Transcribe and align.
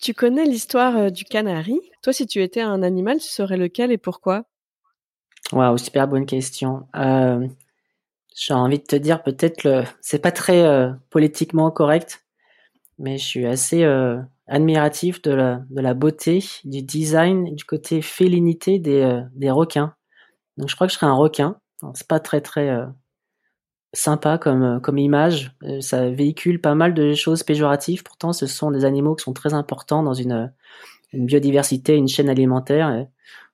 Tu 0.00 0.14
connais 0.14 0.44
l'histoire 0.44 1.10
du 1.10 1.24
canari? 1.24 1.80
Toi, 2.02 2.12
si 2.12 2.26
tu 2.26 2.42
étais 2.42 2.60
un 2.60 2.82
animal, 2.82 3.18
tu 3.18 3.28
serais 3.28 3.56
lequel 3.56 3.90
et 3.90 3.98
pourquoi? 3.98 4.44
Waouh, 5.52 5.78
super 5.78 6.06
bonne 6.06 6.26
question. 6.26 6.86
J'ai 6.94 8.54
envie 8.54 8.78
de 8.78 8.84
te 8.84 8.96
dire 8.96 9.22
peut-être 9.22 9.64
le, 9.64 9.82
c'est 10.00 10.20
pas 10.20 10.30
très 10.30 10.64
politiquement 11.10 11.70
correct, 11.70 12.24
mais 12.98 13.18
je 13.18 13.24
suis 13.24 13.46
assez 13.46 13.84
admiratif 14.46 15.20
de 15.22 15.32
la, 15.32 15.62
de 15.70 15.80
la 15.80 15.94
beauté, 15.94 16.44
du 16.64 16.82
design, 16.82 17.54
du 17.54 17.64
côté 17.64 18.00
félinité 18.00 18.78
des, 18.78 19.22
des 19.34 19.50
requins. 19.50 19.94
Donc 20.56 20.68
je 20.68 20.74
crois 20.74 20.86
que 20.86 20.92
je 20.92 20.98
serais 20.98 21.10
un 21.10 21.14
requin. 21.14 21.56
C'est 21.94 22.06
pas 22.06 22.20
très 22.20 22.40
très 22.40 22.70
sympa 23.94 24.38
comme, 24.38 24.62
euh, 24.62 24.80
comme 24.80 24.98
image. 24.98 25.52
Euh, 25.64 25.80
ça 25.80 26.08
véhicule 26.10 26.60
pas 26.60 26.74
mal 26.74 26.94
de 26.94 27.14
choses 27.14 27.42
péjoratives. 27.42 28.02
Pourtant, 28.02 28.32
ce 28.32 28.46
sont 28.46 28.70
des 28.70 28.84
animaux 28.84 29.14
qui 29.14 29.24
sont 29.24 29.32
très 29.32 29.54
importants 29.54 30.02
dans 30.02 30.14
une, 30.14 30.52
une 31.12 31.26
biodiversité, 31.26 31.94
une 31.96 32.08
chaîne 32.08 32.28
alimentaire. 32.28 33.06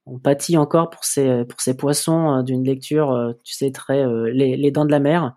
on 0.06 0.18
pâtit 0.18 0.56
encore 0.58 0.90
pour 0.90 1.04
ces, 1.04 1.44
pour 1.44 1.60
ces 1.60 1.76
poissons 1.76 2.38
euh, 2.38 2.42
d'une 2.42 2.64
lecture, 2.64 3.34
tu 3.44 3.54
sais, 3.54 3.72
très 3.72 4.04
les, 4.32 4.56
les, 4.56 4.70
dents 4.70 4.84
de 4.84 4.90
la 4.90 5.00
mer. 5.00 5.36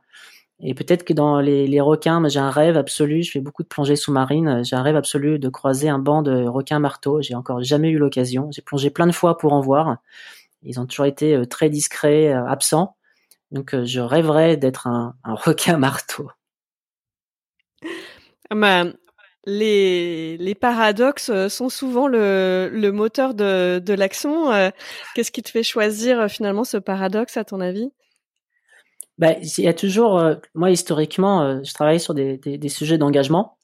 Et 0.60 0.74
peut-être 0.74 1.04
que 1.06 1.14
dans 1.14 1.40
les, 1.40 1.68
les 1.68 1.82
requins, 1.82 2.28
j'ai 2.30 2.40
un 2.40 2.50
rêve 2.50 2.78
absolu. 2.78 3.24
Je 3.24 3.32
fais 3.32 3.42
beaucoup 3.42 3.64
de 3.64 3.68
plongées 3.68 3.96
sous-marines. 3.96 4.64
J'ai 4.66 4.76
un 4.76 4.82
rêve 4.84 4.96
absolu 4.96 5.40
de 5.40 5.50
croiser 5.50 5.90
un 5.90 6.00
banc 6.00 6.24
de 6.24 6.46
requins 6.48 6.80
marteaux. 6.80 7.22
J'ai 7.22 7.36
encore 7.36 7.64
jamais 7.64 7.90
eu 7.90 8.00
l'occasion. 8.00 8.50
J'ai 8.52 8.64
plongé 8.64 8.90
plein 8.90 9.08
de 9.08 9.12
fois 9.12 9.38
pour 9.38 9.54
en 9.54 9.62
voir. 9.62 9.98
Ils 10.64 10.80
ont 10.80 10.88
toujours 10.88 11.06
été 11.06 11.40
très 11.48 11.70
discrets, 11.70 12.34
absents. 12.34 12.97
Donc 13.52 13.74
euh, 13.74 13.86
je 13.86 14.00
rêverais 14.00 14.58
d'être 14.58 14.88
un, 14.88 15.16
requin 15.26 15.78
marteau. 15.78 16.30
Ah 18.50 18.56
bah, 18.56 18.86
les, 19.46 20.38
les, 20.38 20.56
paradoxes 20.56 21.30
euh, 21.30 21.48
sont 21.48 21.70
souvent 21.70 22.08
le, 22.08 22.70
le 22.72 22.92
moteur 22.92 23.34
de, 23.34 23.80
de 23.80 23.94
l'action. 23.94 24.52
Euh, 24.52 24.70
qu'est-ce 25.16 25.32
qui 25.32 25.42
te 25.42 25.50
fait 25.50 25.64
choisir 25.64 26.30
finalement 26.30 26.64
ce 26.64 26.78
paradoxe 26.78 27.38
à 27.38 27.46
ton 27.46 27.62
avis? 27.62 27.92
Bah, 29.18 29.34
Il 29.42 29.64
y 29.64 29.68
a 29.68 29.74
toujours, 29.74 30.22
moi 30.54 30.70
historiquement, 30.70 31.64
je 31.64 31.74
travaille 31.74 32.00
sur 32.00 32.14
des, 32.14 32.38
des, 32.38 32.60
des 32.60 32.70
sujets 32.70 33.00
d'engagement, 33.00 33.58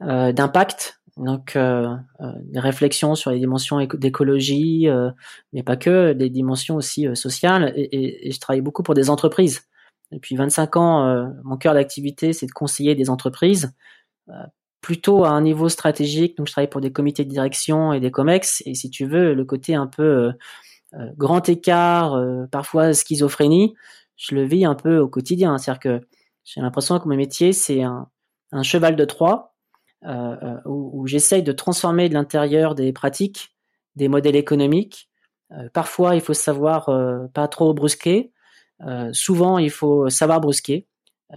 d'impact, 0.00 0.99
donc, 1.20 1.54
euh, 1.54 1.94
euh, 2.20 2.32
des 2.44 2.60
réflexions 2.60 3.14
sur 3.14 3.30
les 3.30 3.38
dimensions 3.38 3.78
d'écologie, 3.94 4.88
euh, 4.88 5.10
mais 5.52 5.62
pas 5.62 5.76
que, 5.76 6.14
des 6.14 6.30
dimensions 6.30 6.76
aussi 6.76 7.06
euh, 7.06 7.14
sociales. 7.14 7.74
Et, 7.76 7.82
et, 7.82 8.28
et, 8.28 8.32
je 8.32 8.40
travaille 8.40 8.62
beaucoup 8.62 8.82
pour 8.82 8.94
des 8.94 9.10
entreprises. 9.10 9.68
Depuis 10.12 10.34
25 10.34 10.76
ans, 10.76 11.30
mon 11.44 11.56
cœur 11.56 11.72
d'activité, 11.72 12.32
c'est 12.32 12.46
de 12.46 12.50
conseiller 12.50 12.96
des 12.96 13.10
entreprises, 13.10 13.72
plutôt 14.80 15.24
à 15.24 15.28
un 15.28 15.40
niveau 15.40 15.68
stratégique. 15.68 16.36
Donc, 16.36 16.48
je 16.48 16.52
travaille 16.52 16.70
pour 16.70 16.80
des 16.80 16.90
comités 16.90 17.24
de 17.24 17.30
direction 17.30 17.92
et 17.92 18.00
des 18.00 18.10
comex. 18.10 18.60
Et 18.66 18.74
si 18.74 18.90
tu 18.90 19.06
veux, 19.06 19.34
le 19.34 19.44
côté 19.44 19.76
un 19.76 19.86
peu 19.86 20.32
grand 21.16 21.48
écart, 21.48 22.20
parfois 22.50 22.92
schizophrénie, 22.92 23.74
je 24.16 24.34
le 24.34 24.42
vis 24.44 24.64
un 24.64 24.74
peu 24.74 24.98
au 24.98 25.06
quotidien. 25.06 25.56
C'est-à-dire 25.58 25.78
que 25.80 26.00
j'ai 26.42 26.60
l'impression 26.60 26.98
que 26.98 27.08
mon 27.08 27.14
métier, 27.14 27.52
c'est 27.52 27.84
un, 27.84 28.08
un 28.50 28.64
cheval 28.64 28.96
de 28.96 29.04
Troie 29.04 29.49
euh, 29.49 29.49
euh, 29.49 29.49
où, 30.04 30.90
où 30.94 31.06
j'essaye 31.06 31.42
de 31.42 31.52
transformer 31.52 32.08
de 32.08 32.14
l'intérieur 32.14 32.74
des 32.74 32.92
pratiques, 32.92 33.54
des 33.96 34.08
modèles 34.08 34.36
économiques. 34.36 35.10
Euh, 35.52 35.68
parfois, 35.72 36.14
il 36.14 36.20
faut 36.20 36.34
savoir 36.34 36.90
pas 37.32 37.48
trop 37.48 37.74
brusquer. 37.74 38.32
souvent, 39.12 39.58
il 39.58 39.70
faut 39.70 40.08
savoir 40.08 40.40
brusquer. 40.40 40.86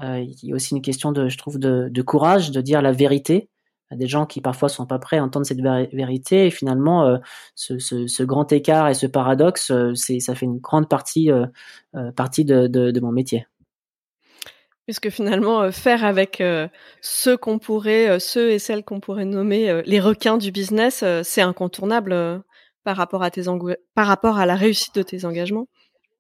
il 0.02 0.36
y 0.44 0.52
a 0.52 0.56
aussi 0.56 0.76
une 0.76 0.82
question 0.82 1.12
de, 1.12 1.30
je 1.30 1.38
trouve, 1.38 1.60
de, 1.60 1.90
de 1.90 2.02
courage, 2.02 2.52
de 2.52 2.62
dire 2.62 2.82
la 2.82 2.92
vérité 2.92 3.50
à 3.94 3.96
des 3.96 4.08
gens 4.08 4.26
qui 4.26 4.42
parfois 4.42 4.70
sont 4.70 4.86
pas 4.86 5.00
prêts 5.00 5.18
à 5.18 5.24
entendre 5.24 5.46
cette 5.46 5.62
vérité 5.62 6.48
et 6.48 6.50
finalement 6.50 7.06
euh, 7.06 7.18
ce, 7.56 7.80
ce, 7.80 8.08
ce, 8.08 8.24
grand 8.24 8.52
écart 8.52 8.90
et 8.90 8.94
ce 8.94 9.08
paradoxe 9.08 9.72
euh, 9.72 9.94
ça 9.96 10.36
fait 10.36 10.46
une 10.46 10.60
grande 10.60 10.90
partie 10.90 11.32
euh, 11.32 11.46
partie 12.16 12.44
de, 12.44 12.68
de, 12.68 12.92
de, 12.92 13.00
mon 13.00 13.12
métier 13.12 13.46
Puisque 14.86 15.10
finalement, 15.10 15.62
euh, 15.62 15.72
faire 15.72 16.04
avec 16.04 16.42
euh, 16.42 16.68
ceux 17.02 17.38
qu'on 17.38 17.58
pourrait, 17.58 18.10
euh, 18.10 18.20
ceux 18.20 18.52
et 18.52 18.60
celles 18.60 18.84
qu'on 18.84 19.00
pourrait 19.00 19.24
nommer 19.24 19.82
les 19.86 20.00
requins 20.02 20.38
du 20.38 20.52
business, 20.52 21.06
c'est 21.24 21.42
incontournable 21.42 22.44
par 22.84 22.98
rapport 22.98 23.24
à 23.24 23.32
tes 23.32 23.44
par 23.96 24.08
rapport 24.08 24.38
à 24.38 24.46
la 24.46 24.56
réussite 24.56 24.94
de 24.96 25.04
tes 25.04 25.24
engagements. 25.24 25.68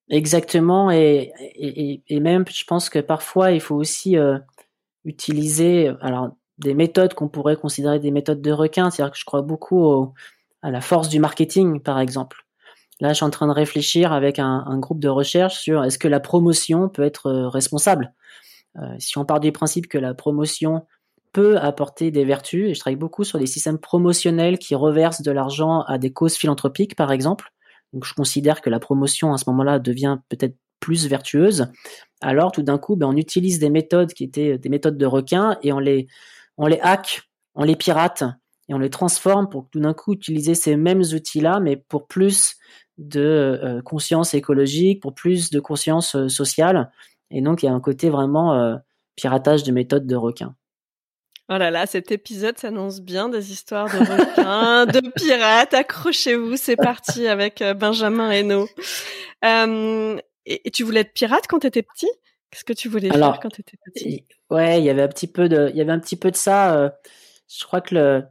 Exactement, 0.10 0.92
et, 0.92 1.32
et, 1.56 2.04
et 2.08 2.20
même, 2.20 2.46
je 2.50 2.64
pense 2.66 2.90
que 2.90 3.00
parfois, 3.00 3.52
il 3.52 3.62
faut 3.62 3.76
aussi 3.76 4.16
utiliser, 5.04 5.92
alors 6.02 6.30
des 6.58 6.74
méthodes 6.74 7.14
qu'on 7.14 7.30
pourrait 7.30 7.56
considérer 7.56 8.00
des 8.00 8.12
méthodes 8.12 8.42
de 8.42 8.52
requins. 8.52 8.90
C'est-à-dire 8.90 9.12
que 9.12 9.18
je 9.18 9.26
crois 9.26 9.42
beaucoup 9.42 10.14
à 10.62 10.72
la 10.72 10.82
force 10.82 11.10
du 11.10 11.20
marketing, 11.20 11.82
par 11.82 12.00
exemple. 12.00 12.46
Là, 13.02 13.10
je 13.10 13.16
suis 13.16 13.26
en 13.26 13.30
train 13.30 13.48
de 13.48 13.54
réfléchir 13.54 14.14
avec 14.14 14.40
un, 14.40 14.78
groupe 14.78 15.00
de 15.00 15.10
recherche 15.10 15.60
sur 15.60 15.84
est-ce 15.84 15.98
que 15.98 16.08
la 16.08 16.20
promotion 16.20 16.88
peut 16.90 17.04
être 17.04 17.32
responsable 17.48 18.14
si 18.98 19.18
on 19.18 19.26
part 19.26 19.40
du 19.40 19.52
principe 19.52 19.88
que 19.88 19.98
la 19.98 20.14
promotion 20.14 20.86
peut 21.32 21.58
apporter 21.58 22.12
des 22.12 22.26
vertus, 22.26 22.70
et 22.70 22.74
je 22.74 22.80
travaille 22.80 22.96
beaucoup 22.96 23.24
sur 23.24 23.40
des 23.40 23.48
systèmes 23.48 23.80
promotionnels 23.80 24.60
qui 24.60 24.76
reversent 24.76 25.24
de 25.24 25.32
l'argent 25.32 25.82
à 25.82 25.98
des 25.98 26.14
causes 26.14 26.36
philanthropiques, 26.36 26.96
par 26.96 27.12
exemple. 27.12 27.52
Donc 27.92 28.06
je 28.06 28.14
considère 28.14 28.62
que 28.62 28.70
la 28.70 28.80
promotion 28.80 29.34
à 29.34 29.38
ce 29.38 29.50
moment-là 29.50 29.80
devient 29.80 30.18
peut-être 30.30 30.56
plus 30.80 31.08
vertueuse. 31.08 31.68
Alors 32.22 32.52
tout 32.52 32.62
d'un 32.62 32.78
coup, 32.78 32.96
ben, 32.96 33.08
on 33.08 33.16
utilise 33.16 33.60
des 33.60 33.70
méthodes 33.70 34.14
qui 34.14 34.24
étaient 34.24 34.58
des 34.58 34.70
méthodes 34.70 34.98
de 34.98 35.06
requins 35.06 35.58
et 35.62 35.72
on 35.72 35.80
les, 35.80 36.08
on 36.58 36.68
les 36.68 36.80
hack, 36.82 37.24
on 37.56 37.64
les 37.64 37.76
pirate 37.76 38.24
et 38.68 38.74
on 38.74 38.80
les 38.80 38.90
transforme 38.90 39.50
pour 39.50 39.70
tout 39.72 39.80
d'un 39.80 39.94
coup 39.94 40.14
utiliser 40.14 40.56
ces 40.56 40.76
mêmes 40.76 41.02
outils-là, 41.02 41.60
mais 41.60 41.78
pour 41.78 42.08
plus 42.08 42.56
de 42.98 43.22
euh, 43.22 43.82
conscience 43.82 44.34
écologique, 44.34 45.02
pour 45.02 45.14
plus 45.14 45.50
de 45.50 45.60
conscience 45.60 46.16
euh, 46.16 46.28
sociale. 46.28 46.92
Et 47.34 47.42
donc, 47.42 47.64
il 47.64 47.66
y 47.66 47.70
a 47.70 47.74
un 47.74 47.80
côté 47.82 48.10
vraiment 48.10 48.54
euh, 48.54 48.76
piratage 49.16 49.64
de 49.64 49.72
méthode 49.72 50.08
de 50.08 50.16
requin. 50.16 50.56
Oh 51.50 51.58
là 51.58 51.72
là, 51.72 51.86
cet 51.86 52.12
épisode 52.12 52.58
s'annonce 52.58 53.02
bien 53.02 53.28
des 53.28 53.52
histoires 53.52 53.88
de 53.88 53.98
requins, 54.00 54.86
de 54.86 55.02
pirates. 55.16 55.74
Accrochez-vous, 55.74 56.56
c'est 56.56 56.78
parti 56.78 57.28
avec 57.28 57.62
euh, 57.62 57.74
Benjamin 57.74 58.32
Hainaut. 58.32 58.70
Euh, 59.44 60.18
et, 60.46 60.72
tu 60.72 60.84
voulais 60.84 61.02
être 61.02 61.14
pirate 61.14 61.46
quand 61.50 61.60
tu 61.60 61.68
étais 61.68 61.84
petit? 61.84 62.10
Qu'est-ce 62.50 62.64
que 62.64 62.74
tu 62.74 62.88
voulais 62.88 63.10
faire 63.10 63.40
quand 63.42 63.50
tu 63.50 63.62
étais 63.62 63.78
petit 63.84 64.26
Ouais, 64.50 64.80
il 64.80 64.86
y 64.86 64.90
avait 64.90 65.02
un 65.02 65.08
petit 65.08 65.28
peu 65.28 65.50
de, 65.50 65.70
il 65.72 65.76
y 65.76 65.82
avait 65.82 65.92
un 65.92 66.00
petit 66.00 66.16
peu 66.16 66.32
de 66.32 66.36
ça. 66.36 66.78
Euh, 66.78 66.90
je 67.50 67.66
crois 67.66 67.82
que 67.82 67.96
le, 67.96 68.24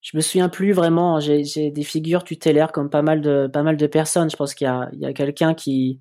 je 0.00 0.16
me 0.16 0.22
souviens 0.22 0.48
plus 0.48 0.72
vraiment. 0.72 1.20
J'ai 1.20 1.70
des 1.70 1.82
figures 1.82 2.24
tutélaires 2.24 2.72
comme 2.72 2.88
pas 2.88 3.02
mal 3.02 3.20
de, 3.20 3.50
pas 3.52 3.62
mal 3.62 3.76
de 3.76 3.86
personnes. 3.86 4.30
Je 4.30 4.36
pense 4.36 4.54
qu'il 4.54 4.66
y 4.66 4.68
a, 4.68 4.88
il 4.92 5.00
y 5.00 5.04
a 5.04 5.12
quelqu'un 5.12 5.52
qui, 5.52 6.00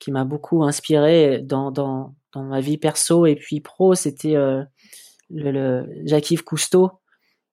qui 0.00 0.10
m'a 0.10 0.24
beaucoup 0.24 0.64
inspiré 0.64 1.40
dans, 1.40 1.70
dans, 1.70 2.14
dans 2.32 2.42
ma 2.42 2.60
vie 2.60 2.78
perso 2.78 3.26
et 3.26 3.36
puis 3.36 3.60
pro, 3.60 3.94
c'était 3.94 4.34
euh, 4.34 4.64
le, 5.30 5.52
le 5.52 5.86
Jacques-Yves 6.06 6.42
Cousteau. 6.42 6.90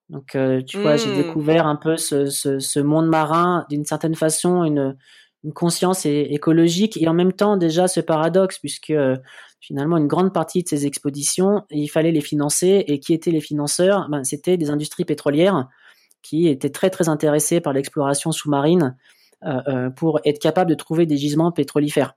Donc, 0.10 0.36
euh, 0.36 0.62
tu 0.62 0.80
vois, 0.80 0.96
j'ai 0.96 1.12
mmh. 1.12 1.18
découvert 1.18 1.68
un 1.68 1.76
peu 1.76 1.98
ce, 1.98 2.28
ce, 2.28 2.60
ce 2.60 2.80
monde 2.80 3.08
marin, 3.08 3.66
d'une 3.70 3.84
certaine 3.84 4.16
façon, 4.16 4.64
une, 4.64 4.96
une 5.44 5.54
conscience 5.54 6.06
écologique 6.06 6.98
et 7.02 7.08
en 7.08 7.14
même 7.14 7.34
temps 7.34 7.58
déjà 7.58 7.88
ce 7.88 8.00
paradoxe, 8.00 8.58
puisque 8.60 8.92
euh, 8.92 9.18
finalement 9.60 9.98
une 9.98 10.08
grande 10.08 10.34
partie 10.34 10.64
de 10.64 10.68
ces 10.68 10.86
expéditions, 10.86 11.64
il 11.70 11.90
fallait 11.90 12.14
les 12.14 12.22
financer 12.22 12.86
et 12.88 13.00
qui 13.00 13.14
étaient 13.14 13.32
les 13.32 13.42
financeurs 13.42 14.08
ben, 14.10 14.24
C'était 14.24 14.56
des 14.56 14.70
industries 14.70 15.06
pétrolières 15.06 15.68
qui 16.22 16.48
était 16.48 16.70
très 16.70 16.90
très 16.90 17.10
intéressé 17.10 17.60
par 17.60 17.74
l'exploration 17.74 18.32
sous-marine 18.32 18.96
pour 19.96 20.20
être 20.26 20.40
capable 20.40 20.70
de 20.70 20.76
trouver 20.76 21.06
des 21.06 21.18
gisements 21.18 21.52
pétrolifères. 21.52 22.16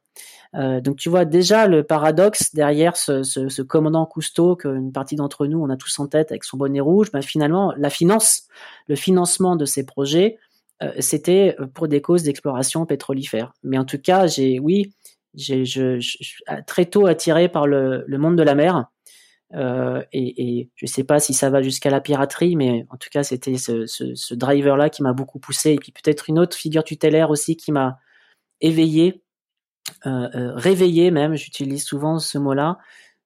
donc 0.55 0.97
tu 0.97 1.09
vois 1.09 1.25
déjà 1.25 1.67
le 1.67 1.83
paradoxe 1.83 2.55
derrière 2.55 2.97
ce, 2.97 3.63
commandant 3.63 4.07
Cousteau 4.07 4.57
qu'une 4.57 4.93
partie 4.93 5.17
d'entre 5.17 5.47
nous 5.47 5.63
on 5.63 5.69
a 5.69 5.77
tous 5.77 5.99
en 5.99 6.07
tête 6.07 6.31
avec 6.31 6.45
son 6.45 6.57
bonnet 6.57 6.81
rouge. 6.81 7.11
Ben, 7.13 7.23
finalement 7.23 7.75
la 7.77 7.91
finance, 7.91 8.45
le 8.89 8.97
financement 8.97 9.57
de 9.57 9.65
ces 9.65 9.85
projets, 9.85 10.39
c'était 10.99 11.57
pour 11.75 11.89
des 11.89 12.01
causes 12.01 12.23
d'exploration 12.23 12.87
pétrolifère. 12.87 13.53
Mais 13.63 13.77
en 13.77 13.85
tout 13.85 13.99
cas 13.99 14.27
j'ai 14.27 14.59
oui 14.59 14.95
j'ai 15.35 15.65
je, 15.65 16.01
je, 16.01 16.17
très 16.67 16.87
tôt 16.87 17.07
attiré 17.07 17.49
par 17.49 17.67
le 17.67 18.05
monde 18.09 18.37
de 18.37 18.43
la 18.43 18.55
mer 18.55 18.87
euh, 19.55 20.03
et, 20.13 20.59
et, 20.59 20.71
je 20.77 20.87
sais 20.87 21.03
pas 21.03 21.19
si 21.19 21.35
ça 21.35 21.51
va 21.51 21.61
jusqu'à 21.61 21.91
la 21.91 22.01
piraterie, 22.01 22.55
mais 22.57 22.87
en 22.91 22.97
tout 22.97 23.09
cas, 23.11 23.25
c'était 23.25 23.57
ce, 23.57 24.35
driver-là 24.35 24.91
qui 24.91 25.03
m'a 25.03 25.13
beaucoup 25.13 25.39
poussé. 25.39 25.73
Et 25.73 25.77
puis 25.77 25.93
peut-être 25.93 26.29
une 26.29 26.39
autre 26.39 26.57
figure 26.57 26.85
tutélaire 26.85 27.31
aussi 27.31 27.57
qui 27.57 27.73
m'a 27.73 27.99
éveillé, 28.61 29.23
euh, 30.07 30.29
euh, 30.35 30.53
réveillé 30.55 31.11
même. 31.11 31.35
J'utilise 31.35 31.85
souvent 31.85 32.19
ce 32.19 32.39
mot-là. 32.39 32.79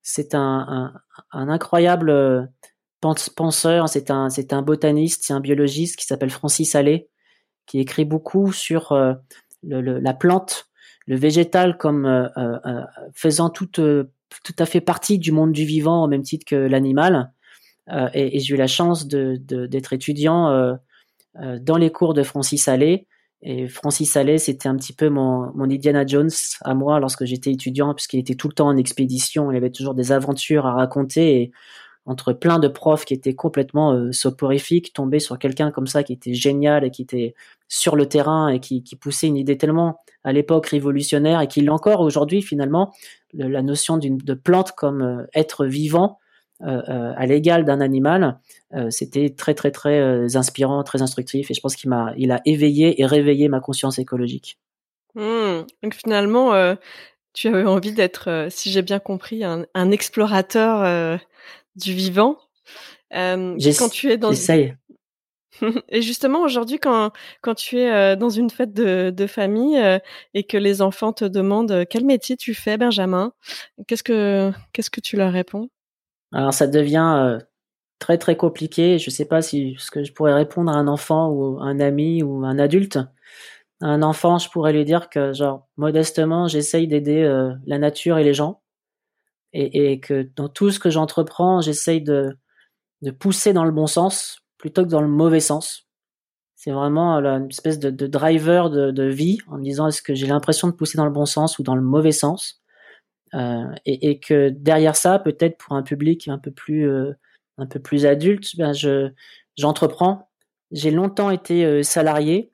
C'est 0.03 0.35
un, 0.35 0.95
incroyable 1.31 2.51
penseur. 3.01 3.89
C'est 3.89 4.11
un, 4.11 4.63
botaniste, 4.63 5.25
c'est 5.25 5.35
un 5.35 5.41
biologiste 5.41 5.97
qui 5.97 6.07
s'appelle 6.07 6.31
Francis 6.31 6.75
Allais, 6.75 7.09
qui 7.67 7.81
écrit 7.81 8.05
beaucoup 8.05 8.53
sur 8.53 8.95
la 9.63 10.15
plante, 10.15 10.69
le 11.07 11.17
végétal 11.17 11.79
comme 11.79 12.31
faisant 13.15 13.49
toute 13.49 13.81
tout 14.43 14.55
à 14.59 14.67
fait 14.67 14.81
partie 14.81 15.19
du 15.19 15.33
monde 15.33 15.53
du 15.53 15.65
vivant 15.65 16.05
au 16.05 16.09
même 16.09 16.23
titre 16.23 16.45
que 16.47 16.57
l'animal. 16.57 17.33
Euh, 17.91 18.09
et, 18.15 18.41
j'ai 18.41 18.55
eu 18.55 18.57
la 18.57 18.67
chance 18.67 19.07
de, 19.07 19.37
d'être 19.37 19.93
étudiant 19.93 20.49
euh, 20.49 20.75
euh, 21.41 21.59
dans 21.61 21.77
les 21.77 21.91
cours 21.91 22.15
de 22.15 22.23
Francis 22.23 22.69
Allais. 22.69 23.07
Et 23.43 23.69
Francis 23.69 24.17
Allais, 24.17 24.39
c'était 24.39 24.69
un 24.69 24.77
petit 24.77 24.95
peu 24.95 25.11
mon, 25.11 25.53
Indiana 25.61 26.07
Jones 26.07 26.31
à 26.63 26.75
moi 26.75 26.99
lorsque 26.99 27.25
j'étais 27.27 27.53
étudiant, 27.53 27.93
puisqu'il 27.95 28.21
était 28.21 28.37
tout 28.37 28.49
le 28.49 28.55
temps 28.55 28.69
en 28.69 28.77
expédition. 28.77 29.51
Il 29.51 29.57
avait 29.57 29.71
toujours 29.71 29.95
des 29.95 30.13
aventures 30.13 30.67
à 30.67 30.73
raconter. 30.73 31.53
Entre 32.07 32.33
plein 32.33 32.59
de 32.59 32.69
profs 32.69 33.05
qui 33.05 33.15
étaient 33.15 33.35
complètement 33.35 33.93
euh, 33.93 34.13
soporifiques, 34.13 34.93
tomber 34.93 35.21
sur 35.21 35.39
quelqu'un 35.39 35.71
comme 35.71 35.87
ça 35.87 36.03
qui 36.03 36.13
était 36.13 36.35
génial 36.35 36.85
et 36.85 36.91
qui 36.91 37.03
était 37.03 37.35
sur 37.69 37.97
le 37.97 38.07
terrain 38.07 38.49
et 38.49 38.61
qui, 38.61 38.83
poussait 39.01 39.27
une 39.27 39.37
idée 39.37 39.57
tellement 39.57 40.01
à 40.23 40.33
l'époque 40.33 40.67
révolutionnaire 40.67 41.41
et 41.41 41.49
qui 41.49 41.61
l'est 41.61 41.71
encore 41.71 42.01
aujourd'hui 42.01 42.43
finalement, 42.43 42.93
la 43.33 43.63
notion 43.63 43.97
de 43.99 44.35
plante 44.35 44.73
comme 44.73 45.03
euh, 45.03 45.27
être 45.35 45.67
vivant 45.67 46.19
euh, 46.63 47.13
à 47.17 47.27
l'égal 47.27 47.65
d'un 47.65 47.81
animal, 47.81 48.39
c'était 48.89 49.31
très 49.31 49.55
très 49.55 49.71
très 49.71 50.37
inspirant, 50.37 50.83
très 50.83 51.03
instructif 51.03 51.51
et 51.51 51.55
je 51.55 51.61
pense 51.61 51.75
qu'il 51.75 51.91
m'a 51.91 52.13
il 52.17 52.31
a 52.31 52.41
éveillé 52.45 53.01
et 53.01 53.07
réveillé 53.07 53.49
ma 53.49 53.61
conscience 53.61 53.99
écologique. 53.99 54.59
Mmh. 55.15 55.65
Donc 55.83 55.95
finalement, 55.95 56.53
tu 57.33 57.49
avais 57.49 57.65
envie 57.65 57.93
d'être, 57.93 58.47
si 58.51 58.71
j'ai 58.71 58.83
bien 58.83 59.01
compris, 59.01 59.43
un 59.45 59.91
explorateur 59.91 61.19
du 61.77 61.93
vivant. 61.93 62.39
Euh, 63.15 63.57
quand 63.79 63.89
tu 63.89 64.11
es 64.11 64.17
dans 64.17 64.31
j'essaye. 64.31 64.75
Et 65.89 66.03
justement, 66.03 66.43
aujourd'hui, 66.43 66.79
quand, 66.79 67.11
quand 67.43 67.55
tu 67.55 67.79
es 67.79 67.91
euh, 67.91 68.17
dans 68.17 68.31
une 68.31 68.51
fête 68.51 68.73
de, 68.73 69.11
de 69.11 69.27
famille 69.27 69.79
euh, 69.79 69.99
et 70.35 70.45
que 70.45 70.57
les 70.57 70.83
enfants 70.83 71.13
te 71.13 71.25
demandent 71.25 71.73
euh, 71.73 71.85
quel 71.89 72.05
métier 72.05 72.37
tu 72.37 72.55
fais, 72.55 72.77
Benjamin, 72.77 73.33
qu'est-ce 73.87 74.03
que, 74.03 74.53
qu'est-ce 74.73 74.91
que 74.91 75.01
tu 75.01 75.17
leur 75.17 75.33
réponds? 75.33 75.69
Alors, 76.33 76.53
ça 76.53 76.67
devient 76.67 77.39
très, 78.01 78.19
très 78.19 78.37
compliqué. 78.37 78.99
Je 78.99 79.09
ne 79.09 79.13
sais 79.13 79.25
pas 79.25 79.41
si 79.41 79.77
ce 79.79 79.91
que 79.91 80.03
je 80.03 80.13
pourrais 80.13 80.35
répondre 80.35 80.71
à 80.71 80.75
un 80.75 80.89
enfant 80.89 81.29
ou 81.29 81.61
un 81.61 81.79
ami 81.79 82.23
ou 82.23 82.45
un 82.45 82.59
adulte. 82.59 82.99
À 83.81 83.87
un 83.87 84.03
enfant, 84.03 84.39
je 84.39 84.49
pourrais 84.49 84.73
lui 84.73 84.85
dire 84.85 85.09
que, 85.09 85.33
genre, 85.33 85.69
modestement, 85.77 86.49
j'essaye 86.49 86.89
d'aider 86.89 87.23
la 87.67 87.79
nature 87.79 88.19
et 88.19 88.25
les 88.25 88.35
gens 88.35 88.64
et, 89.55 90.01
que 90.01 90.29
dans 90.35 90.49
tout 90.49 90.71
ce 90.71 90.81
que 90.81 90.91
j'entreprends, 90.91 91.61
j'essaye 91.61 92.03
de, 92.03 92.37
de 93.03 93.11
pousser 93.11 93.53
dans 93.53 93.65
le 93.65 93.71
bon 93.71 93.87
sens 93.87 94.41
plutôt 94.59 94.83
que 94.85 94.89
dans 94.91 95.01
le 95.01 95.09
mauvais 95.09 95.41
sens. 95.41 95.89
C'est 96.57 96.73
vraiment 96.73 97.17
une 97.19 97.51
espèce 97.51 97.79
de, 97.79 98.07
driver 98.07 98.71
de, 98.71 99.05
vie 99.05 99.39
en 99.49 99.59
me 99.59 99.63
disant 99.63 99.87
est-ce 99.89 100.03
que 100.03 100.15
j'ai 100.15 100.27
l'impression 100.27 100.69
de 100.69 100.73
pousser 100.73 100.97
dans 100.97 101.05
le 101.05 101.13
bon 101.13 101.27
sens 101.27 101.59
ou 101.59 101.63
dans 101.63 101.77
le 101.77 101.83
mauvais 101.83 102.13
sens? 102.13 102.63
Euh, 103.35 103.65
et, 103.85 104.11
et, 104.11 104.21
que 104.21 104.49
derrière 104.49 104.97
ça, 104.97 105.19
peut-être 105.19 105.59
pour 105.59 105.75
un 105.75 105.83
public 105.83 106.29
un 106.29 106.39
peu 106.39 106.53
plus 106.53 106.89
euh, 106.89 107.13
un 107.59 107.67
peu 107.67 107.81
plus 107.81 108.07
adulte, 108.07 108.57
ben 108.57 108.73
je 108.73 109.11
j'entreprends. 109.57 110.31
J'ai 110.71 110.91
longtemps 110.91 111.31
été 111.31 111.65
euh, 111.65 111.83
salarié. 111.83 112.53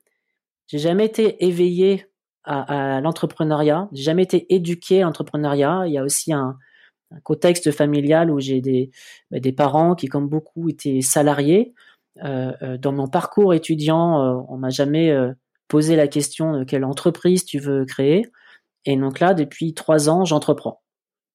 J'ai 0.67 0.79
jamais 0.79 1.05
été 1.05 1.45
éveillé 1.45 2.07
à, 2.45 2.97
à 2.97 3.01
l'entrepreneuriat. 3.01 3.89
J'ai 3.93 4.03
jamais 4.03 4.23
été 4.23 4.53
éduqué 4.55 5.03
à 5.03 5.05
l'entrepreneuriat. 5.05 5.85
Il 5.87 5.93
y 5.93 5.99
a 5.99 6.03
aussi 6.03 6.33
un, 6.33 6.59
un 7.11 7.21
contexte 7.21 7.71
familial 7.71 8.31
où 8.31 8.41
j'ai 8.41 8.61
des, 8.61 8.91
bah, 9.31 9.41
des 9.41 9.53
parents 9.53 9.95
qui, 9.95 10.07
comme 10.07 10.29
beaucoup, 10.29 10.69
étaient 10.69 11.01
salariés. 11.01 11.75
Euh, 12.25 12.53
euh 12.63 12.79
dans 12.79 12.93
mon 12.93 13.09
parcours 13.09 13.55
étudiant, 13.55 14.21
euh, 14.21 14.43
on 14.49 14.57
m'a 14.57 14.71
jamais 14.71 15.15
posé 15.69 15.97
la 15.97 16.09
question 16.09 16.59
de 16.59 16.65
quelle 16.65 16.85
entreprise 16.85 17.45
tu 17.45 17.59
veux 17.59 17.85
créer. 17.85 18.27
Et 18.85 18.97
donc 18.97 19.21
là, 19.21 19.35
depuis 19.35 19.75
trois 19.75 20.09
ans, 20.09 20.25
j'entreprends. 20.25 20.83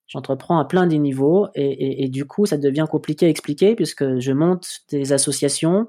J'entreprends 0.07 0.59
à 0.59 0.65
plein 0.65 0.85
des 0.85 0.99
niveaux 0.99 1.47
et, 1.55 2.09
du 2.09 2.25
coup, 2.25 2.45
ça 2.45 2.57
devient 2.57 2.85
compliqué 2.89 3.25
à 3.25 3.29
expliquer 3.29 3.75
puisque 3.75 4.19
je 4.19 4.31
monte 4.33 4.81
des 4.89 5.13
associations, 5.13 5.87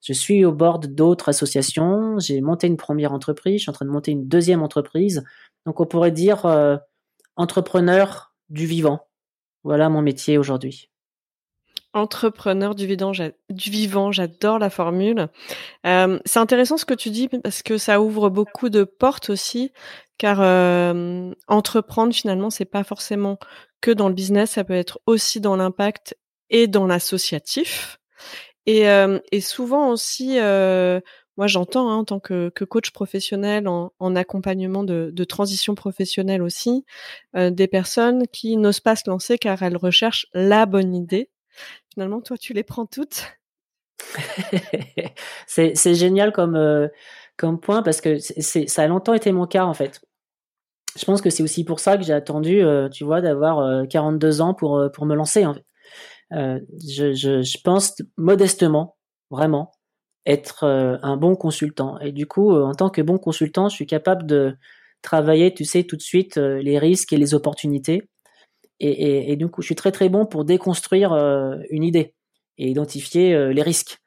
je 0.00 0.12
suis 0.12 0.44
au 0.44 0.52
bord 0.52 0.80
d'autres 0.80 1.28
associations, 1.28 2.18
j'ai 2.18 2.40
monté 2.40 2.66
une 2.66 2.76
première 2.76 3.12
entreprise, 3.12 3.58
je 3.58 3.62
suis 3.62 3.70
en 3.70 3.74
train 3.74 3.86
de 3.86 3.90
monter 3.90 4.10
une 4.10 4.26
deuxième 4.26 4.62
entreprise. 4.62 5.22
Donc 5.64 5.80
on 5.80 5.86
pourrait 5.86 6.10
dire 6.10 6.44
entrepreneur 7.36 8.34
du 8.48 8.66
vivant. 8.66 9.06
Voilà 9.64 9.88
mon 9.88 10.02
métier 10.02 10.38
aujourd'hui. 10.38 10.88
Entrepreneur 11.94 12.74
du, 12.74 12.86
vivant, 12.86 14.12
j'adore 14.12 14.58
la 14.58 14.70
formule. 14.70 15.28
Euh, 15.86 16.18
c'est 16.24 16.38
intéressant 16.38 16.78
ce 16.78 16.86
que 16.86 16.94
tu 16.94 17.10
dis 17.10 17.28
parce 17.28 17.62
que 17.62 17.76
ça 17.76 18.00
ouvre 18.00 18.30
beaucoup 18.30 18.70
de 18.70 18.84
portes 18.84 19.28
aussi, 19.28 19.72
car 20.16 20.38
euh, 20.40 21.34
entreprendre 21.48 22.14
finalement 22.14 22.48
c'est 22.48 22.64
pas 22.64 22.82
forcément 22.82 23.38
que 23.82 23.90
dans 23.90 24.08
le 24.08 24.14
business, 24.14 24.52
ça 24.52 24.64
peut 24.64 24.72
être 24.72 25.00
aussi 25.04 25.40
dans 25.40 25.54
l'impact 25.54 26.16
et 26.48 26.66
dans 26.66 26.86
l'associatif. 26.86 27.98
Et, 28.64 28.88
euh, 28.88 29.18
et, 29.30 29.42
souvent 29.42 29.90
aussi, 29.90 30.38
moi 31.36 31.46
j'entends 31.46 31.90
hein, 31.90 31.96
en 31.96 32.04
tant 32.04 32.20
que, 32.20 32.50
coach 32.50 32.90
professionnel 32.90 33.68
en, 33.68 33.92
en 33.98 34.16
accompagnement 34.16 34.84
de, 34.84 35.10
de, 35.12 35.24
transition 35.24 35.74
professionnelle 35.74 36.42
aussi, 36.42 36.84
euh, 37.36 37.50
des 37.50 37.68
personnes 37.68 38.26
qui 38.28 38.56
n'osent 38.56 38.80
pas 38.80 38.96
se 38.96 39.08
lancer 39.08 39.38
car 39.38 39.62
elles 39.62 39.76
recherchent 39.76 40.26
la 40.34 40.66
bonne 40.66 40.94
idée. 40.94 41.30
Finalement, 41.92 42.20
toi, 42.20 42.36
tu 42.38 42.52
les 42.52 42.62
prends 42.62 42.86
toutes. 42.86 43.24
c'est 45.46 45.94
génial 45.94 46.32
comme, 46.32 46.56
euh, 46.56 46.88
comme 47.36 47.60
point 47.60 47.82
parce 47.82 48.00
que 48.00 48.18
ça 48.18 48.82
a 48.82 48.86
longtemps 48.86 49.14
été 49.14 49.32
mon 49.32 49.46
cas 49.46 49.64
en 49.64 49.74
fait. 49.74 50.00
Je 50.98 51.04
pense 51.06 51.22
que 51.22 51.30
c'est 51.30 51.42
aussi 51.42 51.64
pour 51.64 51.80
ça 51.80 51.96
que 51.96 52.02
j'ai 52.02 52.12
attendu, 52.12 52.62
euh, 52.62 52.90
tu 52.90 53.04
vois, 53.04 53.22
d'avoir 53.22 53.86
42 53.88 54.42
ans 54.42 54.52
pour, 54.52 54.90
pour 54.92 55.06
me 55.06 55.14
lancer. 55.14 55.46
Je 56.30 57.62
pense 57.62 57.94
modestement, 58.18 58.98
vraiment, 59.30 59.72
être 60.26 60.64
euh, 60.64 60.96
un 61.02 61.16
bon 61.16 61.34
consultant. 61.36 61.98
Et 62.00 62.12
du 62.12 62.26
coup, 62.26 62.52
euh, 62.52 62.64
en 62.64 62.74
tant 62.74 62.90
que 62.90 63.02
bon 63.02 63.18
consultant, 63.18 63.68
je 63.68 63.74
suis 63.74 63.86
capable 63.86 64.26
de 64.26 64.56
travailler, 65.02 65.52
tu 65.52 65.64
sais, 65.64 65.84
tout 65.84 65.96
de 65.96 66.02
suite 66.02 66.38
euh, 66.38 66.60
les 66.62 66.78
risques 66.78 67.12
et 67.12 67.16
les 67.16 67.34
opportunités. 67.34 68.02
Et, 68.80 68.90
et, 68.90 69.32
et, 69.32 69.36
du 69.36 69.48
coup, 69.48 69.62
je 69.62 69.66
suis 69.66 69.74
très 69.74 69.92
très 69.92 70.08
bon 70.08 70.26
pour 70.26 70.44
déconstruire 70.44 71.12
une 71.70 71.84
idée 71.84 72.14
et 72.58 72.68
identifier 72.68 73.52
les 73.52 73.62
risques. 73.62 73.98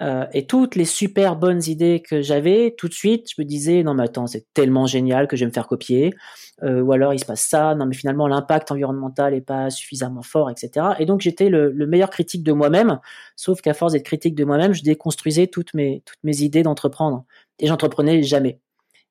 Euh, 0.00 0.26
et 0.32 0.46
toutes 0.46 0.76
les 0.76 0.84
super 0.84 1.36
bonnes 1.36 1.62
idées 1.66 2.02
que 2.08 2.22
j'avais, 2.22 2.74
tout 2.78 2.88
de 2.88 2.94
suite, 2.94 3.28
je 3.34 3.42
me 3.42 3.44
disais 3.44 3.82
non 3.82 3.94
mais 3.94 4.04
attends, 4.04 4.26
c'est 4.26 4.46
tellement 4.54 4.86
génial 4.86 5.26
que 5.26 5.36
je 5.36 5.44
vais 5.44 5.48
me 5.48 5.52
faire 5.52 5.66
copier. 5.66 6.14
Euh, 6.62 6.80
ou 6.80 6.92
alors 6.92 7.14
il 7.14 7.18
se 7.18 7.24
passe 7.24 7.42
ça, 7.42 7.74
non 7.74 7.86
mais 7.86 7.94
finalement 7.94 8.26
l'impact 8.26 8.70
environnemental 8.70 9.34
est 9.34 9.40
pas 9.40 9.70
suffisamment 9.70 10.22
fort, 10.22 10.50
etc. 10.50 10.86
Et 10.98 11.06
donc 11.06 11.20
j'étais 11.20 11.48
le, 11.48 11.70
le, 11.70 11.86
meilleur 11.86 12.10
critique 12.10 12.42
de 12.42 12.52
moi-même, 12.52 13.00
sauf 13.36 13.60
qu'à 13.60 13.74
force 13.74 13.92
d'être 13.92 14.04
critique 14.04 14.34
de 14.34 14.44
moi-même, 14.44 14.72
je 14.72 14.82
déconstruisais 14.82 15.46
toutes 15.48 15.74
mes 15.74 16.02
toutes 16.04 16.22
mes 16.24 16.42
idées 16.42 16.62
d'entreprendre 16.62 17.24
et 17.58 17.66
j'entreprenais 17.66 18.22
jamais. 18.22 18.60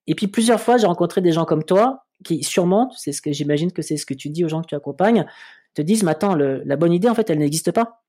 Et 0.07 0.15
puis 0.15 0.27
plusieurs 0.27 0.61
fois, 0.61 0.77
j'ai 0.77 0.87
rencontré 0.87 1.21
des 1.21 1.33
gens 1.33 1.45
comme 1.45 1.63
toi 1.63 2.05
qui 2.23 2.43
sûrement, 2.43 2.91
c'est 2.97 3.11
ce 3.11 3.21
que 3.21 3.31
j'imagine 3.31 3.71
que 3.71 3.81
c'est 3.81 3.97
ce 3.97 4.05
que 4.05 4.13
tu 4.13 4.29
dis 4.29 4.43
aux 4.45 4.49
gens 4.49 4.61
que 4.61 4.67
tu 4.67 4.75
accompagnes, 4.75 5.25
te 5.73 5.81
disent 5.81 6.03
mais 6.03 6.11
attends, 6.11 6.35
la 6.35 6.75
bonne 6.77 6.93
idée 6.93 7.09
en 7.09 7.15
fait 7.15 7.29
elle 7.29 7.39
n'existe 7.39 7.71
pas 7.71 8.03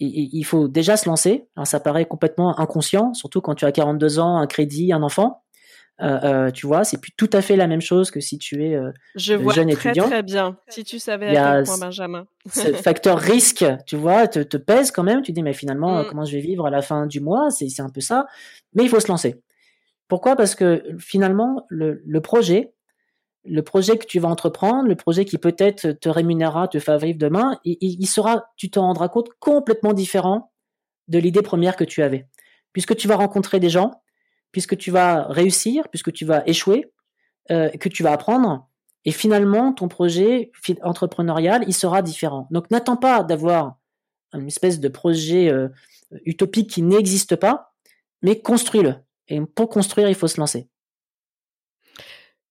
il 0.00 0.44
faut 0.44 0.68
déjà 0.68 0.96
se 0.96 1.08
lancer. 1.08 1.48
Alors 1.56 1.66
ça 1.66 1.80
paraît 1.80 2.06
complètement 2.06 2.58
inconscient, 2.58 3.14
surtout 3.14 3.40
quand 3.40 3.54
tu 3.54 3.64
as 3.64 3.72
42 3.72 4.18
ans, 4.18 4.38
un 4.38 4.46
crédit, 4.46 4.92
un 4.92 5.02
enfant. 5.02 5.42
tu 6.54 6.66
vois, 6.66 6.84
c'est 6.84 7.00
plus 7.00 7.12
tout 7.16 7.30
à 7.32 7.42
fait 7.42 7.56
la 7.56 7.66
même 7.66 7.80
chose 7.80 8.10
que 8.10 8.20
si 8.20 8.38
tu 8.38 8.64
es 8.64 8.78
Je 9.16 9.34
vois 9.34 9.54
jeune 9.54 9.70
très, 9.72 9.90
étudiant. 9.90 10.06
Très 10.06 10.22
bien. 10.22 10.56
Si 10.68 10.84
tu 10.84 10.98
savais 10.98 11.36
à 11.36 11.56
quel 11.56 11.64
point 11.64 11.78
Benjamin. 11.78 12.26
ce 12.52 12.72
facteur 12.72 13.18
risque, 13.18 13.64
tu 13.86 13.96
vois, 13.96 14.28
te, 14.28 14.38
te, 14.40 14.56
pèse 14.56 14.90
quand 14.90 15.02
même. 15.02 15.22
Tu 15.22 15.32
dis 15.32 15.42
mais 15.42 15.52
finalement, 15.52 16.02
mm. 16.02 16.06
comment 16.08 16.24
je 16.24 16.32
vais 16.32 16.42
vivre 16.42 16.66
à 16.66 16.70
la 16.70 16.82
fin 16.82 17.06
du 17.06 17.20
mois? 17.20 17.50
C'est 17.50 17.80
un 17.80 17.90
peu 17.90 18.00
ça. 18.00 18.26
Mais 18.74 18.84
il 18.84 18.88
faut 18.88 19.00
se 19.00 19.08
lancer. 19.08 19.42
Pourquoi? 20.08 20.36
Parce 20.36 20.54
que 20.54 20.82
finalement, 20.98 21.66
le, 21.68 22.02
le 22.06 22.20
projet, 22.20 22.72
le 23.48 23.62
projet 23.62 23.96
que 23.96 24.06
tu 24.06 24.18
vas 24.18 24.28
entreprendre, 24.28 24.88
le 24.88 24.96
projet 24.96 25.24
qui 25.24 25.38
peut-être 25.38 25.92
te 25.92 26.08
rémunérera, 26.08 26.68
te 26.68 26.78
fera 26.78 26.98
vivre 26.98 27.18
demain, 27.18 27.58
il, 27.64 28.06
sera, 28.06 28.46
tu 28.56 28.70
te 28.70 28.78
rendras 28.78 29.08
compte, 29.08 29.28
complètement 29.38 29.92
différent 29.92 30.52
de 31.08 31.18
l'idée 31.18 31.42
première 31.42 31.76
que 31.76 31.84
tu 31.84 32.02
avais. 32.02 32.26
Puisque 32.72 32.96
tu 32.96 33.08
vas 33.08 33.16
rencontrer 33.16 33.60
des 33.60 33.70
gens, 33.70 34.02
puisque 34.52 34.76
tu 34.76 34.90
vas 34.90 35.24
réussir, 35.24 35.88
puisque 35.88 36.12
tu 36.12 36.24
vas 36.24 36.42
échouer, 36.46 36.92
euh, 37.50 37.70
que 37.70 37.88
tu 37.88 38.02
vas 38.02 38.12
apprendre, 38.12 38.68
et 39.04 39.12
finalement, 39.12 39.72
ton 39.72 39.88
projet 39.88 40.50
entrepreneurial, 40.82 41.64
il 41.66 41.74
sera 41.74 42.02
différent. 42.02 42.46
Donc, 42.50 42.70
n'attends 42.70 42.96
pas 42.96 43.22
d'avoir 43.22 43.78
une 44.34 44.46
espèce 44.46 44.80
de 44.80 44.88
projet 44.88 45.48
euh, 45.48 45.68
utopique 46.24 46.70
qui 46.70 46.82
n'existe 46.82 47.36
pas, 47.36 47.72
mais 48.22 48.40
construis-le. 48.40 48.96
Et 49.28 49.40
pour 49.40 49.68
construire, 49.68 50.08
il 50.08 50.14
faut 50.14 50.28
se 50.28 50.38
lancer. 50.38 50.68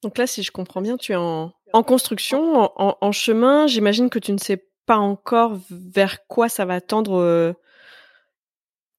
Donc 0.04 0.18
là, 0.18 0.28
si 0.28 0.44
je 0.44 0.52
comprends 0.52 0.82
bien, 0.82 0.98
tu 0.98 1.14
es 1.14 1.16
en, 1.16 1.54
construction, 1.74 2.72
en, 2.76 3.12
chemin. 3.12 3.68
J'imagine 3.68 4.10
que 4.10 4.20
tu 4.20 4.32
ne 4.32 4.38
sais 4.38 4.68
pas 4.86 4.98
encore 4.98 5.60
vers 5.70 6.28
quoi 6.28 6.50
ça 6.50 6.66
va 6.66 6.82
tendre 6.82 7.16
euh, 7.16 7.54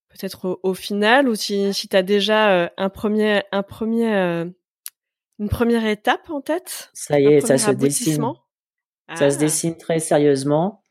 peut-être 0.09 0.59
au, 0.63 0.75
final, 0.75 1.29
ou 1.29 1.35
si, 1.35 1.73
tu 1.73 1.97
as 1.97 2.03
déjà 2.03 2.51
euh, 2.51 2.69
un 2.77 2.89
premier, 2.89 3.43
un 3.53 3.63
premier, 3.63 4.13
euh, 4.13 4.45
une 5.39 5.49
première 5.49 5.87
étape 5.87 6.29
en 6.31 6.41
tête. 6.41 6.91
Ça 6.95 7.21
y 7.21 7.27
est, 7.27 7.41
ça 7.41 7.59
se 7.59 7.71
dessine. 7.71 8.33
Ça 9.15 9.31
se 9.31 9.37
ah. 9.37 9.39
dessine 9.41 9.77
très 9.77 10.01
sérieusement. 10.01 10.83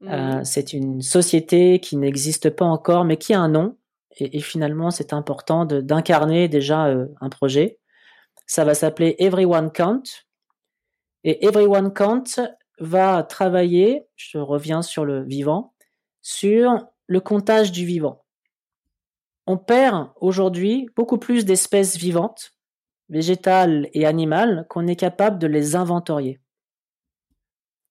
Mmh. 0.00 0.44
c'est 0.44 0.74
une 0.74 1.02
société 1.02 1.80
qui 1.80 1.96
n'existe 1.96 2.50
pas 2.50 2.64
encore, 2.64 3.04
mais 3.04 3.16
qui 3.16 3.34
a 3.34 3.40
un 3.40 3.48
nom. 3.48 3.76
Et, 4.20 4.38
finalement, 4.38 4.92
c'est 4.92 5.12
important 5.12 5.64
d'incarner 5.64 6.46
déjà 6.46 6.94
un 7.20 7.28
projet. 7.28 7.80
Ça 8.48 8.64
va 8.64 8.74
s'appeler 8.74 9.14
Everyone 9.18 9.70
Count. 9.70 10.02
Et 11.22 11.46
Everyone 11.46 11.92
Count 11.92 12.24
va 12.80 13.22
travailler, 13.22 14.06
je 14.16 14.38
reviens 14.38 14.80
sur 14.82 15.04
le 15.04 15.22
vivant, 15.22 15.74
sur 16.22 16.86
le 17.06 17.20
comptage 17.20 17.72
du 17.72 17.84
vivant. 17.84 18.24
On 19.46 19.58
perd 19.58 20.10
aujourd'hui 20.16 20.88
beaucoup 20.96 21.18
plus 21.18 21.44
d'espèces 21.44 21.96
vivantes, 21.96 22.54
végétales 23.10 23.88
et 23.92 24.06
animales, 24.06 24.66
qu'on 24.70 24.86
est 24.86 24.96
capable 24.96 25.38
de 25.38 25.46
les 25.46 25.76
inventorier. 25.76 26.40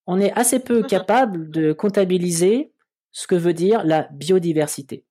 On 0.07 0.19
est 0.19 0.31
assez 0.33 0.59
peu 0.59 0.81
capable 0.83 1.51
de 1.51 1.71
comptabiliser 1.71 2.73
ce 3.11 3.27
que 3.27 3.35
veut 3.35 3.53
dire 3.53 3.83
la 3.83 4.07
biodiversité. 4.11 5.05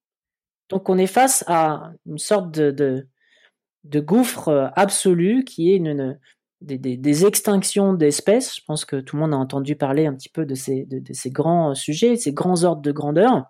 Donc 0.70 0.88
on 0.88 0.98
est 0.98 1.06
face 1.06 1.44
à 1.46 1.92
une 2.06 2.18
sorte 2.18 2.50
de, 2.50 2.70
de 2.72 3.06
gouffre 4.00 4.48
euh, 4.48 4.68
absolu 4.74 5.44
qui 5.44 5.72
est 5.72 5.76
une, 5.76 6.18
des, 6.60 7.26
extinctions 7.26 7.94
d'espèces. 7.94 8.56
Je 8.56 8.62
pense 8.66 8.84
que 8.84 8.96
tout 8.96 9.16
le 9.16 9.22
monde 9.22 9.34
a 9.34 9.38
entendu 9.38 9.76
parler 9.76 10.06
un 10.06 10.14
petit 10.14 10.28
peu 10.28 10.44
de 10.44 10.54
ces, 10.54 10.84
de, 10.84 11.02
grands 11.30 11.74
sujets, 11.74 12.16
ces 12.16 12.32
grands 12.32 12.64
ordres 12.64 12.82
de 12.82 12.92
grandeur. 12.92 13.46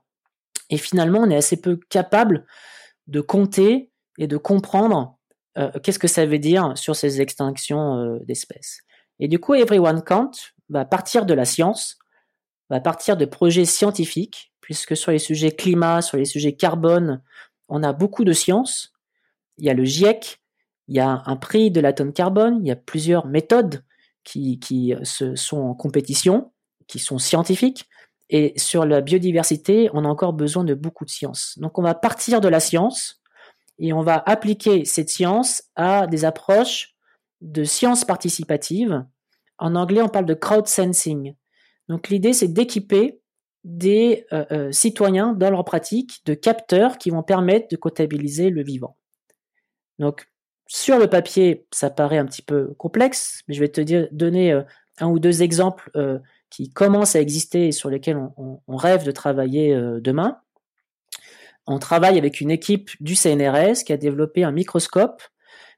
Et 0.70 0.78
finalement, 0.78 1.20
on 1.20 1.30
est 1.30 1.36
assez 1.36 1.60
peu 1.60 1.78
capable 1.88 2.46
de 3.06 3.20
compter 3.20 3.90
et 4.18 4.26
de 4.26 4.36
comprendre 4.36 5.16
euh, 5.58 5.70
qu'est-ce 5.82 5.98
que 5.98 6.08
ça 6.08 6.26
veut 6.26 6.38
dire 6.38 6.76
sur 6.76 6.96
ces 6.96 7.20
extinctions 7.20 7.96
euh, 7.98 8.18
d'espèces. 8.24 8.80
Et 9.20 9.28
du 9.28 9.38
coup, 9.38 9.54
Everyone 9.54 10.02
Count 10.02 10.32
va 10.68 10.84
partir 10.84 11.24
de 11.24 11.34
la 11.34 11.44
science, 11.44 11.98
va 12.68 12.80
partir 12.80 13.16
de 13.16 13.24
projets 13.24 13.64
scientifiques, 13.64 14.52
puisque 14.60 14.96
sur 14.96 15.12
les 15.12 15.20
sujets 15.20 15.52
climat, 15.52 16.02
sur 16.02 16.16
les 16.16 16.24
sujets 16.24 16.56
carbone, 16.56 17.22
on 17.68 17.82
a 17.82 17.92
beaucoup 17.92 18.24
de 18.24 18.32
science, 18.32 18.92
il 19.58 19.64
y 19.64 19.70
a 19.70 19.74
le 19.74 19.84
GIEC, 19.84 20.40
il 20.88 20.96
y 20.96 21.00
a 21.00 21.22
un 21.26 21.36
prix 21.36 21.70
de 21.70 21.80
la 21.80 21.92
tonne 21.92 22.12
carbone, 22.12 22.58
il 22.62 22.68
y 22.68 22.70
a 22.70 22.76
plusieurs 22.76 23.26
méthodes 23.26 23.84
qui, 24.24 24.58
qui 24.58 24.94
se, 25.02 25.34
sont 25.34 25.58
en 25.58 25.74
compétition, 25.74 26.52
qui 26.86 26.98
sont 26.98 27.18
scientifiques. 27.18 27.86
Et 28.28 28.54
sur 28.56 28.84
la 28.84 29.00
biodiversité, 29.00 29.88
on 29.92 30.04
a 30.04 30.08
encore 30.08 30.32
besoin 30.32 30.64
de 30.64 30.74
beaucoup 30.74 31.04
de 31.04 31.10
science. 31.10 31.54
Donc 31.58 31.78
on 31.78 31.82
va 31.82 31.94
partir 31.94 32.40
de 32.40 32.48
la 32.48 32.60
science 32.60 33.20
et 33.78 33.92
on 33.92 34.02
va 34.02 34.22
appliquer 34.26 34.84
cette 34.84 35.10
science 35.10 35.62
à 35.76 36.06
des 36.06 36.24
approches 36.24 36.96
de 37.40 37.64
science 37.64 38.04
participative. 38.04 39.04
En 39.58 39.74
anglais, 39.74 40.02
on 40.02 40.08
parle 40.08 40.26
de 40.26 40.34
crowd 40.34 40.66
sensing. 40.66 41.34
Donc 41.88 42.08
l'idée, 42.08 42.32
c'est 42.32 42.48
d'équiper 42.48 43.20
des 43.64 44.26
euh, 44.32 44.44
euh, 44.50 44.72
citoyens 44.72 45.32
dans 45.32 45.50
leur 45.50 45.64
pratique 45.64 46.20
de 46.24 46.34
capteurs 46.34 46.98
qui 46.98 47.10
vont 47.10 47.22
permettre 47.22 47.68
de 47.70 47.76
comptabiliser 47.76 48.50
le 48.50 48.62
vivant. 48.62 48.96
Donc, 49.98 50.28
sur 50.66 50.98
le 50.98 51.08
papier, 51.08 51.66
ça 51.70 51.90
paraît 51.90 52.18
un 52.18 52.26
petit 52.26 52.42
peu 52.42 52.74
complexe, 52.74 53.42
mais 53.46 53.54
je 53.54 53.60
vais 53.60 53.68
te 53.68 54.12
donner 54.12 54.52
euh, 54.52 54.62
un 54.98 55.08
ou 55.08 55.18
deux 55.18 55.42
exemples 55.42 55.90
euh, 55.96 56.18
qui 56.50 56.70
commencent 56.70 57.16
à 57.16 57.20
exister 57.20 57.68
et 57.68 57.72
sur 57.72 57.90
lesquels 57.90 58.18
on, 58.36 58.76
rêve 58.76 59.04
de 59.04 59.12
travailler 59.12 59.74
euh, 59.74 60.00
demain. 60.00 60.38
On 61.66 61.78
travaille 61.78 62.18
avec 62.18 62.40
une 62.40 62.50
équipe 62.50 62.90
du 63.00 63.14
CNRS 63.14 63.84
qui 63.84 63.92
a 63.92 63.96
développé 63.96 64.44
un 64.44 64.52
microscope, 64.52 65.22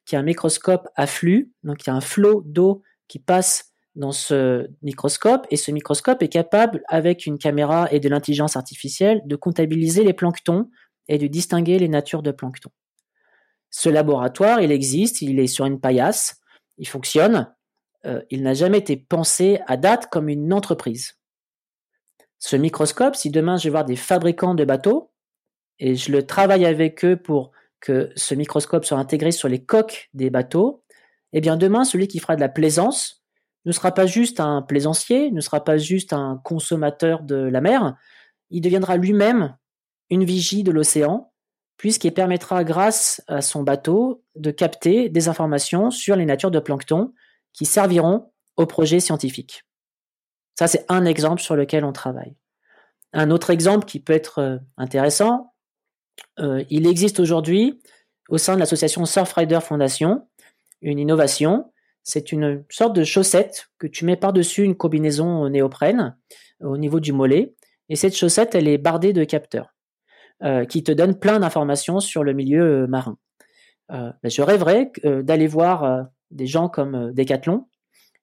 qui 0.05 0.15
est 0.15 0.19
un 0.19 0.23
microscope 0.23 0.89
à 0.97 1.07
flux, 1.07 1.53
donc 1.65 1.87
il 1.87 1.91
y 1.91 1.91
a 1.91 1.95
un 1.95 2.01
flot 2.01 2.43
d'eau 2.45 2.83
qui 3.09 3.19
passe 3.19 3.73
dans 3.95 4.13
ce 4.13 4.69
microscope, 4.83 5.47
et 5.51 5.57
ce 5.57 5.71
microscope 5.71 6.23
est 6.23 6.29
capable, 6.29 6.83
avec 6.89 7.27
une 7.27 7.37
caméra 7.37 7.89
et 7.91 8.01
de 8.01 8.09
l'intelligence 8.09 8.57
artificielle, 8.57 9.23
de 9.25 9.35
comptabiliser 9.35 10.05
les 10.05 10.13
planctons 10.13 10.71
et 11.09 11.19
de 11.19 11.27
distinguer 11.27 11.79
les 11.79 11.89
natures 11.89 12.23
de 12.23 12.31
plancton. 12.31 12.71
Ce 13.71 13.89
laboratoire, 13.89 14.61
il 14.61 14.73
existe, 14.73 15.23
il 15.23 15.39
est 15.39 15.47
sur 15.47 15.67
une 15.67 15.81
paillasse, 15.81 16.41
il 16.79 16.89
fonctionne, 16.89 17.53
euh, 18.07 18.23
il 18.31 18.43
n'a 18.43 18.55
jamais 18.55 18.79
été 18.79 18.97
pensé 18.97 19.61
à 19.67 19.77
date 19.77 20.09
comme 20.11 20.29
une 20.29 20.53
entreprise. 20.53 21.19
Ce 22.39 22.57
microscope, 22.57 23.17
si 23.17 23.31
demain 23.31 23.57
je 23.57 23.65
vais 23.65 23.71
voir 23.71 23.85
des 23.85 23.97
fabricants 23.97 24.55
de 24.55 24.65
bateaux, 24.65 25.11
et 25.79 25.95
je 25.95 26.13
le 26.13 26.27
travaille 26.27 26.67
avec 26.67 27.05
eux 27.05 27.17
pour 27.17 27.53
que 27.81 28.11
ce 28.17 28.35
microscope 28.35 28.85
soit 28.85 28.99
intégré 28.99 29.31
sur 29.31 29.49
les 29.49 29.65
coques 29.65 30.09
des 30.15 30.31
bateaux, 30.31 30.83
eh 31.33 31.41
bien 31.41 31.57
demain, 31.57 31.85
celui 31.85 32.09
qui 32.09 32.19
fera 32.19 32.37
de 32.37 32.41
la 32.41 32.49
plaisance 32.49 33.23
ne 33.65 33.73
sera 33.73 33.93
pas 33.93 34.07
juste 34.07 34.41
un 34.41 34.63
plaisancier, 34.63 35.31
ne 35.31 35.41
sera 35.41 35.63
pas 35.63 35.77
juste 35.77 36.13
un 36.13 36.41
consommateur 36.43 37.23
de 37.23 37.37
la 37.37 37.61
mer, 37.61 37.97
il 38.51 38.61
deviendra 38.61 38.97
lui-même 38.97 39.57
une 40.11 40.25
vigie 40.25 40.63
de 40.63 40.73
l'océan 40.73 41.33
puisqu'il 41.79 42.13
permettra, 42.13 42.65
grâce 42.65 43.23
à 43.29 43.41
son 43.41 43.63
bateau, 43.63 44.23
de 44.37 44.51
capter 44.51 45.09
des 45.09 45.29
informations 45.29 45.91
sur 45.91 46.17
les 46.17 46.27
natures 46.27 46.51
de 46.51 46.59
plancton 46.59 47.15
qui 47.55 47.65
serviront 47.65 48.31
au 48.57 48.67
projet 48.67 49.01
scientifique. 49.01 49.65
Ça, 50.59 50.67
c'est 50.67 50.85
un 50.89 51.05
exemple 51.05 51.41
sur 51.41 51.57
lequel 51.57 51.85
on 51.85 51.93
travaille. 51.93 52.37
Un 53.13 53.31
autre 53.31 53.51
exemple 53.51 53.87
qui 53.87 54.01
peut 54.01 54.13
être 54.13 54.41
euh, 54.41 54.59
intéressant, 54.77 55.55
euh, 56.41 56.65
il 56.69 56.87
existe 56.87 57.21
aujourd'hui 57.21 57.81
au 58.29 58.39
sein 58.39 58.55
de 58.55 58.61
l'association 58.61 59.07
Surfrider 59.07 59.61
Foundation 59.61 60.27
une 60.83 60.99
innovation. 60.99 61.73
C'est 62.03 62.33
une 62.33 62.65
sorte 62.69 62.95
de 62.95 63.05
chaussette 63.05 63.69
que 63.79 63.87
tu 63.87 64.05
mets 64.05 64.17
par-dessus 64.17 64.63
une 64.63 64.77
combinaison 64.77 65.49
néoprène 65.49 66.17
au 66.61 66.77
niveau 66.77 67.01
du 67.01 67.13
mollet. 67.13 67.55
Et 67.89 67.97
cette 67.97 68.17
chaussette, 68.17 68.55
elle 68.55 68.69
est 68.69 68.79
bardée 68.79 69.13
de 69.13 69.25
capteurs. 69.25 69.75
Euh, 70.45 70.65
qui 70.65 70.85
te 70.85 70.93
donne 70.93 71.19
plein 71.19 71.41
d'informations 71.41 71.99
sur 71.99 72.23
le 72.23 72.33
milieu 72.33 72.85
euh, 72.85 72.87
marin. 72.87 73.19
Euh, 73.91 74.13
je 74.23 74.41
rêverais 74.41 74.93
d'aller 75.03 75.49
voir 75.49 76.07
des 76.31 76.47
gens 76.47 76.69
comme 76.69 77.13
Decathlon 77.13 77.67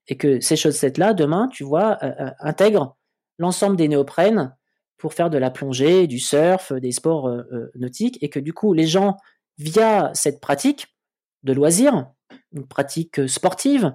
et 0.08 0.16
que 0.16 0.40
ces 0.40 0.56
chaussettes-là, 0.56 1.14
demain, 1.14 1.50
tu 1.52 1.66
vois, 1.66 1.98
intègrent 2.40 2.96
l'ensemble 3.38 3.76
des 3.76 3.90
néoprènes 3.90 4.56
pour 4.96 5.14
faire 5.14 5.30
de 5.30 5.38
la 5.38 5.52
plongée, 5.52 6.08
du 6.08 6.20
surf, 6.20 6.72
des 6.72 6.94
sports 6.94 7.30
nautiques, 7.74 8.18
et 8.22 8.30
que 8.30 8.40
du 8.40 8.54
coup, 8.54 8.74
les 8.74 8.86
gens, 8.86 9.18
via 9.58 10.12
cette 10.14 10.40
pratique 10.40 10.96
de 11.44 11.52
loisir, 11.52 12.12
une 12.54 12.68
pratique 12.68 13.28
sportive, 13.28 13.94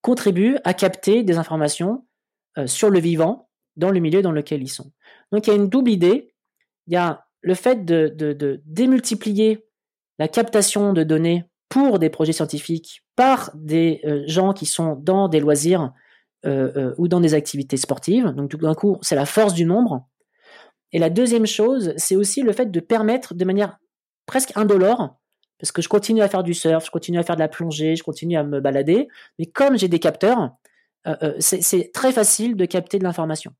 contribuent 0.00 0.58
à 0.62 0.72
capter 0.72 1.24
des 1.24 1.36
informations 1.36 2.06
sur 2.66 2.90
le 2.90 3.00
vivant 3.00 3.50
dans 3.74 3.90
le 3.90 3.98
milieu 3.98 4.22
dans 4.22 4.32
lequel 4.32 4.62
ils 4.62 4.70
sont. 4.70 4.92
Donc 5.32 5.48
il 5.48 5.50
y 5.50 5.52
a 5.52 5.56
une 5.56 5.68
double 5.68 5.90
idée. 5.90 6.32
Il 6.86 6.92
y 6.92 6.96
a 6.96 7.25
le 7.46 7.54
fait 7.54 7.84
de, 7.84 8.60
démultiplier 8.66 9.64
la 10.18 10.26
captation 10.26 10.92
de 10.92 11.04
données 11.04 11.44
pour 11.68 12.00
des 12.00 12.10
projets 12.10 12.32
scientifiques 12.32 13.04
par 13.14 13.52
des 13.54 14.00
euh, 14.04 14.24
gens 14.26 14.52
qui 14.52 14.66
sont 14.66 14.96
dans 14.96 15.28
des 15.28 15.38
loisirs 15.38 15.92
euh, 16.44 16.72
euh, 16.76 16.94
ou 16.98 17.06
dans 17.06 17.20
des 17.20 17.34
activités 17.34 17.76
sportives. 17.76 18.26
Donc 18.32 18.50
tout 18.50 18.56
d'un 18.56 18.74
coup, 18.74 18.98
c'est 19.00 19.14
la 19.14 19.26
force 19.26 19.54
du 19.54 19.64
nombre. 19.64 20.08
Et 20.90 20.98
la 20.98 21.08
deuxième 21.08 21.46
chose, 21.46 21.92
c'est 21.96 22.16
aussi 22.16 22.42
le 22.42 22.52
fait 22.52 22.66
de 22.66 22.80
permettre 22.80 23.32
de 23.32 23.44
manière 23.44 23.78
presque 24.26 24.52
indolore 24.56 25.16
parce 25.60 25.70
que 25.70 25.82
je 25.82 25.88
continue 25.88 26.22
à 26.22 26.28
faire 26.28 26.42
du 26.42 26.52
surf, 26.52 26.86
je 26.86 26.90
continue 26.90 27.18
à 27.18 27.22
faire 27.22 27.36
de 27.36 27.40
la 27.40 27.48
plongée, 27.48 27.94
je 27.94 28.02
continue 28.02 28.36
à 28.36 28.42
me 28.42 28.60
balader, 28.60 29.06
mais 29.38 29.46
comme 29.46 29.78
j'ai 29.78 29.88
des 29.88 30.00
capteurs, 30.00 30.50
c'est 31.38 31.92
très 31.94 32.12
facile 32.12 32.56
de 32.56 32.66
capter 32.66 32.98
de 32.98 33.04
l'information. 33.04 33.54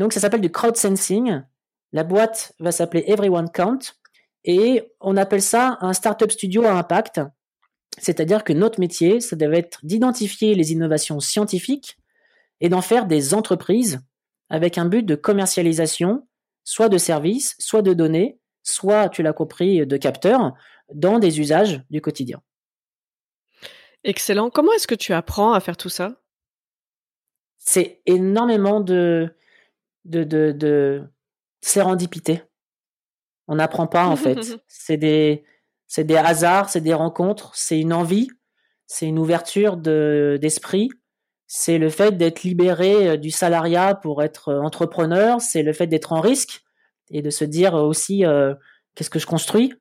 Donc 0.00 0.12
ça 0.12 0.18
s'appelle 0.18 0.40
du 0.40 0.50
crowd 0.50 0.76
sensing. 0.76 1.42
La 1.92 2.04
boîte 2.04 2.52
va 2.60 2.72
s'appeler 2.72 3.04
Everyone 3.06 3.50
Count 3.50 3.78
et 4.44 4.92
on 5.00 5.16
appelle 5.16 5.42
ça 5.42 5.78
un 5.80 5.92
startup 5.92 6.30
studio 6.30 6.64
à 6.64 6.72
impact. 6.72 7.20
C'est-à-dire 7.98 8.44
que 8.44 8.52
notre 8.52 8.80
métier, 8.80 9.20
ça 9.20 9.36
devait 9.36 9.58
être 9.58 9.80
d'identifier 9.82 10.54
les 10.54 10.72
innovations 10.72 11.20
scientifiques 11.20 11.98
et 12.60 12.68
d'en 12.68 12.80
faire 12.80 13.06
des 13.06 13.34
entreprises 13.34 14.00
avec 14.48 14.78
un 14.78 14.86
but 14.86 15.02
de 15.02 15.14
commercialisation, 15.14 16.26
soit 16.64 16.88
de 16.88 16.98
services, 16.98 17.56
soit 17.58 17.82
de 17.82 17.92
données, 17.92 18.38
soit, 18.62 19.08
tu 19.08 19.22
l'as 19.22 19.32
compris, 19.32 19.86
de 19.86 19.96
capteurs, 19.96 20.54
dans 20.92 21.18
des 21.18 21.40
usages 21.40 21.82
du 21.90 22.00
quotidien. 22.00 22.42
Excellent. 24.04 24.50
Comment 24.50 24.72
est-ce 24.72 24.86
que 24.86 24.94
tu 24.94 25.12
apprends 25.12 25.52
à 25.52 25.60
faire 25.60 25.76
tout 25.76 25.88
ça? 25.88 26.22
C'est 27.58 28.00
énormément 28.06 28.80
de, 28.80 29.34
de, 30.04 30.24
de, 30.24 30.52
de 30.52 31.04
sérendipité. 31.60 32.42
On 33.48 33.56
n'apprend 33.56 33.86
pas 33.86 34.06
en 34.06 34.16
fait. 34.16 34.38
c'est 34.68 34.96
des, 34.96 35.44
c'est 35.86 36.04
des 36.04 36.16
hasards, 36.16 36.68
c'est 36.68 36.80
des 36.80 36.94
rencontres, 36.94 37.52
c'est 37.54 37.80
une 37.80 37.92
envie, 37.92 38.28
c'est 38.86 39.06
une 39.06 39.18
ouverture 39.18 39.76
de, 39.76 40.38
d'esprit, 40.40 40.90
c'est 41.52 41.78
le 41.78 41.90
fait 41.90 42.16
d'être 42.16 42.44
libéré 42.44 43.08
euh, 43.08 43.16
du 43.16 43.32
salariat 43.32 43.96
pour 43.96 44.22
être 44.22 44.50
euh, 44.50 44.60
entrepreneur, 44.60 45.40
c'est 45.40 45.64
le 45.64 45.72
fait 45.72 45.88
d'être 45.88 46.12
en 46.12 46.20
risque 46.20 46.62
et 47.10 47.22
de 47.22 47.30
se 47.30 47.44
dire 47.44 47.74
aussi 47.74 48.24
euh, 48.24 48.54
qu'est-ce 48.94 49.10
que 49.10 49.18
je 49.18 49.26
construis, 49.26 49.74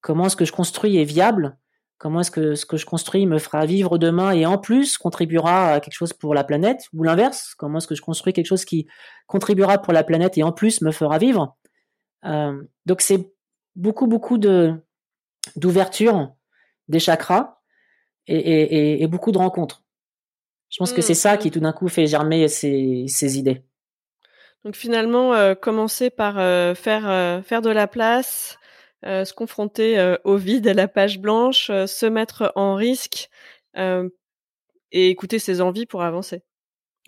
comment 0.00 0.26
est-ce 0.26 0.36
que 0.36 0.44
je 0.44 0.52
construis 0.52 0.98
est 0.98 1.04
viable, 1.04 1.58
comment 1.98 2.20
est-ce 2.20 2.30
que 2.30 2.54
ce 2.54 2.66
que 2.66 2.76
je 2.76 2.86
construis 2.86 3.26
me 3.26 3.38
fera 3.38 3.66
vivre 3.66 3.98
demain 3.98 4.32
et 4.32 4.46
en 4.46 4.58
plus 4.58 4.98
contribuera 4.98 5.72
à 5.72 5.80
quelque 5.80 5.94
chose 5.94 6.12
pour 6.12 6.34
la 6.34 6.44
planète, 6.44 6.86
ou 6.92 7.02
l'inverse, 7.02 7.54
comment 7.56 7.78
est-ce 7.78 7.86
que 7.86 7.94
je 7.94 8.02
construis 8.02 8.32
quelque 8.32 8.46
chose 8.46 8.64
qui 8.64 8.86
contribuera 9.26 9.78
pour 9.78 9.92
la 9.92 10.04
planète 10.04 10.36
et 10.38 10.42
en 10.42 10.52
plus 10.52 10.80
me 10.82 10.90
fera 10.90 11.18
vivre? 11.18 11.56
Euh, 12.24 12.62
donc 12.86 13.00
c'est 13.00 13.30
beaucoup 13.76 14.06
beaucoup 14.06 14.38
de 14.38 14.74
d'ouverture 15.56 16.34
des 16.88 16.98
chakras 16.98 17.58
et, 18.26 18.36
et, 18.36 19.02
et, 19.02 19.06
beaucoup 19.06 19.30
de 19.30 19.38
rencontres. 19.38 19.82
Je 20.70 20.78
pense 20.78 20.92
que 20.94 21.02
c'est 21.02 21.14
ça 21.14 21.34
mmh, 21.34 21.38
qui 21.38 21.48
mmh. 21.48 21.50
tout 21.50 21.60
d'un 21.60 21.72
coup 21.72 21.88
fait 21.88 22.06
germer 22.06 22.48
ces, 22.48 23.04
ces 23.06 23.38
idées. 23.38 23.62
Donc 24.64 24.76
finalement, 24.76 25.34
euh, 25.34 25.54
commencer 25.54 26.08
par 26.08 26.38
euh, 26.38 26.74
faire 26.74 27.44
faire 27.44 27.60
de 27.60 27.68
la 27.68 27.86
place, 27.86 28.58
se 29.04 29.32
confronter 29.32 29.98
euh, 29.98 30.16
au 30.24 30.36
vide, 30.36 30.66
à 30.66 30.74
la 30.74 30.88
page 30.88 31.18
blanche, 31.18 31.70
euh, 31.70 31.86
se 31.86 32.06
mettre 32.06 32.52
en 32.56 32.74
risque 32.74 33.28
et 34.92 35.08
écouter 35.10 35.40
ses 35.40 35.60
envies 35.60 35.86
pour 35.86 36.02
avancer. 36.02 36.42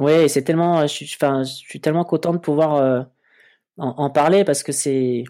Oui, 0.01 0.29
c'est 0.29 0.43
tellement, 0.43 0.85
je 0.89 1.05
enfin, 1.05 1.45
je 1.45 1.53
suis 1.53 1.81
tellement 1.81 2.05
content 2.05 2.33
de 2.33 2.39
pouvoir 2.39 3.07
en, 3.77 4.11
parler 4.11 4.43
parce 4.43 4.65
que 4.65 4.73
c'est 4.73 5.23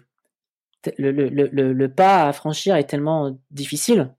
le, 0.97 1.87
pas 1.87 2.27
à 2.27 2.33
franchir 2.33 2.75
est 2.75 2.85
tellement 2.85 3.39
difficile 3.51 4.15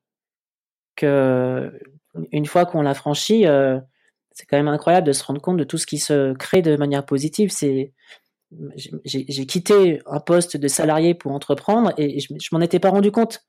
que 0.95 1.73
une 2.31 2.47
fois 2.47 2.67
qu'on 2.67 2.83
l'a 2.83 2.95
franchi, 2.95 3.47
c'est 4.31 4.47
quand 4.47 4.57
même 4.57 4.69
incroyable 4.69 5.09
de 5.09 5.13
se 5.13 5.25
rendre 5.25 5.41
compte 5.41 5.57
de 5.57 5.65
tout 5.65 5.77
ce 5.79 5.87
qui 5.87 5.99
se 5.99 6.35
crée 6.35 6.63
de 6.63 6.77
manière 6.77 7.05
positive. 7.05 7.51
C'est 7.51 7.93
j'ai 9.05 9.47
quitté 9.47 10.01
un 10.07 10.21
poste 10.21 10.57
de 10.57 10.69
salarié 10.69 11.15
pour 11.15 11.33
entreprendre 11.33 11.93
et 11.99 12.21
je, 12.21 12.29
je 12.41 12.49
m'en 12.53 12.61
étais 12.61 12.79
pas 12.79 12.91
rendu 12.91 13.11
compte. 13.11 13.45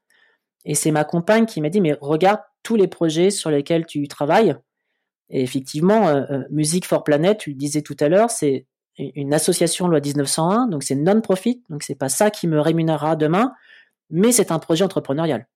Et 0.65 0.75
c'est 0.75 0.91
ma 0.91 1.03
compagne 1.03 1.45
qui 1.45 1.61
m'a 1.61 1.69
dit 1.69 1.81
mais 1.81 1.97
regarde 2.01 2.41
tous 2.63 2.75
les 2.75 2.87
projets 2.87 3.31
sur 3.31 3.49
lesquels 3.49 3.85
tu 3.85 4.07
travailles. 4.07 4.55
Et 5.29 5.41
effectivement, 5.41 6.07
euh, 6.07 6.23
euh, 6.29 6.43
Music 6.49 6.85
for 6.85 7.03
Planet, 7.03 7.37
tu 7.37 7.51
le 7.51 7.55
disais 7.55 7.81
tout 7.81 7.95
à 7.99 8.09
l'heure, 8.09 8.29
c'est 8.29 8.65
une 8.97 9.33
association 9.33 9.87
loi 9.87 10.01
1901, 10.01 10.67
donc 10.67 10.83
c'est 10.83 10.95
non-profit, 10.95 11.63
donc 11.69 11.83
c'est 11.83 11.95
pas 11.95 12.09
ça 12.09 12.29
qui 12.31 12.47
me 12.47 12.59
rémunérera 12.59 13.15
demain, 13.15 13.53
mais 14.09 14.33
c'est 14.33 14.51
un 14.51 14.59
projet 14.59 14.83
entrepreneurial. 14.83 15.47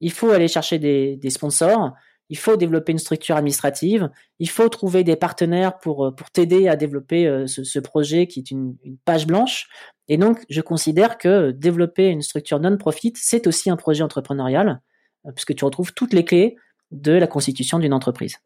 Il 0.00 0.10
faut 0.10 0.30
aller 0.30 0.48
chercher 0.48 0.78
des 0.78 1.30
sponsors, 1.30 1.92
il 2.28 2.38
faut 2.38 2.56
développer 2.56 2.92
une 2.92 2.98
structure 2.98 3.36
administrative, 3.36 4.10
il 4.38 4.48
faut 4.48 4.68
trouver 4.68 5.04
des 5.04 5.16
partenaires 5.16 5.78
pour, 5.78 6.06
euh, 6.06 6.10
pour 6.12 6.30
t'aider 6.30 6.68
à 6.68 6.76
développer 6.76 7.26
euh, 7.26 7.46
ce, 7.46 7.78
projet 7.78 8.26
qui 8.26 8.40
est 8.40 8.50
une, 8.50 8.76
page 9.04 9.26
blanche. 9.26 9.68
Et 10.08 10.16
donc, 10.16 10.44
je 10.48 10.60
considère 10.60 11.18
que 11.18 11.50
développer 11.50 12.08
une 12.08 12.22
structure 12.22 12.58
non-profit, 12.58 13.12
c'est 13.16 13.46
aussi 13.46 13.70
un 13.70 13.76
projet 13.76 14.02
entrepreneurial, 14.02 14.80
euh, 15.26 15.32
puisque 15.32 15.54
tu 15.54 15.64
retrouves 15.64 15.92
toutes 15.92 16.12
les 16.12 16.24
clés 16.24 16.56
de 16.90 17.12
la 17.12 17.26
constitution 17.26 17.78
d'une 17.78 17.92
entreprise. 17.92 18.38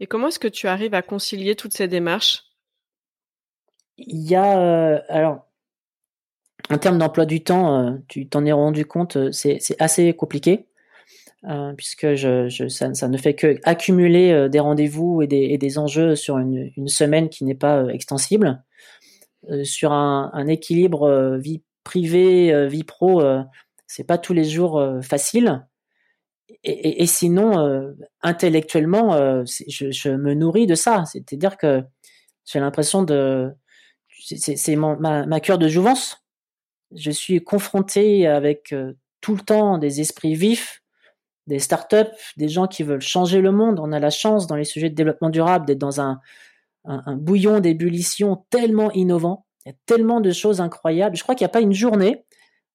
Et 0.00 0.06
comment 0.06 0.28
est-ce 0.28 0.38
que 0.38 0.48
tu 0.48 0.68
arrives 0.68 0.94
à 0.94 1.02
concilier 1.02 1.56
toutes 1.56 1.72
ces 1.72 1.88
démarches? 1.88 2.44
Il 3.96 4.28
y 4.28 4.34
a, 4.34 4.96
alors, 5.08 5.46
en 6.70 6.78
termes 6.78 6.98
d'emploi 6.98 7.26
du 7.26 7.42
temps, 7.42 7.98
tu 8.08 8.28
t'en 8.28 8.44
es 8.44 8.52
rendu 8.52 8.86
compte, 8.86 9.32
c'est 9.32 9.60
assez 9.78 10.14
compliqué. 10.14 10.66
Euh, 11.46 11.74
puisque 11.74 12.14
je, 12.14 12.48
je, 12.48 12.68
ça, 12.68 13.08
ne 13.08 13.18
fait 13.18 13.34
que 13.34 13.58
accumuler 13.64 14.32
euh, 14.32 14.48
des 14.48 14.60
rendez-vous 14.60 15.20
et 15.20 15.26
des, 15.26 15.42
et 15.50 15.58
des, 15.58 15.76
enjeux 15.76 16.16
sur 16.16 16.38
une, 16.38 16.70
une 16.78 16.88
semaine 16.88 17.28
qui 17.28 17.44
n'est 17.44 17.54
pas 17.54 17.82
euh, 17.82 17.88
extensible. 17.88 18.64
sur 19.62 19.92
un, 19.92 20.30
un 20.32 20.46
équilibre 20.46 21.36
vie 21.36 21.62
privée, 21.82 22.66
vie 22.66 22.84
pro, 22.84 23.22
c'est 23.86 24.04
pas 24.04 24.16
tous 24.16 24.32
les 24.32 24.44
jours 24.44 24.82
facile. 25.02 25.66
Et, 26.62 26.70
et, 26.72 27.02
et, 27.02 27.06
sinon, 27.06 27.94
intellectuellement, 28.22 29.44
je, 29.44 29.90
je, 29.90 30.08
me 30.08 30.32
nourris 30.32 30.66
de 30.66 30.74
ça. 30.74 31.04
C'est-à-dire 31.04 31.58
que 31.58 31.82
j'ai 32.46 32.58
l'impression 32.58 33.02
de, 33.02 33.52
c'est 34.08 34.76
ma, 34.76 35.26
ma 35.26 35.40
cure 35.40 35.58
de 35.58 35.68
jouvence. 35.68 36.24
Je 36.92 37.10
suis 37.10 37.44
confronté 37.44 38.26
avec 38.26 38.74
tout 39.20 39.34
le 39.34 39.42
temps 39.42 39.76
des 39.76 40.00
esprits 40.00 40.34
vifs, 40.34 40.83
des 41.46 41.58
startups, 41.58 42.10
des 42.36 42.48
gens 42.48 42.66
qui 42.66 42.82
veulent 42.82 43.00
changer 43.00 43.40
le 43.40 43.52
monde. 43.52 43.78
On 43.80 43.92
a 43.92 44.00
la 44.00 44.10
chance 44.10 44.46
dans 44.46 44.56
les 44.56 44.64
sujets 44.64 44.90
de 44.90 44.94
développement 44.94 45.30
durable 45.30 45.66
d'être 45.66 45.78
dans 45.78 46.00
un, 46.00 46.20
bouillon 47.16 47.60
d'ébullition 47.60 48.44
tellement 48.50 48.90
innovant. 48.92 49.46
Il 49.64 49.70
y 49.70 49.72
a 49.72 49.76
tellement 49.86 50.20
de 50.20 50.30
choses 50.32 50.60
incroyables. 50.60 51.16
Je 51.16 51.22
crois 51.22 51.34
qu'il 51.34 51.44
n'y 51.44 51.50
a 51.50 51.52
pas 51.52 51.62
une 51.62 51.72
journée 51.72 52.24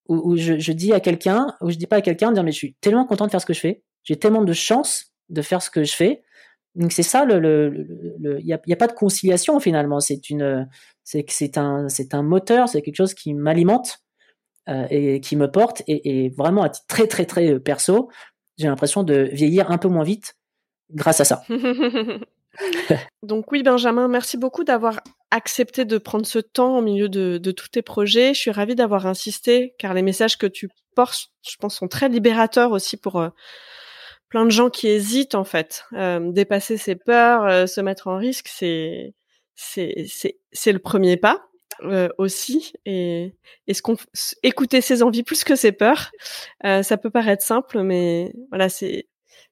où, 0.08 0.36
je, 0.36 0.72
dis 0.72 0.92
à 0.92 0.98
quelqu'un, 0.98 1.54
où 1.60 1.70
je 1.70 1.76
dis 1.76 1.86
pas 1.86 1.96
à 1.96 2.00
quelqu'un, 2.00 2.32
dire 2.32 2.42
mais 2.42 2.50
je 2.50 2.56
suis 2.56 2.74
tellement 2.80 3.06
content 3.06 3.26
de 3.26 3.30
faire 3.30 3.40
ce 3.40 3.46
que 3.46 3.52
je 3.52 3.60
fais. 3.60 3.84
J'ai 4.02 4.16
tellement 4.16 4.42
de 4.42 4.52
chance 4.52 5.12
de 5.28 5.42
faire 5.42 5.62
ce 5.62 5.70
que 5.70 5.84
je 5.84 5.94
fais. 5.94 6.22
Donc 6.74 6.90
c'est 6.90 7.04
ça 7.04 7.24
il 7.28 8.40
n'y 8.44 8.52
a, 8.52 8.76
pas 8.76 8.88
de 8.88 8.92
conciliation 8.92 9.60
finalement. 9.60 10.00
C'est 10.00 11.58
un, 11.58 12.22
moteur, 12.22 12.68
c'est 12.68 12.82
quelque 12.82 12.96
chose 12.96 13.14
qui 13.14 13.34
m'alimente 13.34 13.98
euh, 14.68 14.86
et 14.90 15.20
qui 15.20 15.36
me 15.36 15.48
porte. 15.48 15.82
Et, 15.86 16.24
et, 16.24 16.30
vraiment 16.30 16.62
à 16.62 16.70
titre 16.70 16.86
très 16.88 17.06
très 17.06 17.26
très 17.26 17.60
perso, 17.60 18.10
j'ai 18.60 18.68
l'impression 18.68 19.02
de 19.02 19.28
vieillir 19.32 19.70
un 19.70 19.78
peu 19.78 19.88
moins 19.88 20.04
vite 20.04 20.36
grâce 20.92 21.20
à 21.20 21.24
ça. 21.24 21.42
Donc 23.22 23.50
oui, 23.52 23.62
Benjamin, 23.62 24.06
merci 24.06 24.36
beaucoup 24.36 24.64
d'avoir 24.64 25.00
accepté 25.30 25.86
de 25.86 25.96
prendre 25.96 26.26
ce 26.26 26.38
temps 26.38 26.76
au 26.76 26.82
milieu 26.82 27.08
de, 27.08 27.38
tous 27.52 27.68
tes 27.68 27.80
projets. 27.80 28.34
Je 28.34 28.40
suis 28.40 28.50
ravie 28.50 28.74
d'avoir 28.74 29.06
insisté, 29.06 29.74
car 29.78 29.94
les 29.94 30.02
messages 30.02 30.36
que 30.36 30.46
tu 30.46 30.68
portes, 30.94 31.30
je 31.48 31.56
pense, 31.56 31.76
sont 31.76 31.88
très 31.88 32.08
libérateurs 32.08 32.72
aussi 32.72 32.98
pour 32.98 33.18
euh, 33.18 33.30
plein 34.28 34.44
de 34.44 34.50
gens 34.50 34.68
qui 34.68 34.88
hésitent 34.88 35.34
en 35.34 35.44
fait. 35.44 35.84
Euh, 35.94 36.30
dépasser 36.32 36.76
ses 36.76 36.96
peurs, 36.96 37.44
euh, 37.44 37.66
se 37.66 37.80
mettre 37.80 38.08
en 38.08 38.18
risque, 38.18 38.48
c'est 38.48 39.14
c'est 39.54 40.08
c'est 40.52 40.72
le 40.72 40.80
premier 40.80 41.16
pas. 41.16 41.49
Euh, 41.82 42.08
aussi 42.18 42.74
et, 42.84 43.34
et 43.66 43.74
ce 43.74 43.80
qu'on 43.80 43.96
écouter 44.42 44.82
ses 44.82 45.02
envies 45.02 45.22
plus 45.22 45.44
que 45.44 45.56
ses 45.56 45.72
peurs 45.72 46.10
euh, 46.66 46.82
ça 46.82 46.98
peut 46.98 47.08
paraître 47.08 47.42
simple 47.42 47.82
mais 47.82 48.34
voilà 48.50 48.68
c'est 48.68 49.08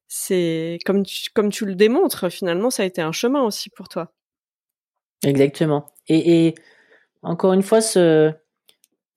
c'est 0.08 0.78
comme 0.84 1.04
tu, 1.04 1.30
comme 1.30 1.48
tu 1.48 1.64
le 1.64 1.74
démontres 1.74 2.30
finalement 2.30 2.68
ça 2.68 2.82
a 2.82 2.86
été 2.86 3.00
un 3.00 3.12
chemin 3.12 3.42
aussi 3.42 3.70
pour 3.70 3.88
toi. 3.88 4.12
Exactement. 5.24 5.86
Et, 6.08 6.54
encore 7.22 7.54
une 7.54 7.62
fois 7.62 7.80
ce 7.80 8.30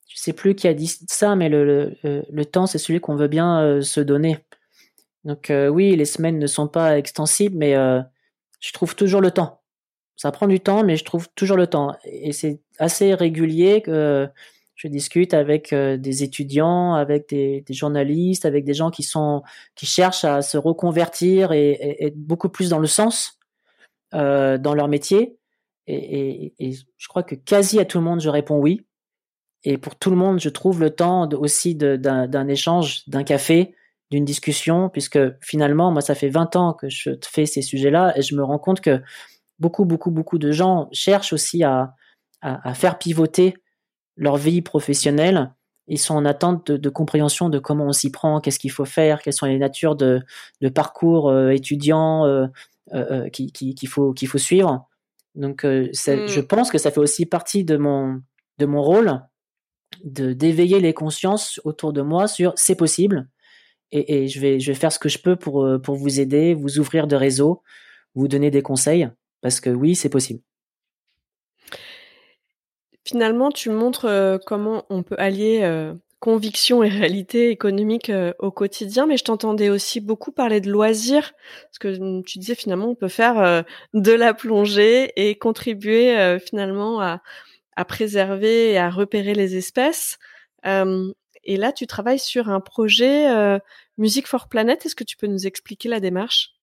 je 0.08 0.18
sais 0.18 0.34
plus 0.34 0.56
qui 0.56 0.70
a 0.70 0.74
dit 0.74 0.88
ça 1.10 1.36
mais 1.36 1.50
le, 1.50 1.98
le, 2.04 2.24
le 2.30 2.46
temps 2.46 2.68
c'est 2.68 2.78
celui 2.78 3.02
qu'on 3.02 3.16
veut 3.16 3.28
bien 3.28 3.62
euh, 3.62 3.82
se 3.82 4.00
donner. 4.00 4.38
Donc 5.26 5.50
euh, 5.50 5.68
oui 5.68 5.98
les 5.98 6.06
semaines 6.06 6.40
ne 6.40 6.48
sont 6.48 6.68
pas 6.70 6.98
extensibles 6.98 7.58
mais 7.58 7.74
je 7.74 8.72
trouve 8.72 8.96
toujours 8.96 9.22
le 9.22 9.32
temps. 9.32 9.62
Ça 10.22 10.32
prend 10.32 10.46
du 10.46 10.60
temps, 10.60 10.84
mais 10.84 10.98
je 10.98 11.04
trouve 11.04 11.28
toujours 11.34 11.58
le 11.58 11.66
temps. 11.66 11.96
Et 12.06 12.32
c'est 12.32 12.60
assez 12.82 13.14
régulier 13.14 13.82
que 13.82 14.28
je 14.76 14.88
discute 14.88 15.34
avec 15.34 15.74
euh, 15.74 15.96
des 15.96 16.24
étudiants, 16.24 16.96
avec 16.96 17.30
des, 17.30 17.64
journalistes, 17.70 18.46
avec 18.46 18.66
des 18.66 18.74
gens 18.74 18.90
qui 18.90 19.04
sont 19.04 19.44
qui 19.76 19.86
cherchent 19.86 20.26
à 20.26 20.42
se 20.42 20.58
reconvertir 20.58 21.52
et, 21.52 22.04
être 22.04 22.18
beaucoup 22.18 22.50
plus 22.50 22.70
dans 22.70 22.80
le 22.80 22.88
sens 22.88 23.38
euh, 24.16 24.58
dans 24.58 24.74
leur 24.74 24.88
métier. 24.88 25.38
Et, 25.88 26.54
et, 26.60 26.74
je 26.98 27.08
crois 27.08 27.24
que 27.24 27.36
quasi 27.36 27.80
à 27.80 27.86
tout 27.86 28.00
le 28.00 28.04
monde, 28.04 28.22
je 28.22 28.30
réponds 28.30 28.58
oui. 28.58 28.86
Et 29.64 29.78
pour 29.78 29.96
tout 29.96 30.10
le 30.10 30.16
monde, 30.16 30.40
je 30.40 30.50
trouve 30.50 30.80
le 30.80 30.90
temps 30.90 31.30
aussi 31.34 31.76
d'un 31.76 32.48
échange, 32.48 33.08
d'un 33.08 33.24
café, 33.24 33.76
d'une 34.10 34.26
discussion, 34.26 34.90
puisque 34.90 35.20
finalement, 35.42 35.92
moi, 35.92 36.02
ça 36.02 36.16
fait 36.16 36.30
20 36.30 36.56
ans 36.56 36.74
que 36.74 36.90
je 36.90 37.12
fais 37.24 37.46
ces 37.46 37.62
sujets-là 37.62 38.18
et 38.18 38.24
je 38.24 38.36
me 38.36 38.44
rends 38.44 38.58
compte 38.58 38.82
que 38.82 39.02
beaucoup, 39.60 39.86
beaucoup, 39.86 40.10
beaucoup 40.10 40.40
de 40.40 40.52
gens 40.52 40.90
cherchent 40.92 41.34
aussi 41.34 41.64
à, 41.64 41.94
à, 42.42 42.74
faire 42.74 42.98
pivoter 42.98 43.56
leur 44.18 44.38
vie 44.38 44.62
professionnelle. 44.62 45.54
Ils 45.88 46.00
sont 46.00 46.16
en 46.16 46.26
attente 46.26 46.72
de, 46.72 46.90
compréhension 46.90 47.50
de 47.50 47.60
comment 47.60 47.88
on 47.88 47.92
s'y 47.92 48.12
prend, 48.12 48.40
qu'est-ce 48.40 48.60
qu'il 48.60 48.72
faut 48.72 48.86
faire, 48.86 49.22
quelles 49.22 49.34
sont 49.34 49.46
les 49.46 49.58
natures 49.58 49.96
de, 49.96 50.22
de 50.62 50.70
parcours 50.70 51.30
euh, 51.30 51.50
étudiants 51.50 52.26
euh, 52.26 52.48
euh, 52.94 53.30
qu'il 53.30 53.52
qui, 53.52 53.86
faut, 53.86 54.14
qu'il 54.14 54.28
faut 54.28 54.38
suivre. 54.38 54.88
Donc, 55.36 55.64
mmh. 55.64 55.92
je 55.94 56.40
pense 56.40 56.72
que 56.72 56.78
ça 56.78 56.92
fait 56.92 57.00
aussi 57.00 57.26
partie 57.26 57.64
de 57.64 57.78
mon, 57.78 58.22
de 58.58 58.66
mon 58.66 58.82
rôle 58.82 59.22
de 60.04 60.32
d'éveiller 60.32 60.80
les 60.80 60.94
consciences 60.94 61.60
autour 61.66 61.92
de 61.92 62.02
moi 62.02 62.28
sur 62.28 62.54
c'est 62.56 62.76
possible 62.76 63.28
et, 63.92 64.24
et, 64.24 64.28
je 64.30 64.40
vais 64.40 64.58
je 64.62 64.72
vais 64.72 64.78
faire 64.78 64.92
ce 64.92 65.00
que 65.00 65.10
je 65.10 65.20
peux 65.20 65.36
pour 65.36 65.68
pour 65.84 65.96
vous 65.96 66.22
aider, 66.22 66.54
vous 66.54 66.80
ouvrir 66.80 67.08
de 67.08 67.18
réseaux, 67.18 67.62
vous 68.16 68.30
donner 68.30 68.52
des 68.52 68.62
conseils 68.62 69.10
parce 69.42 69.60
que 69.60 69.70
oui, 69.70 69.96
c'est 69.96 70.10
possible. 70.10 70.42
Finalement, 73.12 73.52
tu 73.52 73.70
montres 73.72 74.06
euh, 74.06 74.38
comment 74.38 74.86
on 74.90 75.04
peut 75.04 75.18
allier 75.18 75.60
euh, 75.64 75.94
conviction 76.22 76.82
et 76.82 76.88
réalité 76.88 77.50
économique 77.50 78.10
euh, 78.10 78.32
au 78.40 78.52
quotidien, 78.52 79.06
mais 79.06 79.18
je 79.18 79.26
t'entendais 79.26 79.70
aussi 79.70 80.00
beaucoup 80.00 80.32
parler 80.32 80.62
de 80.62 80.72
loisirs, 80.72 81.34
parce 81.66 81.78
que 81.78 82.22
tu 82.22 82.40
disais 82.40 82.56
finalement 82.56 82.88
on 82.88 82.96
peut 82.96 83.10
faire 83.10 83.66
de 83.94 84.12
la 84.14 84.34
plongée 84.34 85.12
et 85.18 85.38
contribuer 85.38 86.40
finalement 86.40 87.02
à, 87.02 87.20
préserver 87.86 88.72
et 88.72 88.78
à 88.78 88.90
repérer 88.90 89.34
les 89.34 89.58
espèces. 89.58 90.18
et 90.64 91.58
là, 91.58 91.74
tu 91.74 91.88
travailles 91.88 92.20
sur 92.20 92.48
un 92.48 92.62
projet 92.62 93.60
Music 93.98 94.26
for 94.26 94.48
Planet. 94.48 94.86
Est-ce 94.86 94.96
que 94.96 95.04
tu 95.04 95.18
peux 95.18 95.28
nous 95.28 95.48
expliquer 95.48 95.90
la 95.90 96.00
démarche? 96.00 96.54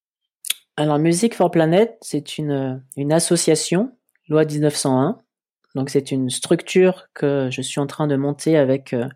Alors, 0.79 0.99
Music 0.99 1.35
for 1.35 1.51
Planet, 1.51 1.99
c'est 2.01 2.39
une 2.39 2.81
association, 3.13 3.93
loi 4.29 4.47
1901, 4.47 5.21
donc 5.79 5.91
c'est 5.91 6.11
une 6.11 6.29
structure 6.29 7.07
que 7.15 7.51
je 7.53 7.63
suis 7.63 7.79
en 7.79 7.87
train 7.87 8.09
de 8.09 8.17
monter 8.17 8.57
avec 8.57 8.93
euh, 8.93 9.09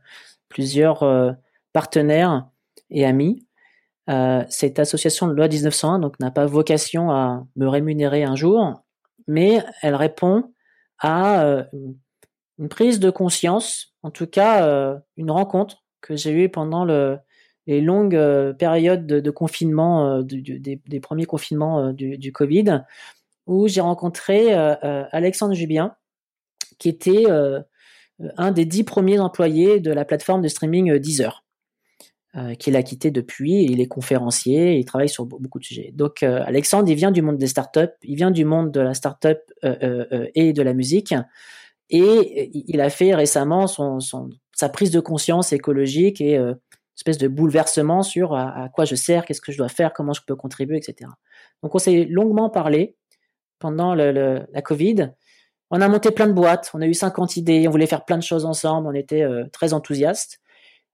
plusieurs 0.48 1.02
euh, 1.02 1.32
partenaires 1.72 2.46
et 2.88 3.04
amis. 3.04 3.44
Euh, 4.08 4.44
cette 4.48 4.78
association 4.78 5.26
de 5.26 5.32
loi 5.32 5.48
1901 5.48 5.98
donc 5.98 6.20
n'a 6.20 6.30
pas 6.30 6.46
vocation 6.46 7.10
à 7.10 7.44
me 7.56 7.66
rémunérer 7.66 8.22
un 8.22 8.36
jour, 8.36 8.84
mais 9.26 9.64
elle 9.80 9.96
répond 9.96 10.52
à 11.00 11.64
une 12.58 12.68
prise 12.68 13.00
de 13.00 13.10
conscience, 13.10 13.96
en 14.04 14.12
tout 14.12 14.28
cas 14.28 15.00
une 15.16 15.32
rencontre 15.32 15.82
que 16.00 16.14
j'ai 16.14 16.30
eue 16.30 16.48
pendant 16.48 16.84
le, 16.84 17.18
les 17.66 17.80
longues 17.80 18.52
périodes 18.56 19.06
de, 19.06 19.30
confinement, 19.32 20.22
des, 20.22 21.00
premiers 21.00 21.24
confinements 21.24 21.92
du 21.92 22.32
Covid, 22.32 22.84
où 23.46 23.66
j'ai 23.66 23.80
rencontré 23.80 24.54
Alexandre 24.54 25.54
Jubien, 25.54 25.96
qui 26.82 26.88
était 26.88 27.30
euh, 27.30 27.60
un 28.36 28.50
des 28.50 28.64
dix 28.64 28.82
premiers 28.82 29.20
employés 29.20 29.78
de 29.78 29.92
la 29.92 30.04
plateforme 30.04 30.42
de 30.42 30.48
streaming 30.48 30.90
euh, 30.90 30.98
Deezer. 30.98 31.44
Euh, 32.34 32.54
qu'il 32.54 32.76
a 32.76 32.82
quitté 32.82 33.10
depuis. 33.10 33.62
Il 33.64 33.80
est 33.80 33.86
conférencier, 33.86 34.78
il 34.78 34.84
travaille 34.86 35.10
sur 35.10 35.26
beaucoup 35.26 35.58
de 35.58 35.64
sujets. 35.64 35.92
Donc 35.92 36.22
Alexandre, 36.22 36.88
il 36.88 36.94
vient 36.94 37.10
du 37.10 37.20
monde 37.20 37.36
des 37.36 37.46
startups, 37.46 37.92
il 38.02 38.16
vient 38.16 38.30
du 38.30 38.46
monde 38.46 38.70
de 38.72 38.80
la 38.80 38.94
startup 38.94 39.38
et 39.62 40.54
de 40.54 40.62
la 40.62 40.72
musique, 40.72 41.14
et 41.90 42.50
il 42.54 42.80
a 42.80 42.88
fait 42.88 43.14
récemment 43.14 43.66
son, 43.66 43.98
sa 44.56 44.70
prise 44.70 44.90
de 44.90 45.00
conscience 45.00 45.52
écologique 45.52 46.22
et 46.22 46.36
une 46.36 46.56
espèce 46.96 47.18
de 47.18 47.28
bouleversement 47.28 48.02
sur 48.02 48.34
à, 48.34 48.70
quoi 48.72 48.86
je 48.86 48.94
sers, 48.94 49.26
qu'est-ce 49.26 49.42
que 49.42 49.52
je 49.52 49.58
dois 49.58 49.68
faire, 49.68 49.92
comment 49.92 50.14
je 50.14 50.22
peux 50.26 50.34
contribuer, 50.34 50.78
etc. 50.78 51.10
Donc 51.62 51.74
on 51.74 51.78
s'est 51.78 52.06
longuement 52.06 52.48
parlé 52.48 52.96
pendant 53.58 53.94
la 53.94 54.62
Covid, 54.62 55.12
on 55.72 55.80
a 55.80 55.88
monté 55.88 56.10
plein 56.10 56.26
de 56.26 56.34
boîtes, 56.34 56.70
on 56.74 56.82
a 56.82 56.86
eu 56.86 56.92
50 56.92 57.38
idées, 57.38 57.66
on 57.66 57.70
voulait 57.70 57.86
faire 57.86 58.04
plein 58.04 58.18
de 58.18 58.22
choses 58.22 58.44
ensemble, 58.44 58.86
on 58.86 58.92
était 58.92 59.22
euh, 59.22 59.46
très 59.52 59.72
enthousiastes. 59.72 60.38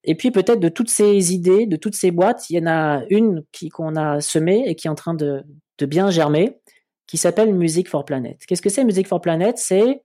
Et 0.05 0.15
puis 0.15 0.31
peut-être 0.31 0.61
de 0.61 0.69
toutes 0.69 0.89
ces 0.89 1.35
idées, 1.35 1.67
de 1.67 1.75
toutes 1.77 1.97
ces 1.97 2.13
boîtes, 2.13 2.49
il 2.49 2.57
y 2.57 2.61
en 2.61 2.67
a 2.69 3.03
une 3.11 3.45
qui 3.51 3.71
qu'on 3.71 3.97
a 3.97 4.21
semée 4.21 4.69
et 4.69 4.77
qui 4.77 4.87
est 4.87 4.91
en 4.91 4.95
train 4.95 5.15
de, 5.15 5.45
bien 5.81 6.11
germer, 6.11 6.61
qui 7.09 7.17
s'appelle 7.17 7.53
Music 7.53 7.89
for 7.89 8.05
Planet. 8.05 8.39
Qu'est-ce 8.47 8.63
que 8.63 8.71
c'est 8.71 8.85
Music 8.85 9.09
for 9.09 9.21
Planet? 9.21 9.59
C'est 9.59 10.05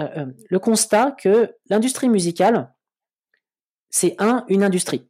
euh, 0.00 0.08
euh, 0.16 0.26
le 0.50 0.58
constat 0.58 1.12
que 1.12 1.54
l'industrie 1.70 2.08
musicale, 2.08 2.74
c'est 3.88 4.16
un, 4.18 4.44
une 4.48 4.64
industrie. 4.64 5.08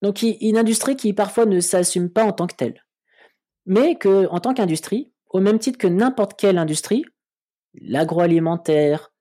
Donc 0.00 0.22
une 0.22 0.56
industrie 0.56 0.96
qui 0.96 1.12
parfois 1.12 1.44
ne 1.44 1.60
s'assume 1.60 2.08
pas 2.08 2.24
en 2.24 2.32
tant 2.32 2.46
que 2.46 2.56
telle, 2.56 2.82
mais 3.66 3.96
que 3.96 4.26
en 4.28 4.40
tant 4.40 4.54
qu'industrie, 4.54 5.12
au 5.28 5.40
même 5.40 5.58
titre 5.58 5.76
que 5.76 5.88
n'importe 5.88 6.38
quelle 6.38 6.56
industrie, 6.56 7.04
l'agroalimentaire, 7.74 9.12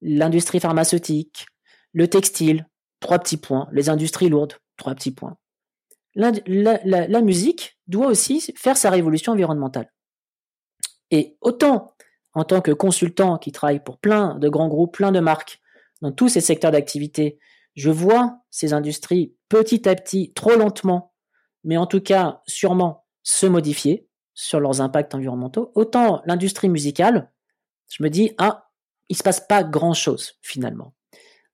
l'industrie 0.00 0.60
pharmaceutique, 0.60 1.46
le 1.92 2.08
textile, 2.08 2.68
trois 3.00 3.18
petits 3.18 3.36
points, 3.36 3.68
les 3.72 3.88
industries 3.88 4.28
lourdes, 4.28 4.54
trois 4.76 4.94
petits 4.94 5.12
points. 5.12 5.36
La, 6.14 7.20
musique 7.22 7.78
doit 7.88 8.06
aussi 8.06 8.52
faire 8.56 8.76
sa 8.76 8.90
révolution 8.90 9.32
environnementale. 9.32 9.92
Et 11.10 11.36
autant 11.40 11.94
en 12.34 12.44
tant 12.44 12.60
que 12.60 12.72
consultant 12.72 13.38
qui 13.38 13.52
travaille 13.52 13.82
pour 13.82 13.98
plein 13.98 14.36
de 14.38 14.48
grands 14.48 14.68
groupes, 14.68 14.96
plein 14.96 15.12
de 15.12 15.20
marques, 15.20 15.60
dans 16.02 16.12
tous 16.12 16.28
ces 16.28 16.40
secteurs 16.40 16.72
d'activité, 16.72 17.38
je 17.74 17.90
vois 17.90 18.38
ces 18.50 18.72
industries 18.72 19.34
petit 19.48 19.88
à 19.88 19.94
petit, 19.94 20.32
trop 20.32 20.56
lentement, 20.56 21.12
mais 21.62 21.76
en 21.76 21.86
tout 21.86 22.00
cas 22.00 22.42
sûrement 22.46 23.04
se 23.22 23.46
modifier 23.46 24.08
sur 24.34 24.60
leurs 24.60 24.80
impacts 24.80 25.14
environnementaux, 25.14 25.72
autant 25.74 26.22
l'industrie 26.26 26.68
musicale, 26.68 27.30
je 27.90 28.02
me 28.02 28.10
dis, 28.10 28.32
ah, 28.38 28.70
il 29.08 29.16
se 29.16 29.22
passe 29.22 29.40
pas 29.40 29.64
grand 29.64 29.94
chose 29.94 30.38
finalement. 30.42 30.94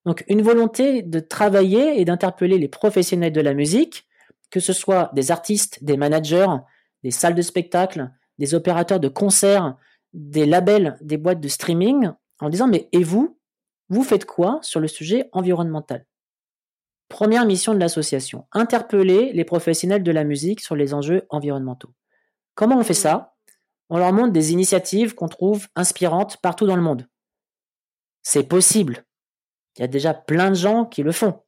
Donc 0.05 0.25
une 0.29 0.43
volonté 0.43 1.03
de 1.03 1.21
travailler 1.21 2.01
et 2.01 2.05
d'interpeller 2.05 2.59
les 2.59 2.69
professionnels 2.69 3.33
de 3.33 3.40
la 3.40 3.55
musique, 3.55 4.09
que 4.51 4.61
ce 4.61 4.73
soit 4.73 5.11
des 5.14 5.31
artistes, 5.31 5.85
des 5.85 5.97
managers, 5.97 6.57
des 7.03 7.11
salles 7.11 7.35
de 7.35 7.43
spectacle, 7.43 8.11
des 8.38 8.55
opérateurs 8.55 9.01
de 9.01 9.09
concerts, 9.09 9.77
des 10.12 10.47
labels, 10.47 10.97
des 11.03 11.16
boîtes 11.19 11.40
de 11.40 11.49
streaming, 11.49 12.11
en 12.40 12.49
disant, 12.49 12.66
mais 12.66 12.88
et 12.93 13.05
vous, 13.05 13.38
vous 13.90 14.03
faites 14.03 14.25
quoi 14.25 14.59
sur 14.62 14.81
le 14.81 14.88
sujet 14.88 15.29
environnemental? 15.33 16.07
Première 17.09 17.45
mission 17.45 17.75
de 17.75 17.81
l'association, 17.81 18.47
interpeller 18.53 19.33
les 19.33 19.45
professionnels 19.45 20.03
de 20.03 20.12
la 20.12 20.25
musique 20.25 20.61
sur 20.61 20.77
les 20.77 20.95
enjeux 20.95 21.27
environnementaux. 21.29 21.93
Comment 22.55 22.79
on 22.79 22.85
fait 22.85 22.95
ça? 22.95 23.35
On 23.90 23.98
leur 23.98 24.12
montre 24.12 24.33
des 24.33 24.53
initiatives 24.53 25.14
qu'on 25.14 25.29
trouve 25.29 25.66
inspirantes 25.74 26.38
partout 26.38 26.66
dans 26.66 26.76
le 26.76 26.83
monde. 26.83 27.07
C'est 28.22 28.44
possible. 28.44 29.05
Il 29.76 29.81
y 29.81 29.85
a 29.85 29.88
déjà 29.88 30.14
plein 30.14 30.50
de 30.50 30.55
gens 30.55 30.85
qui 30.85 31.03
le 31.03 31.12
font. 31.12 31.40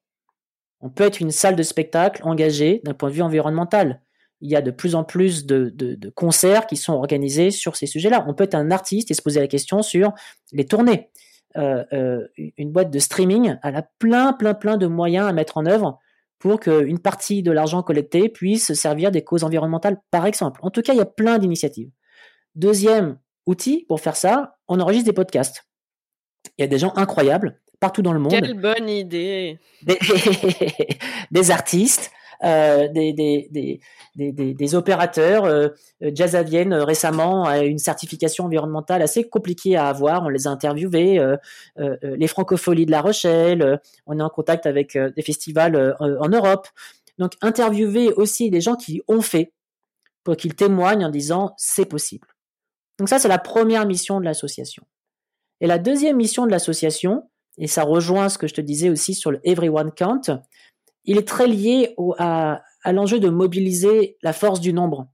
On 0.81 0.91
peut 0.91 1.05
être 1.05 1.21
une 1.21 1.31
salle 1.31 1.55
de 1.55 1.63
spectacle 1.63 2.23
engagée 2.25 2.81
d'un 2.85 2.95
point 2.95 3.09
de 3.09 3.15
vue 3.15 3.23
environnemental. 3.23 4.03
Il 4.41 4.51
y 4.51 4.57
a 4.57 4.63
de 4.63 4.73
plus 4.73 4.97
en 4.97 5.05
plus 5.05 5.47
de, 5.47 6.11
concerts 6.17 6.67
qui 6.67 6.77
sont 6.77 6.95
organisés 6.95 7.53
sur 7.53 7.77
ces 7.77 7.87
sujets-là. 7.87 8.25
On 8.27 8.35
peut 8.35 8.45
être 8.45 8.57
un 8.57 8.73
artiste 8.73 9.13
et 9.13 9.15
se 9.15 9.23
poser 9.23 9.39
la 9.39 9.47
question 9.47 9.83
sur 9.83 10.13
les 10.51 10.67
tournées. 10.67 11.11
Euh, 11.57 11.85
euh, 11.93 12.27
une 12.57 12.73
boîte 12.73 12.91
de 12.91 12.99
streaming, 12.99 13.57
elle 13.63 13.77
a 13.77 13.87
plein, 14.01 14.33
plein, 14.33 14.55
plein 14.55 14.77
de 14.77 14.87
moyens 14.89 15.29
à 15.29 15.33
mettre 15.33 15.59
en 15.59 15.67
œuvre 15.67 15.99
pour 16.41 16.59
qu'une 16.59 16.99
partie 16.99 17.45
de 17.45 17.53
l'argent 17.53 17.85
collecté 17.85 18.29
puisse 18.29 18.73
servir 18.73 19.13
des 19.13 19.23
causes 19.23 19.45
environnementales, 19.45 20.01
par 20.11 20.27
exemple. 20.27 20.59
En 20.65 20.71
tout 20.71 20.83
cas, 20.83 20.93
il 20.93 20.97
y 20.97 21.03
a 21.03 21.07
plein 21.07 21.39
d'initiatives. 21.39 21.91
Deuxième 22.55 23.19
outil 23.47 23.85
pour 23.89 24.01
faire 24.01 24.17
ça, 24.17 24.57
on 24.69 24.81
enregistre 24.81 25.07
des 25.07 25.15
podcasts. 25.15 25.65
Il 26.59 26.63
y 26.63 26.65
a 26.65 26.69
des 26.69 26.79
gens 26.79 26.93
incroyables 26.97 27.61
partout 27.83 28.03
dans 28.03 28.13
le 28.13 28.21
monde. 28.21 28.33
Quelle 28.33 28.59
bonne 28.59 28.89
idée 28.89 29.59
Des, 29.83 29.99
artistes, 31.51 32.13
euh, 32.45 32.87
des, 32.89 33.13
des, 33.13 34.55
des, 34.55 34.75
opérateurs. 34.77 35.45
Euh, 35.45 35.69
Jazzavienne 36.01 36.73
euh, 36.73 36.85
récemment 36.85 37.45
a 37.45 37.59
une 37.59 37.79
certification 37.79 38.45
environnementale 38.45 39.03
assez 39.03 39.29
compliquée 39.29 39.77
à 39.77 39.89
avoir. 39.89 40.23
On 40.23 40.29
les 40.29 40.47
a 40.47 40.51
interviewés. 40.51 41.21
Les 41.77 42.27
francopholies 42.29 42.87
de 42.87 42.93
La 42.93 43.01
Rochelle. 43.01 43.81
on 44.07 44.19
est 44.19 44.23
en 44.23 44.31
contact 44.31 44.67
avec 44.67 44.97
des 44.97 45.23
festivals 45.23 45.97
en 45.99 46.29
Europe. 46.29 46.69
Donc 47.19 47.33
interviewer 47.43 48.13
aussi 48.13 48.51
des 48.51 48.61
gens 48.61 48.77
qui 48.77 49.03
ont 49.09 49.23
fait 49.23 49.53
pour 50.25 50.37
qu'ils 50.37 50.55
témoignent 50.55 51.05
en 51.05 51.11
disant 51.11 51.55
c'est 51.57 51.87
possible. 51.87 52.29
Donc 53.03 53.09
ça, 53.09 53.19
c'est 53.19 53.27
la 53.27 53.41
première 53.41 53.85
mission 53.85 54.21
de 54.21 54.25
l'association. 54.25 54.85
Et 55.61 55.67
la 55.67 55.81
deuxième 55.81 56.19
mission 56.19 56.47
de 56.47 56.53
l'association, 56.53 57.29
et 57.59 57.67
ça 57.67 57.83
rejoint 57.83 58.29
ce 58.29 58.39
que 58.39 58.47
je 58.47 58.55
te 58.55 58.61
disais 58.61 58.91
aussi 58.91 59.17
sur 59.17 59.33
le 59.33 59.41
Everyone 59.43 59.91
Count, 59.91 60.41
il 61.03 61.19
est 61.19 61.27
très 61.27 61.49
lié 61.49 61.97
à, 62.19 62.63
l'enjeu 62.85 63.19
de 63.19 63.29
mobiliser 63.29 64.19
la 64.23 64.33
force 64.33 64.61
du 64.61 64.73
nombre, 64.73 65.09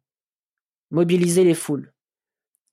mobiliser 0.90 1.44
les 1.44 1.55
foules. 1.55 1.94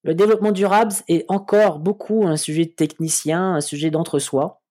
Le 0.04 0.16
développement 0.16 0.52
durable 0.52 0.92
est 1.08 1.24
encore 1.32 1.80
beaucoup 1.80 2.28
un 2.28 2.36
sujet 2.36 2.66
de 2.66 2.72
technicien, 2.72 3.54
un 3.54 3.62
sujet 3.62 3.92
d'entre-soi. 3.92 4.62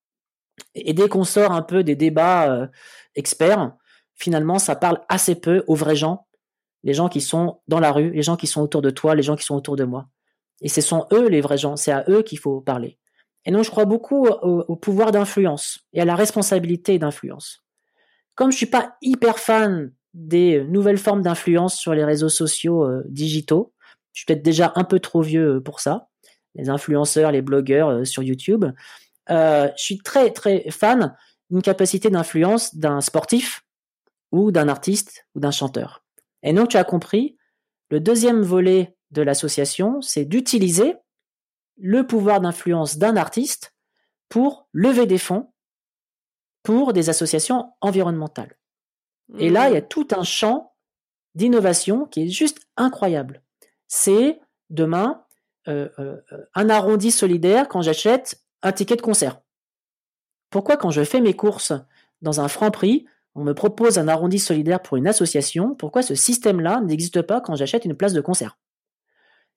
Et 0.75 0.93
dès 0.93 1.09
qu'on 1.09 1.23
sort 1.23 1.53
un 1.53 1.63
peu 1.63 1.83
des 1.83 1.95
débats 1.95 2.69
experts, 3.15 3.75
finalement, 4.13 4.59
ça 4.59 4.75
parle 4.75 5.01
assez 5.09 5.33
peu 5.33 5.63
aux 5.65 5.73
vrais 5.73 5.95
gens, 5.95 6.27
les 6.83 6.93
gens 6.93 7.09
qui 7.09 7.21
sont 7.21 7.61
dans 7.67 7.79
la 7.79 7.91
rue, 7.91 8.11
les 8.11 8.21
gens 8.21 8.37
qui 8.37 8.45
sont 8.45 8.61
autour 8.61 8.83
de 8.83 8.91
toi, 8.91 9.15
les 9.15 9.23
gens 9.23 9.35
qui 9.35 9.43
sont 9.43 9.55
autour 9.55 9.75
de 9.75 9.85
moi. 9.85 10.07
Et 10.61 10.69
ce 10.69 10.81
sont 10.81 11.07
eux 11.11 11.27
les 11.27 11.41
vrais 11.41 11.57
gens, 11.57 11.75
c'est 11.75 11.91
à 11.91 12.05
eux 12.09 12.21
qu'il 12.21 12.39
faut 12.39 12.61
parler. 12.61 12.97
Et 13.45 13.51
donc 13.51 13.63
je 13.63 13.69
crois 13.69 13.85
beaucoup 13.85 14.27
au, 14.27 14.75
pouvoir 14.75 15.11
d'influence 15.11 15.79
et 15.93 16.01
à 16.01 16.05
la 16.05 16.15
responsabilité 16.15 16.97
d'influence. 16.97 17.63
Comme 18.33 18.51
je 18.51 18.57
suis 18.57 18.65
pas 18.65 18.95
hyper 19.01 19.39
fan 19.39 19.93
des 20.13 20.63
nouvelles 20.63 20.97
formes 20.97 21.21
d'influence 21.21 21.75
sur 21.75 21.93
les 21.93 22.03
réseaux 22.03 22.29
sociaux 22.29 22.83
euh, 22.85 23.03
digitaux, 23.07 23.73
je 24.13 24.21
suis 24.21 24.25
peut-être 24.25 24.43
déjà 24.43 24.71
un 24.75 24.83
peu 24.83 24.99
trop 24.99 25.21
vieux 25.21 25.55
euh, 25.55 25.61
pour 25.61 25.79
ça, 25.79 26.07
les 26.55 26.69
influenceurs, 26.69 27.31
les 27.31 27.41
blogueurs 27.41 27.89
euh, 27.89 28.05
sur 28.05 28.23
YouTube. 28.23 28.65
je 29.29 29.71
suis 29.75 29.99
très 29.99 30.31
très 30.31 30.69
fan 30.71 31.15
d'une 31.49 31.61
capacité 31.61 32.09
d'influence 32.09 32.75
d'un 32.75 33.01
sportif 33.01 33.63
ou 34.31 34.51
d'un 34.51 34.69
artiste 34.69 35.27
ou 35.35 35.39
d'un 35.39 35.51
chanteur. 35.51 36.03
Et 36.43 36.53
donc 36.53 36.69
tu 36.69 36.77
as 36.77 36.83
compris, 36.83 37.37
le 37.89 37.99
deuxième 37.99 38.41
volet 38.41 38.94
de 39.11 39.21
l'association, 39.21 40.01
c'est 40.01 40.25
d'utiliser 40.25 40.95
le 41.77 42.05
pouvoir 42.07 42.41
d'influence 42.41 42.97
d'un 42.97 43.17
artiste 43.17 43.73
pour 44.29 44.67
lever 44.73 45.05
des 45.05 45.17
fonds 45.17 45.51
pour 46.63 46.93
des 46.93 47.09
associations 47.09 47.73
environnementales. 47.79 48.57
Et 49.37 49.49
là, 49.49 49.69
il 49.69 49.73
y 49.73 49.77
a 49.77 49.81
mmh. 49.81 49.87
tout 49.87 50.07
un 50.11 50.23
champ 50.23 50.73
d'innovation 51.35 52.05
qui 52.05 52.23
est 52.23 52.27
juste 52.27 52.59
incroyable. 52.75 53.43
C'est 53.87 54.39
demain 54.69 55.23
euh, 55.67 55.89
euh, 55.99 56.21
un 56.53 56.69
arrondi 56.69 57.11
solidaire 57.11 57.67
quand 57.67 57.81
j'achète 57.81 58.41
un 58.61 58.71
ticket 58.71 58.95
de 58.95 59.01
concert. 59.01 59.41
Pourquoi 60.49 60.77
quand 60.77 60.91
je 60.91 61.03
fais 61.03 61.21
mes 61.21 61.33
courses 61.33 61.73
dans 62.21 62.39
un 62.39 62.47
franc 62.47 62.71
prix, 62.71 63.05
on 63.35 63.43
me 63.43 63.53
propose 63.53 63.99
un 63.99 64.07
arrondi 64.07 64.39
solidaire 64.39 64.81
pour 64.81 64.97
une 64.97 65.07
association? 65.07 65.75
Pourquoi 65.75 66.01
ce 66.01 66.15
système-là 66.15 66.81
n'existe 66.81 67.21
pas 67.21 67.41
quand 67.41 67.55
j'achète 67.55 67.85
une 67.85 67.95
place 67.95 68.13
de 68.13 68.21
concert? 68.21 68.57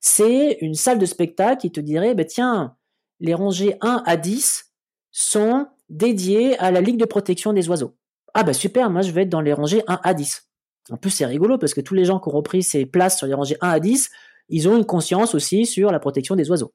C'est 0.00 0.58
une 0.60 0.74
salle 0.74 0.98
de 0.98 1.06
spectacle 1.06 1.60
qui 1.60 1.72
te 1.72 1.80
dirait, 1.80 2.14
bah, 2.14 2.24
tiens, 2.24 2.76
les 3.20 3.34
rangées 3.34 3.76
1 3.80 4.02
à 4.06 4.16
10 4.16 4.72
sont 5.10 5.66
dédiées 5.88 6.58
à 6.58 6.70
la 6.70 6.80
Ligue 6.80 6.98
de 6.98 7.04
protection 7.04 7.52
des 7.52 7.68
oiseaux. 7.68 7.96
Ah 8.34 8.44
bah 8.44 8.52
super, 8.52 8.90
moi 8.90 9.02
je 9.02 9.10
vais 9.10 9.22
être 9.22 9.28
dans 9.28 9.40
les 9.40 9.52
rangées 9.52 9.82
1 9.88 10.00
à 10.02 10.14
10. 10.14 10.48
En 10.90 10.96
plus 10.96 11.10
c'est 11.10 11.26
rigolo 11.26 11.58
parce 11.58 11.74
que 11.74 11.80
tous 11.80 11.94
les 11.94 12.04
gens 12.04 12.20
qui 12.20 12.28
ont 12.28 12.32
repris 12.32 12.62
ces 12.62 12.86
places 12.86 13.18
sur 13.18 13.26
les 13.26 13.34
rangées 13.34 13.56
1 13.60 13.68
à 13.68 13.80
10, 13.80 14.10
ils 14.48 14.68
ont 14.68 14.76
une 14.76 14.84
conscience 14.84 15.34
aussi 15.34 15.66
sur 15.66 15.90
la 15.90 15.98
protection 15.98 16.36
des 16.36 16.50
oiseaux. 16.50 16.72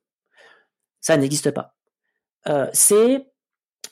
Ça 0.99 1.15
n'existe 1.17 1.51
pas. 1.51 1.75
Euh, 2.47 2.67
c'est 2.73 3.27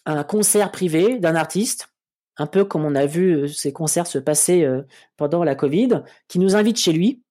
un 0.06 0.24
concert 0.24 0.72
privé 0.72 1.20
d'un 1.20 1.36
artiste, 1.36 1.90
un 2.38 2.48
peu 2.48 2.66
comme 2.66 2.86
on 2.86 2.96
a 2.96 3.06
vu 3.06 3.44
euh, 3.44 3.48
ces 3.48 3.72
concerts 3.72 4.08
se 4.08 4.18
passer 4.18 4.64
euh, 4.64 4.82
pendant 5.18 5.44
la 5.44 5.56
Covid, 5.56 6.04
qui 6.28 6.40
nous 6.40 6.56
invite 6.56 6.78
chez 6.78 6.92
lui 6.92 7.24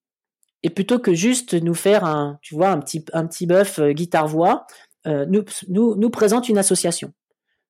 et 0.63 0.71
plutôt 0.71 0.99
que 0.99 1.15
juste 1.15 1.55
nous 1.55 1.75
faire 1.75 2.05
un, 2.05 2.39
tu 2.43 2.55
vois, 2.55 2.71
un 2.71 2.81
petit, 2.81 3.05
un 3.13 3.27
petit 3.27 3.47
bœuf 3.47 3.79
euh, 3.79 3.93
guitare-voix, 3.93 4.67
euh, 5.07 5.25
nous, 5.27 5.45
nous, 5.69 6.11
présente 6.11 6.49
une 6.49 6.59
association. 6.59 7.13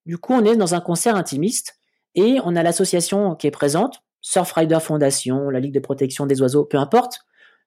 Du 0.05 0.17
coup, 0.17 0.33
on 0.33 0.43
est 0.43 0.57
dans 0.57 0.75
un 0.75 0.81
concert 0.81 1.15
intimiste 1.15 1.77
et 2.15 2.39
on 2.43 2.55
a 2.55 2.63
l'association 2.63 3.35
qui 3.35 3.47
est 3.47 3.51
présente, 3.51 4.01
Surfrider 4.19 4.79
Foundation, 4.81 5.49
la 5.49 5.59
Ligue 5.59 5.73
de 5.73 5.79
protection 5.79 6.25
des 6.25 6.41
oiseaux, 6.41 6.65
peu 6.65 6.77
importe, 6.77 7.21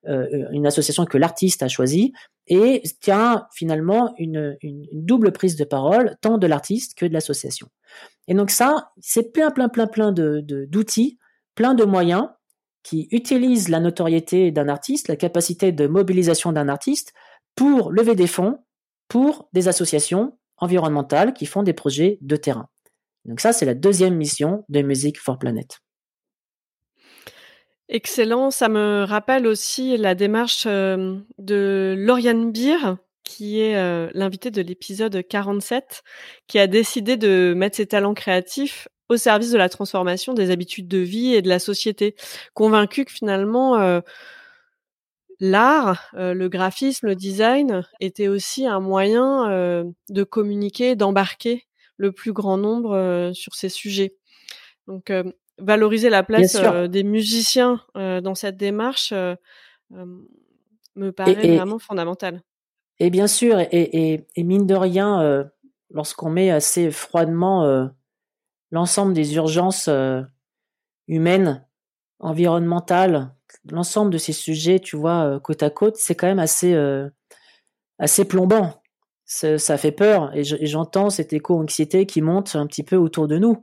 euh, 0.06 0.48
une 0.52 0.66
association 0.66 1.06
que 1.06 1.16
l'artiste 1.16 1.62
a 1.62 1.68
choisie 1.68 2.12
et 2.46 2.82
tient 3.00 3.46
finalement 3.54 4.14
une, 4.18 4.58
une, 4.60 4.86
double 4.92 5.32
prise 5.32 5.56
de 5.56 5.64
parole, 5.64 6.18
tant 6.20 6.36
de 6.36 6.46
l'artiste 6.46 6.94
que 6.94 7.06
de 7.06 7.14
l'association. 7.14 7.68
Et 8.28 8.34
donc 8.34 8.50
ça, 8.50 8.90
c'est 9.00 9.32
plein, 9.32 9.50
plein, 9.50 9.70
plein, 9.70 9.86
plein 9.86 10.12
de 10.12 10.44
d'outils, 10.68 11.18
plein 11.54 11.72
de 11.72 11.84
moyens 11.84 12.28
qui 12.84 13.08
utilise 13.10 13.68
la 13.68 13.80
notoriété 13.80 14.52
d'un 14.52 14.68
artiste, 14.68 15.08
la 15.08 15.16
capacité 15.16 15.72
de 15.72 15.88
mobilisation 15.88 16.52
d'un 16.52 16.68
artiste 16.68 17.12
pour 17.56 17.90
lever 17.90 18.14
des 18.14 18.28
fonds 18.28 18.58
pour 19.08 19.48
des 19.52 19.68
associations 19.68 20.38
environnementales 20.58 21.34
qui 21.34 21.46
font 21.46 21.62
des 21.62 21.72
projets 21.72 22.18
de 22.20 22.36
terrain. 22.36 22.68
Donc 23.24 23.40
ça, 23.40 23.52
c'est 23.52 23.66
la 23.66 23.74
deuxième 23.74 24.14
mission 24.14 24.64
de 24.68 24.82
Music 24.82 25.18
for 25.18 25.38
Planet. 25.38 25.80
Excellent, 27.88 28.50
ça 28.50 28.68
me 28.68 29.04
rappelle 29.04 29.46
aussi 29.46 29.96
la 29.96 30.14
démarche 30.14 30.64
euh, 30.66 31.18
de 31.38 31.94
Lauriane 31.98 32.50
Beer, 32.50 32.96
qui 33.24 33.60
est 33.60 33.76
euh, 33.76 34.10
l'invité 34.14 34.50
de 34.50 34.62
l'épisode 34.62 35.22
47, 35.26 36.02
qui 36.46 36.58
a 36.58 36.66
décidé 36.66 37.16
de 37.16 37.52
mettre 37.54 37.76
ses 37.76 37.86
talents 37.86 38.14
créatifs 38.14 38.88
au 39.08 39.16
service 39.16 39.50
de 39.50 39.58
la 39.58 39.68
transformation 39.68 40.34
des 40.34 40.50
habitudes 40.50 40.88
de 40.88 40.98
vie 40.98 41.34
et 41.34 41.42
de 41.42 41.48
la 41.48 41.58
société, 41.58 42.14
convaincu 42.54 43.04
que 43.04 43.12
finalement 43.12 43.76
euh, 43.76 44.00
l'art, 45.40 46.10
euh, 46.14 46.34
le 46.34 46.48
graphisme, 46.48 47.06
le 47.06 47.14
design 47.14 47.82
était 48.00 48.28
aussi 48.28 48.66
un 48.66 48.80
moyen 48.80 49.50
euh, 49.50 49.84
de 50.08 50.24
communiquer, 50.24 50.96
d'embarquer 50.96 51.66
le 51.96 52.12
plus 52.12 52.32
grand 52.32 52.56
nombre 52.56 53.30
sur 53.34 53.54
ces 53.54 53.68
sujets. 53.68 54.16
Donc 54.88 55.12
valoriser 55.58 56.10
la 56.10 56.24
place 56.24 56.56
des 56.88 57.04
musiciens 57.04 57.80
dans 57.94 58.34
cette 58.34 58.56
démarche 58.56 59.14
me 59.92 61.12
paraît 61.12 61.56
vraiment 61.56 61.78
fondamental. 61.78 62.42
Et 62.98 63.10
bien 63.10 63.28
sûr, 63.28 63.60
et, 63.60 64.26
et 64.34 64.42
mine 64.42 64.66
de 64.66 64.74
rien, 64.74 65.46
lorsqu'on 65.90 66.30
met 66.30 66.50
assez 66.50 66.90
froidement 66.90 67.88
l'ensemble 68.74 69.14
des 69.14 69.36
urgences 69.36 69.86
euh, 69.86 70.20
humaines, 71.06 71.64
environnementales, 72.18 73.32
l'ensemble 73.70 74.10
de 74.10 74.18
ces 74.18 74.32
sujets, 74.32 74.80
tu 74.80 74.96
vois, 74.96 75.24
euh, 75.26 75.38
côte 75.38 75.62
à 75.62 75.70
côte, 75.70 75.96
c'est 75.96 76.16
quand 76.16 76.26
même 76.26 76.40
assez, 76.40 76.74
euh, 76.74 77.08
plombant. 78.28 78.82
Ça 79.26 79.78
fait 79.78 79.92
peur 79.92 80.36
et 80.36 80.44
j'entends 80.44 81.08
cette 81.08 81.32
éco-anxiété 81.32 82.04
qui 82.04 82.20
monte 82.20 82.56
un 82.56 82.66
petit 82.66 82.82
peu 82.82 82.96
autour 82.96 83.26
de 83.26 83.38
nous. 83.38 83.62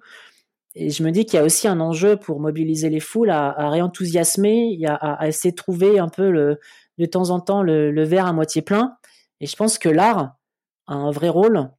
Et 0.74 0.89
je 0.89 1.04
me 1.04 1.12
dis 1.12 1.26
qu'il 1.26 1.38
y 1.38 1.39
a 1.39 1.45
aussi 1.45 1.67
un 1.67 1.80
enjeu 1.80 2.17
pour 2.17 2.39
mobiliser 2.39 2.89
les 2.89 3.00
foules 3.00 3.30
à, 3.30 3.69
réenthousiasmer, 3.69 4.80
à, 4.88 5.28
essayer 5.28 5.52
de 5.52 5.56
trouver 5.56 6.00
un 6.00 6.10
peu 6.10 6.58
de 6.97 7.06
temps 7.06 7.30
en 7.30 7.39
temps 7.39 7.62
le 7.62 8.04
verre 8.04 8.26
à 8.26 8.34
moitié 8.34 8.63
plein. 8.63 8.97
Et 9.39 9.45
je 9.45 9.56
pense 9.56 9.78
que 9.78 9.88
l'art 9.88 10.36
a 10.88 10.95
un 10.95 11.12
vrai 11.12 11.30
rôle 11.30 11.69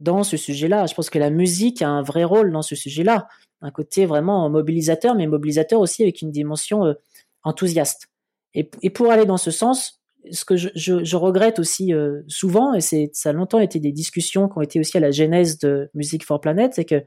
dans 0.00 0.22
ce 0.24 0.36
sujet-là. 0.36 0.86
Je 0.86 0.94
pense 0.94 1.10
que 1.10 1.18
la 1.18 1.30
musique 1.30 1.82
a 1.82 1.88
un 1.88 2.02
vrai 2.02 2.24
rôle 2.24 2.50
dans 2.52 2.62
ce 2.62 2.74
sujet-là, 2.74 3.28
un 3.62 3.70
côté 3.70 4.06
vraiment 4.06 4.48
mobilisateur, 4.48 5.14
mais 5.14 5.26
mobilisateur 5.26 5.80
aussi 5.80 6.02
avec 6.02 6.22
une 6.22 6.30
dimension 6.30 6.84
euh, 6.84 6.94
enthousiaste. 7.42 8.08
Et, 8.54 8.64
pour 8.64 9.12
aller 9.12 9.26
dans 9.26 9.36
ce 9.36 9.52
sens, 9.52 10.02
ce 10.32 10.44
que 10.44 10.56
je, 10.56 11.16
regrette 11.16 11.60
aussi 11.60 11.94
euh, 11.94 12.22
souvent, 12.26 12.74
et 12.74 12.80
c'est 12.80 13.10
ça 13.12 13.30
a 13.30 13.32
longtemps 13.32 13.60
été 13.60 13.78
des 13.78 13.92
discussions 13.92 14.48
qui 14.48 14.58
ont 14.58 14.62
été 14.62 14.80
aussi 14.80 14.96
à 14.96 15.00
la 15.00 15.12
genèse 15.12 15.58
de 15.58 15.88
Music 15.94 16.24
for 16.24 16.40
Planet, 16.40 16.74
c'est 16.74 16.84
que 16.84 17.04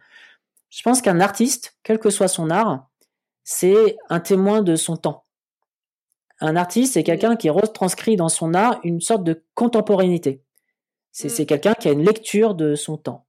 je 0.70 0.82
pense 0.84 1.02
qu'un 1.02 1.20
artiste, 1.20 1.78
quel 1.84 2.00
que 2.00 2.10
soit 2.10 2.30
son 2.30 2.50
art, 2.50 2.90
c'est 3.44 3.98
un 4.10 4.20
témoin 4.22 4.62
de 4.62 4.76
son 4.76 4.96
temps. 4.96 5.26
Un 6.40 6.56
artiste, 6.56 6.94
c'est 6.94 7.04
quelqu'un 7.04 7.36
qui 7.36 7.50
retranscrit 7.50 8.16
dans 8.16 8.30
son 8.30 8.54
art 8.54 8.80
une 8.84 9.02
sorte 9.02 9.24
de 9.24 9.44
contemporanéité. 9.54 10.42
Mm. 11.22 11.30
C'est 11.30 11.46
quelqu'un 11.46 11.74
qui 11.74 11.90
a 11.90 11.92
une 11.92 12.04
lecture 12.04 12.56
de 12.56 12.76
son 12.76 12.98
temps. 12.98 13.26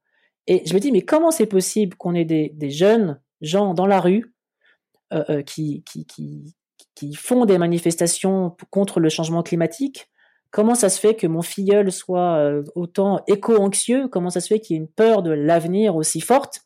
Et 0.47 0.63
je 0.67 0.75
me 0.75 0.79
dis, 0.79 0.93
mais 0.93 1.03
comment 1.03 1.31
c'est 1.31 1.47
possible 1.47 1.97
qu'on 1.97 2.15
ait 2.15 2.25
des, 2.25 2.71
jeunes 2.71 3.21
gens 3.41 3.75
dans 3.75 3.87
la 3.87 4.01
rue 4.01 4.35
euh, 5.13 5.25
euh, 5.31 5.43
qui, 5.43 5.83
qui, 5.85 6.07
qui, 6.07 6.55
qui, 6.95 7.15
font 7.15 7.47
des 7.47 7.59
manifestations 7.59 8.57
contre 8.71 9.01
le 9.01 9.09
changement 9.09 9.43
climatique? 9.43 10.09
Comment 10.51 10.75
ça 10.75 10.89
se 10.89 11.01
fait 11.01 11.15
que 11.15 11.27
mon 11.27 11.43
filleul 11.43 11.91
soit 11.91 12.37
euh, 12.37 12.63
autant 12.75 13.23
éco-anxieux? 13.27 14.09
Comment 14.09 14.31
ça 14.31 14.41
se 14.41 14.49
fait 14.49 14.61
qu'il 14.61 14.75
y 14.75 14.79
ait 14.79 14.83
une 14.83 14.89
peur 14.89 15.23
de 15.23 15.31
l'avenir 15.31 15.97
aussi 15.97 16.21
forte 16.21 16.61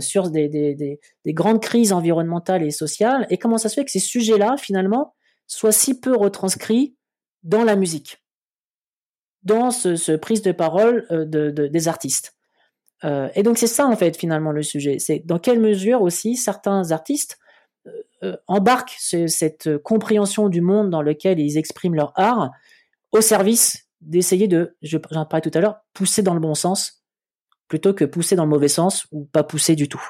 sur 0.00 0.30
des, 0.30 0.48
des, 0.48 0.98
grandes 1.32 1.62
crises 1.62 1.94
environnementales 1.94 2.62
et 2.62 2.70
sociales? 2.70 3.26
Et 3.30 3.38
comment 3.38 3.56
ça 3.56 3.70
se 3.70 3.74
fait 3.74 3.84
que 3.84 3.90
ces 3.90 3.98
sujets-là, 3.98 4.56
finalement, 4.58 5.14
soient 5.46 5.72
si 5.72 5.98
peu 5.98 6.14
retranscrits 6.14 6.94
dans 7.42 7.64
la 7.64 7.74
musique? 7.74 8.23
Dans 9.44 9.70
ce, 9.70 10.16
prise 10.16 10.42
de 10.42 10.52
parole 10.52 11.06
euh, 11.10 11.24
de, 11.24 11.50
des 11.50 11.88
artistes. 11.88 12.34
Euh, 13.04 13.28
et 13.34 13.42
donc 13.42 13.58
c'est 13.58 13.66
ça 13.66 13.86
en 13.86 13.96
fait 13.96 14.16
finalement 14.16 14.52
le 14.52 14.62
sujet. 14.62 14.98
C'est 14.98 15.22
dans 15.24 15.38
quelle 15.38 15.60
mesure 15.60 16.02
aussi 16.02 16.36
certains 16.36 16.90
artistes 16.90 17.38
euh, 18.22 18.36
embarquent 18.46 18.96
cette 18.98 19.76
compréhension 19.78 20.48
du 20.48 20.60
monde 20.60 20.90
dans 20.90 21.02
lequel 21.02 21.38
ils 21.38 21.58
expriment 21.58 21.96
leur 21.96 22.12
art 22.16 22.50
au 23.12 23.20
service 23.20 23.88
d'essayer 24.00 24.48
de, 24.48 24.76
j'en 24.82 25.26
parlais 25.26 25.42
tout 25.42 25.56
à 25.56 25.60
l'heure, 25.60 25.80
pousser 25.92 26.22
dans 26.22 26.34
le 26.34 26.40
bon 26.40 26.54
sens 26.54 27.04
plutôt 27.68 27.94
que 27.94 28.04
pousser 28.04 28.36
dans 28.36 28.44
le 28.44 28.50
mauvais 28.50 28.68
sens 28.68 29.06
ou 29.10 29.24
pas 29.24 29.42
pousser 29.42 29.74
du 29.76 29.88
tout. 29.88 30.02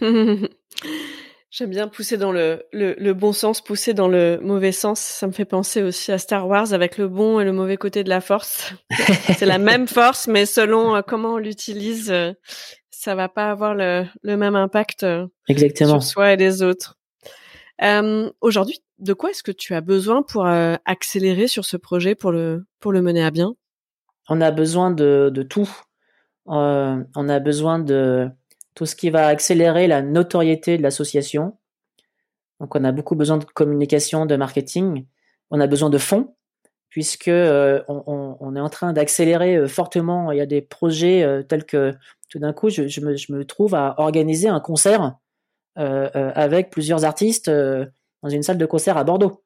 J'aime 1.52 1.68
bien 1.68 1.86
pousser 1.86 2.16
dans 2.16 2.32
le, 2.32 2.64
le, 2.72 3.12
bon 3.12 3.34
sens, 3.34 3.60
pousser 3.60 3.92
dans 3.92 4.08
le 4.08 4.40
mauvais 4.42 4.72
sens. 4.72 4.98
Ça 5.00 5.26
me 5.26 5.32
fait 5.32 5.44
penser 5.44 5.82
aussi 5.82 6.10
à 6.10 6.16
Star 6.16 6.48
Wars 6.48 6.72
avec 6.72 6.96
le 6.96 7.08
bon 7.08 7.40
et 7.40 7.44
le 7.44 7.52
mauvais 7.52 7.76
côté 7.76 8.02
de 8.04 8.08
la 8.08 8.22
force. 8.22 8.72
c'est 9.36 9.44
la 9.44 9.58
même 9.58 9.86
force, 9.86 10.28
mais 10.28 10.46
selon 10.46 10.96
euh, 10.96 11.02
comment 11.06 11.34
on 11.34 11.36
l'utilise, 11.36 12.10
euh, 12.10 12.32
ça 12.90 13.14
va 13.14 13.28
pas 13.28 13.50
avoir 13.50 13.74
le, 13.74 14.06
le 14.22 14.38
même 14.38 14.56
impact 14.56 15.02
euh, 15.02 15.26
Exactement. 15.46 16.00
sur 16.00 16.10
soi 16.10 16.32
et 16.32 16.36
les 16.36 16.62
autres. 16.62 16.98
Aujourd'hui, 18.40 18.82
de 18.98 19.12
quoi 19.12 19.28
est-ce 19.28 19.42
que 19.42 19.52
tu 19.52 19.74
as 19.74 19.82
besoin 19.82 20.22
pour 20.22 20.46
accélérer 20.46 21.48
sur 21.48 21.66
ce 21.66 21.76
projet, 21.76 22.14
pour 22.14 22.32
le, 22.32 22.64
pour 22.80 22.92
le 22.92 23.02
mener 23.02 23.22
à 23.22 23.30
bien? 23.30 23.56
On 24.30 24.40
a 24.40 24.52
besoin 24.52 24.90
de, 24.90 25.30
de 25.34 25.42
tout. 25.42 25.68
on 26.46 27.28
a 27.28 27.40
besoin 27.40 27.78
de 27.78 28.30
tout 28.74 28.86
ce 28.86 28.96
qui 28.96 29.10
va 29.10 29.26
accélérer 29.26 29.86
la 29.86 30.02
notoriété 30.02 30.78
de 30.78 30.82
l'association. 30.82 31.56
Donc 32.60 32.74
on 32.74 32.84
a 32.84 32.92
beaucoup 32.92 33.14
besoin 33.14 33.38
de 33.38 33.44
communication, 33.44 34.26
de 34.26 34.36
marketing. 34.36 35.06
On 35.50 35.60
a 35.60 35.66
besoin 35.66 35.90
de 35.90 35.98
fonds 35.98 36.34
puisque 36.92 37.28
euh, 37.28 37.82
on, 37.88 38.54
est 38.54 38.60
en 38.60 38.68
train 38.68 38.92
d'accélérer 38.92 39.56
euh, 39.56 39.66
fortement. 39.66 40.30
Il 40.30 40.36
y 40.36 40.42
a 40.42 40.46
des 40.46 40.60
projets 40.60 41.22
euh, 41.22 41.42
tels 41.42 41.64
que 41.64 41.94
tout 42.28 42.38
d'un 42.38 42.52
coup, 42.52 42.68
je, 42.68 42.82
me, 43.00 43.44
trouve 43.44 43.74
à 43.74 43.94
organiser 43.98 44.48
un 44.48 44.60
concert 44.60 45.16
avec 45.74 46.68
plusieurs 46.68 47.06
artistes 47.06 47.50
dans 47.50 48.28
une 48.28 48.42
salle 48.42 48.58
de 48.58 48.66
concert 48.66 48.98
à 48.98 49.04
Bordeaux. 49.04 49.42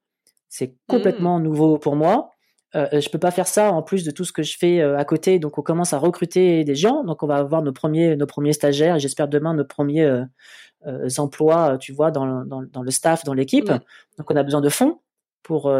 C'est 0.48 0.74
complètement 0.88 1.38
mmh. 1.38 1.42
nouveau 1.42 1.78
pour 1.78 1.94
moi. 1.94 2.35
Euh, 2.74 3.00
je 3.00 3.08
peux 3.08 3.18
pas 3.18 3.30
faire 3.30 3.46
ça 3.46 3.72
en 3.72 3.82
plus 3.82 4.04
de 4.04 4.10
tout 4.10 4.24
ce 4.24 4.32
que 4.32 4.42
je 4.42 4.58
fais 4.58 4.80
euh, 4.80 4.98
à 4.98 5.04
côté. 5.04 5.38
Donc 5.38 5.58
on 5.58 5.62
commence 5.62 5.92
à 5.92 5.98
recruter 5.98 6.64
des 6.64 6.74
gens. 6.74 7.04
Donc 7.04 7.22
on 7.22 7.26
va 7.26 7.36
avoir 7.36 7.62
nos 7.62 7.72
premiers, 7.72 8.16
nos 8.16 8.26
premiers 8.26 8.52
stagiaires 8.52 8.96
et 8.96 9.00
j'espère 9.00 9.28
demain 9.28 9.54
nos 9.54 9.64
premiers 9.64 10.04
euh, 10.04 10.24
euh 10.86 11.08
emplois, 11.18 11.78
tu 11.78 11.92
vois, 11.92 12.10
dans, 12.10 12.44
dans, 12.44 12.62
dans 12.62 12.82
le 12.82 12.90
staff, 12.90 13.24
dans 13.24 13.34
l'équipe. 13.34 13.68
Donc 14.18 14.30
on 14.30 14.36
a 14.36 14.42
besoin 14.42 14.60
de 14.60 14.68
fonds 14.68 15.00
pour 15.42 15.72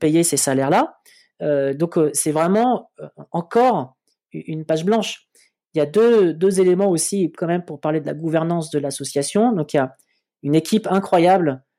payer 0.00 0.24
ces 0.24 0.36
salaires-là. 0.36 0.98
donc 1.74 1.98
c'est 2.12 2.32
vraiment 2.32 2.90
encore 3.30 3.96
une 4.32 4.64
page 4.64 4.84
blanche. 4.84 5.28
Il 5.74 5.78
y 5.78 5.80
a 5.80 5.86
deux, 5.86 6.34
deux 6.34 6.60
éléments 6.60 6.90
aussi 6.90 7.32
quand 7.32 7.46
même 7.46 7.64
pour 7.64 7.80
parler 7.80 8.00
de 8.00 8.06
la 8.06 8.14
gouvernance 8.14 8.70
de 8.70 8.78
l'association. 8.78 9.52
Donc 9.52 9.74
il 9.74 9.76
y 9.76 9.80
a 9.80 9.96
une 10.42 10.54
équipe 10.54 10.86
incroyable 10.90 11.50
euh, 11.50 11.54
euh, 11.54 11.71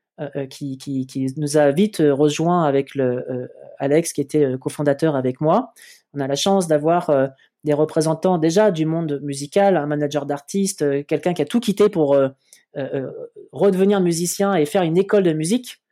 qui, 0.50 0.78
qui, 0.78 1.06
qui, 1.08 1.34
nous 1.38 1.58
a 1.58 1.72
vite 1.72 2.00
euh, 2.00 2.14
rejoint 2.14 2.64
avec 2.64 2.96
le 2.96 3.50
Alex 3.80 4.14
qui 4.14 4.22
était 4.22 4.58
cofondateur 4.60 5.16
avec 5.16 5.42
moi. 5.42 5.74
On 6.14 6.20
a 6.20 6.28
la 6.28 6.36
chance 6.36 6.68
d'avoir 6.68 7.12
des 7.64 7.74
représentants 7.74 8.38
déjà 8.38 8.72
du 8.72 8.86
monde 8.86 9.20
musical, 9.24 9.78
un 9.78 9.88
manager 9.88 10.26
d'artistes, 10.26 11.06
quelqu'un 11.08 11.34
qui 11.34 11.42
a 11.42 11.46
tout 11.46 11.60
quitté 11.60 11.90
pour 11.90 12.16
redevenir 13.52 14.00
musicien 14.00 14.54
et 14.54 14.66
faire 14.66 14.84
une 14.84 14.98
école 14.98 15.24
de 15.24 15.34
musique. 15.34 15.84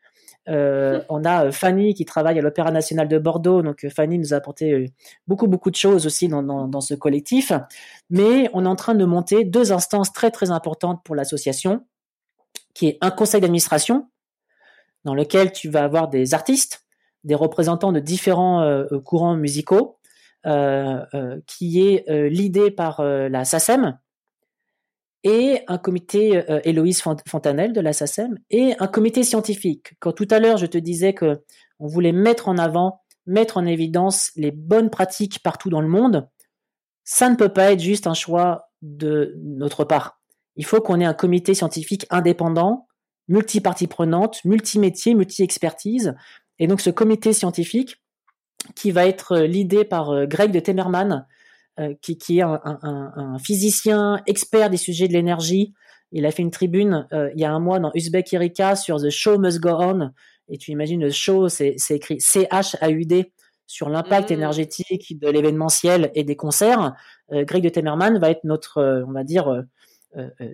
Euh, 0.49 1.01
on 1.09 1.23
a 1.23 1.51
Fanny 1.51 1.93
qui 1.93 2.05
travaille 2.05 2.39
à 2.39 2.41
l'Opéra 2.41 2.71
national 2.71 3.07
de 3.07 3.19
Bordeaux, 3.19 3.61
donc 3.61 3.87
Fanny 3.89 4.17
nous 4.17 4.33
a 4.33 4.37
apporté 4.37 4.91
beaucoup 5.27 5.47
beaucoup 5.47 5.69
de 5.69 5.75
choses 5.75 6.07
aussi 6.07 6.27
dans, 6.27 6.41
dans, 6.41 6.67
dans, 6.67 6.81
ce 6.81 6.95
collectif. 6.95 7.51
Mais 8.09 8.49
on 8.53 8.65
est 8.65 8.69
en 8.69 8.75
train 8.75 8.95
de 8.95 9.05
monter 9.05 9.43
deux 9.45 9.71
instances 9.71 10.11
très 10.11 10.31
très 10.31 10.49
importantes 10.49 11.01
pour 11.03 11.15
l'association, 11.15 11.85
qui 12.73 12.87
est 12.87 12.97
un 13.01 13.11
conseil 13.11 13.41
d'administration 13.41 14.09
dans 15.05 15.15
lequel 15.15 15.51
tu 15.51 15.69
vas 15.69 15.83
avoir 15.83 16.09
des 16.09 16.33
artistes, 16.33 16.85
des 17.23 17.35
représentants 17.35 17.91
de 17.91 17.99
différents 17.99 18.61
euh, 18.61 18.85
euh, 18.91 18.99
courants 18.99 19.35
musicaux, 19.35 19.97
euh, 20.47 21.39
qui 21.45 21.87
est 21.87 22.09
l'idée 22.29 22.71
par 22.71 23.03
la 23.03 23.45
SACEM, 23.45 23.99
et 25.23 25.61
un 25.67 25.77
comité 25.77 26.43
Héloïse 26.63 27.03
Fontanelle 27.27 27.73
de 27.73 27.79
la 27.79 27.93
SACEM, 27.93 28.39
et 28.49 28.73
un 28.79 28.87
comité 28.87 29.21
scientifique. 29.21 29.93
Quand 29.99 30.13
tout 30.13 30.27
à 30.31 30.39
l'heure 30.39 30.57
je 30.57 30.65
te 30.65 30.79
disais 30.79 31.13
que 31.13 31.43
on 31.77 31.85
voulait 31.85 32.11
mettre 32.11 32.49
en 32.49 32.57
avant, 32.57 33.03
mettre 33.27 33.57
en 33.57 33.67
évidence 33.67 34.31
les 34.35 34.49
bonnes 34.49 34.89
pratiques 34.89 35.43
partout 35.43 35.69
dans 35.69 35.81
le 35.81 35.87
monde, 35.87 36.27
ça 37.03 37.29
ne 37.29 37.35
peut 37.35 37.49
pas 37.49 37.71
être 37.71 37.79
juste 37.79 38.07
un 38.07 38.15
choix 38.15 38.69
de 38.81 39.35
notre 39.43 39.83
part. 39.83 40.19
Il 40.55 40.65
faut 40.65 40.81
qu'on 40.81 40.99
ait 40.99 41.05
un 41.05 41.13
comité 41.13 41.53
scientifique 41.53 42.07
indépendant 42.09 42.87
multi-parties 43.31 43.87
prenantes, 43.87 44.43
multi-métiers, 44.45 45.15
multi-expertise. 45.15 46.13
Et 46.59 46.67
donc 46.67 46.81
ce 46.81 46.89
comité 46.89 47.33
scientifique 47.33 47.97
qui 48.75 48.91
va 48.91 49.07
être 49.07 49.33
euh, 49.33 49.47
l'idée 49.47 49.83
par 49.83 50.11
euh, 50.11 50.25
Greg 50.25 50.51
de 50.51 50.59
Temerman, 50.59 51.25
euh, 51.79 51.93
qui, 52.01 52.17
qui, 52.17 52.39
est 52.39 52.43
un, 52.43 53.37
physicien 53.39 54.21
expert 54.27 54.69
des 54.69 54.77
sujets 54.77 55.07
de 55.07 55.13
l'énergie. 55.13 55.73
Il 56.11 56.25
a 56.25 56.31
fait 56.31 56.43
une 56.43 56.51
tribune 56.51 57.07
il 57.13 57.39
y 57.39 57.45
a 57.45 57.51
un 57.53 57.59
mois 57.61 57.79
dans 57.79 57.89
Uzbek 57.95 58.33
Erika 58.33 58.75
sur 58.75 59.01
The 59.01 59.09
Show 59.09 59.39
Must 59.39 59.61
Go 59.61 59.69
On. 59.79 60.11
Et 60.49 60.57
tu 60.57 60.71
imagines 60.71 60.99
le 60.99 61.09
show, 61.09 61.47
c'est 61.47 61.77
écrit 61.89 62.19
C-H-A-U-D 62.19 63.31
sur 63.65 63.87
l'impact 63.87 64.29
mmh. 64.29 64.33
énergétique 64.33 65.19
de 65.19 65.29
l'événementiel 65.29 66.11
et 66.13 66.25
des 66.25 66.35
concerts. 66.35 66.93
Greg 67.31 67.63
de 67.63 67.69
Temerman 67.69 68.19
va 68.19 68.29
être 68.29 68.43
notre, 68.43 69.05
on 69.07 69.13
va 69.13 69.23
dire, 69.23 69.63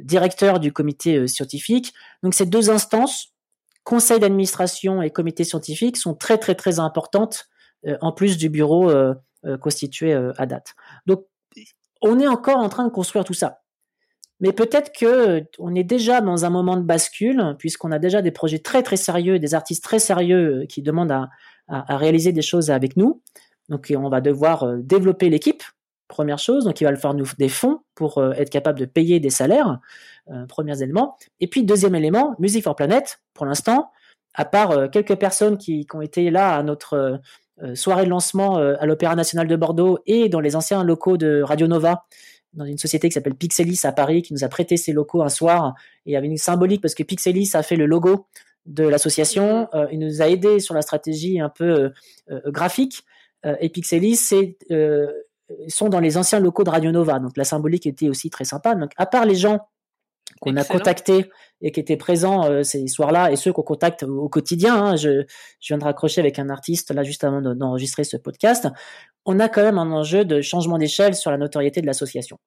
directeur 0.03 0.59
du 0.59 0.71
comité 0.71 1.17
euh, 1.17 1.27
scientifique. 1.27 1.93
Donc 2.23 2.33
ces 2.33 2.45
deux 2.45 2.69
instances, 2.69 3.33
conseil 3.83 4.19
d'administration 4.19 5.01
et 5.01 5.09
comité 5.09 5.43
scientifique, 5.43 5.97
sont 5.97 6.13
très 6.13 6.37
très 6.37 6.55
très 6.55 6.79
importantes 6.79 7.47
en 8.01 8.11
plus 8.11 8.37
du 8.37 8.49
bureau 8.49 8.91
constitué 9.61 10.13
à 10.13 10.45
date. 10.45 10.75
Donc 11.05 11.25
on 12.01 12.19
est 12.19 12.27
encore 12.27 12.57
en 12.57 12.69
train 12.69 12.83
de 12.83 12.89
construire 12.89 13.23
tout 13.23 13.35
ça. 13.35 13.61
Mais 14.39 14.51
peut-être 14.51 14.91
que 14.91 15.45
on 15.57 15.73
est 15.73 15.83
déjà 15.83 16.21
dans 16.21 16.43
un 16.43 16.49
moment 16.49 16.75
de 16.75 16.81
bascule, 16.81 17.55
puisqu'on 17.57 17.91
a 17.91 17.99
déjà 17.99 18.21
des 18.21 18.31
projets 18.31 18.59
très 18.59 18.83
très 18.83 18.97
sérieux, 18.97 19.39
des 19.39 19.53
artistes 19.53 19.83
très 19.83 19.99
sérieux 19.99 20.65
qui 20.67 20.81
demandent 20.81 21.11
à, 21.11 21.29
à, 21.67 21.93
à 21.93 21.97
réaliser 21.97 22.33
des 22.33 22.41
choses 22.41 22.69
avec 22.71 22.97
nous. 22.97 23.21
Donc 23.69 23.93
on 23.95 24.09
va 24.09 24.21
devoir 24.21 24.75
développer 24.77 25.29
l'équipe 25.29 25.63
Première 26.07 26.39
chose, 26.39 26.63
donc 26.63 26.79
il 26.79 26.85
va 26.85 26.95
falloir 26.95 27.13
nous 27.13 27.27
des 27.37 27.49
fonds 27.49 27.81
pour 27.93 28.17
euh, 28.19 28.31
être 28.31 28.49
capable 28.49 28.79
de 28.79 28.85
payer 28.85 29.19
des 29.19 29.29
salaires, 29.29 29.79
euh, 30.31 30.45
premiers 30.45 30.81
éléments. 30.81 31.17
Et 31.41 31.47
puis 31.47 31.63
deuxième 31.63 31.95
élément, 31.95 32.35
Music 32.39 32.63
for 32.63 32.75
Planet, 32.75 33.19
pour 33.33 33.45
l'instant, 33.45 33.91
à 34.33 34.45
part 34.45 34.71
euh, 34.71 34.87
quelques 34.87 35.15
personnes 35.15 35.57
qui, 35.57 35.85
ont 35.93 36.01
été 36.01 36.29
là 36.29 36.55
à 36.55 36.63
notre 36.63 37.19
soirée 37.73 38.05
de 38.05 38.09
lancement 38.09 38.57
à 38.57 38.85
l'Opéra 38.85 39.15
National 39.15 39.47
de 39.47 39.55
Bordeaux 39.55 39.97
et 40.05 40.29
dans 40.29 40.39
les 40.39 40.55
anciens 40.55 40.83
locaux 40.83 41.17
de 41.17 41.41
Radio 41.41 41.65
Nova, 41.65 42.05
dans 42.53 42.65
une 42.65 42.77
société 42.77 43.09
qui 43.09 43.13
s'appelle 43.13 43.33
Pixelis 43.33 43.79
à 43.83 43.91
Paris, 43.91 44.21
qui 44.21 44.33
nous 44.33 44.43
a 44.43 44.47
prêté 44.47 44.77
ses 44.77 44.93
locaux 44.93 45.23
un 45.23 45.29
soir. 45.29 45.73
Et 46.05 46.11
il 46.11 46.13
y 46.13 46.15
avait 46.15 46.27
une 46.27 46.37
symbolique 46.37 46.81
parce 46.81 46.93
que 46.93 47.01
Pixelis 47.01 47.49
a 47.55 47.63
fait 47.63 47.75
le 47.75 47.87
logo 47.87 48.27
de 48.67 48.83
l'association. 48.83 49.69
il 49.91 49.97
nous 49.97 50.21
a 50.21 50.29
aidé 50.29 50.59
sur 50.59 50.75
la 50.75 50.83
stratégie 50.83 51.39
un 51.39 51.49
peu 51.49 51.91
graphique. 52.45 53.03
et 53.43 53.69
Pixelis, 53.69 54.17
c'est 54.17 54.55
sont 55.67 55.89
dans 55.89 55.99
les 55.99 56.17
anciens 56.17 56.39
locaux 56.39 56.63
de 56.63 56.69
Radio 56.69 56.91
Nova. 56.91 57.19
Donc 57.19 57.37
la 57.37 57.43
symbolique 57.43 57.85
était 57.85 58.09
aussi 58.09 58.29
très 58.29 58.45
sympa. 58.45 58.75
Donc 58.75 58.91
à 58.97 59.05
part 59.05 59.25
les 59.25 59.35
gens 59.35 59.67
qu'on 60.41 60.55
a 60.55 60.63
contactés 60.63 61.29
et 61.61 61.71
qui 61.71 61.79
étaient 61.79 61.97
présents 61.97 62.45
euh, 62.45 62.63
ces 62.63 62.87
soirs-là 62.87 63.31
et 63.31 63.35
ceux 63.35 63.53
qu'on 63.53 63.63
contacte 63.63 64.03
au 64.03 64.29
quotidien, 64.29 64.75
hein, 64.75 64.95
je, 64.95 65.23
je, 65.59 65.67
viens 65.67 65.77
de 65.77 65.83
raccrocher 65.83 66.21
avec 66.21 66.37
un 66.37 66.49
artiste 66.49 66.93
là 66.93 67.03
juste 67.03 67.23
avant 67.23 67.41
d'enregistrer 67.41 68.03
ce 68.03 68.17
podcast, 68.17 68.67
on 69.25 69.39
a 69.39 69.49
quand 69.49 69.63
même 69.63 69.77
un 69.77 69.91
enjeu 69.91 70.25
de 70.25 70.41
changement 70.41 70.77
d'échelle 70.77 71.15
sur 71.15 71.31
la 71.31 71.37
notoriété 71.37 71.81
de 71.81 71.87
l'association. 71.87 72.37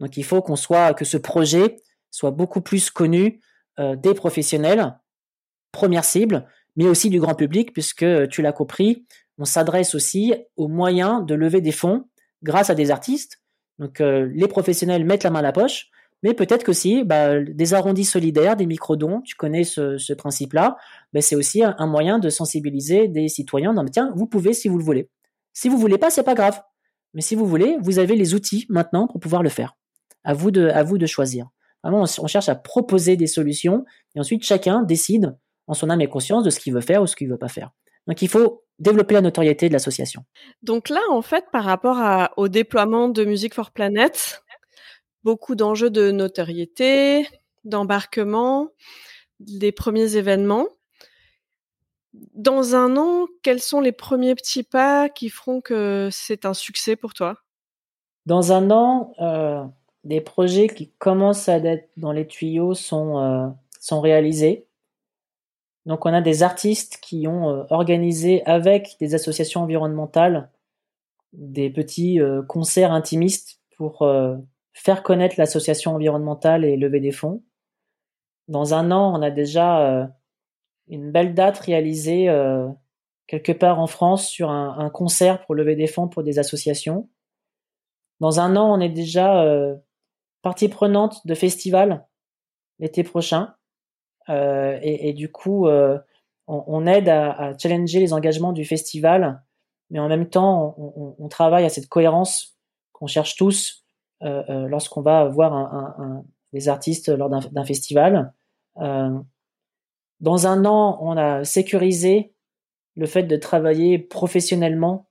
Donc 0.00 0.16
il 0.16 0.24
faut 0.24 0.42
qu'on 0.42 0.56
soit 0.56 0.94
que 0.94 1.04
ce 1.04 1.16
projet 1.16 1.76
soit 2.10 2.30
beaucoup 2.30 2.60
plus 2.60 2.90
connu 2.90 3.40
euh, 3.78 3.94
des 3.94 4.14
professionnels, 4.14 4.98
première 5.70 6.04
cible, 6.04 6.46
mais 6.76 6.86
aussi 6.86 7.10
du 7.10 7.20
grand 7.20 7.34
public, 7.34 7.72
puisque 7.72 8.06
tu 8.28 8.42
l'as 8.42 8.52
compris, 8.52 9.06
on 9.38 9.44
s'adresse 9.44 9.94
aussi 9.94 10.34
aux 10.56 10.68
moyens 10.68 11.24
de 11.24 11.34
lever 11.34 11.60
des 11.60 11.72
fonds 11.72 12.04
grâce 12.42 12.70
à 12.70 12.74
des 12.74 12.90
artistes. 12.90 13.42
Donc 13.78 14.00
euh, 14.00 14.30
les 14.34 14.48
professionnels 14.48 15.04
mettent 15.04 15.24
la 15.24 15.30
main 15.30 15.40
à 15.40 15.42
la 15.42 15.52
poche, 15.52 15.90
mais 16.22 16.34
peut-être 16.34 16.64
que 16.64 16.72
si 16.72 17.04
bah, 17.04 17.40
des 17.40 17.74
arrondis 17.74 18.04
solidaires, 18.04 18.56
des 18.56 18.66
microdons, 18.66 19.20
tu 19.20 19.34
connais 19.36 19.64
ce, 19.64 20.12
principe-là, 20.14 20.76
bah, 21.12 21.20
c'est 21.20 21.36
aussi 21.36 21.62
un, 21.62 21.86
moyen 21.86 22.18
de 22.18 22.30
sensibiliser 22.30 23.08
des 23.08 23.28
citoyens. 23.28 23.74
Non, 23.74 23.82
mais 23.82 23.90
tiens, 23.90 24.12
vous 24.16 24.26
pouvez 24.26 24.52
si 24.52 24.68
vous 24.68 24.78
le 24.78 24.84
voulez. 24.84 25.10
Si 25.52 25.68
vous 25.68 25.78
voulez 25.78 25.98
pas, 25.98 26.10
c'est 26.10 26.22
pas 26.22 26.34
grave. 26.34 26.60
Mais 27.14 27.20
si 27.20 27.34
vous 27.34 27.46
voulez, 27.46 27.76
vous 27.80 27.98
avez 27.98 28.16
les 28.16 28.34
outils 28.34 28.66
maintenant 28.68 29.06
pour 29.06 29.20
pouvoir 29.20 29.42
le 29.42 29.48
faire. 29.48 29.76
À 30.24 30.34
vous 30.34 30.50
de, 30.50 31.06
choisir. 31.06 31.48
On 31.84 32.06
cherche 32.26 32.48
à 32.48 32.56
proposer 32.56 33.16
des 33.16 33.28
solutions 33.28 33.84
et 34.14 34.20
ensuite 34.20 34.42
chacun 34.42 34.82
décide 34.82 35.36
en 35.68 35.74
son 35.74 35.88
âme 35.88 36.00
et 36.00 36.08
conscience 36.08 36.42
de 36.42 36.50
ce 36.50 36.58
qu'il 36.58 36.74
veut 36.74 36.80
faire 36.80 37.02
ou 37.02 37.06
ce 37.06 37.14
qu'il 37.14 37.28
veut 37.28 37.38
pas 37.38 37.48
faire. 37.48 37.70
Donc 38.08 38.22
il 38.22 38.28
faut 38.28 38.65
développer 38.78 39.14
la 39.14 39.20
notoriété 39.20 39.68
de 39.68 39.72
l'association. 39.72 40.24
Donc 40.62 40.88
là, 40.88 41.00
en 41.10 41.22
fait, 41.22 41.46
par 41.52 41.64
rapport 41.64 42.30
au 42.36 42.48
déploiement 42.48 43.08
de 43.08 43.24
Music 43.24 43.54
for 43.54 43.70
Planet, 43.70 44.42
beaucoup 45.24 45.54
d'enjeux 45.54 45.90
de 45.90 46.10
notoriété, 46.10 47.26
d'embarquement, 47.64 48.68
des 49.40 49.72
premiers 49.72 50.16
événements. 50.16 50.68
Dans 52.34 52.74
un 52.74 52.96
an, 52.96 53.26
quels 53.42 53.60
sont 53.60 53.80
les 53.80 53.92
premiers 53.92 54.34
petits 54.34 54.62
pas 54.62 55.08
qui 55.08 55.28
feront 55.28 55.60
que 55.60 56.08
c'est 56.10 56.46
un 56.46 56.54
succès 56.54 56.96
pour 56.96 57.12
toi? 57.12 57.36
Dans 58.24 58.52
un 58.52 58.70
an, 58.70 59.12
euh, 59.20 59.64
des 60.04 60.20
projets 60.20 60.68
qui 60.68 60.92
commencent 60.98 61.48
à 61.48 61.58
être 61.58 61.90
dans 61.96 62.12
les 62.12 62.26
tuyaux 62.26 62.74
sont 62.74 63.18
euh, 63.18 63.48
sont 63.80 64.00
réalisés. 64.00 64.65
Donc 65.86 66.04
on 66.04 66.12
a 66.12 66.20
des 66.20 66.42
artistes 66.42 66.98
qui 67.00 67.26
ont 67.28 67.48
euh, 67.48 67.64
organisé 67.70 68.44
avec 68.44 68.96
des 69.00 69.14
associations 69.14 69.62
environnementales 69.62 70.50
des 71.32 71.70
petits 71.70 72.20
euh, 72.20 72.42
concerts 72.42 72.92
intimistes 72.92 73.60
pour 73.76 74.02
euh, 74.02 74.36
faire 74.72 75.04
connaître 75.04 75.36
l'association 75.38 75.94
environnementale 75.94 76.64
et 76.64 76.76
lever 76.76 77.00
des 77.00 77.12
fonds. 77.12 77.44
Dans 78.48 78.74
un 78.74 78.90
an, 78.90 79.16
on 79.16 79.22
a 79.22 79.30
déjà 79.30 80.08
une 80.86 81.10
belle 81.10 81.34
date 81.34 81.58
réalisée 81.58 82.28
quelque 83.26 83.50
part 83.50 83.80
en 83.80 83.88
France 83.88 84.28
sur 84.28 84.50
un, 84.50 84.78
un, 84.78 84.88
concert 84.88 85.44
pour 85.44 85.56
lever 85.56 85.74
des 85.74 85.88
fonds 85.88 86.06
pour 86.06 86.22
des 86.22 86.38
associations. 86.38 87.08
Dans 88.20 88.38
un 88.38 88.54
an, 88.54 88.72
on 88.72 88.80
est 88.80 88.88
déjà 88.88 89.44
partie 90.42 90.68
prenante 90.68 91.26
de 91.26 91.34
festivals 91.34 92.06
l'été 92.78 93.02
prochain. 93.02 93.55
Euh, 94.28 94.78
et, 94.82 95.08
et, 95.08 95.12
du 95.12 95.30
coup, 95.30 95.66
euh, 95.66 95.98
on, 96.46 96.64
on, 96.66 96.86
aide 96.86 97.08
à, 97.08 97.30
à, 97.32 97.58
challenger 97.58 98.00
les 98.00 98.12
engagements 98.12 98.52
du 98.52 98.64
festival, 98.64 99.42
mais 99.90 99.98
en 99.98 100.08
même 100.08 100.28
temps, 100.28 100.74
on, 100.78 101.14
on 101.18 101.28
travaille 101.28 101.64
à 101.64 101.68
cette 101.68 101.88
cohérence 101.88 102.56
qu'on 102.92 103.06
cherche 103.06 103.36
tous 103.36 103.84
euh, 104.22 104.66
lorsqu'on 104.68 105.02
va 105.02 105.26
voir 105.26 105.52
un, 105.54 105.94
un, 105.98 106.04
un, 106.04 106.24
des 106.52 106.68
artistes 106.68 107.08
lors 107.08 107.28
d'un 107.28 107.64
festival. 107.64 108.32
Dans 110.20 110.46
un 110.46 110.64
an, 110.64 110.98
on 111.02 111.16
a 111.16 111.44
sécurisé 111.44 112.32
le 112.94 113.06
fait 113.06 113.24
de 113.24 113.36
travailler 113.36 113.98
professionnellement. 113.98 115.08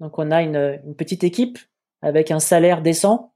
Donc, 0.00 0.18
on 0.18 0.30
a 0.30 0.42
une, 0.42 0.80
une 0.84 0.94
petite 0.94 1.24
équipe 1.24 1.58
avec 2.02 2.30
un 2.30 2.40
salaire 2.40 2.82
décent 2.82 3.32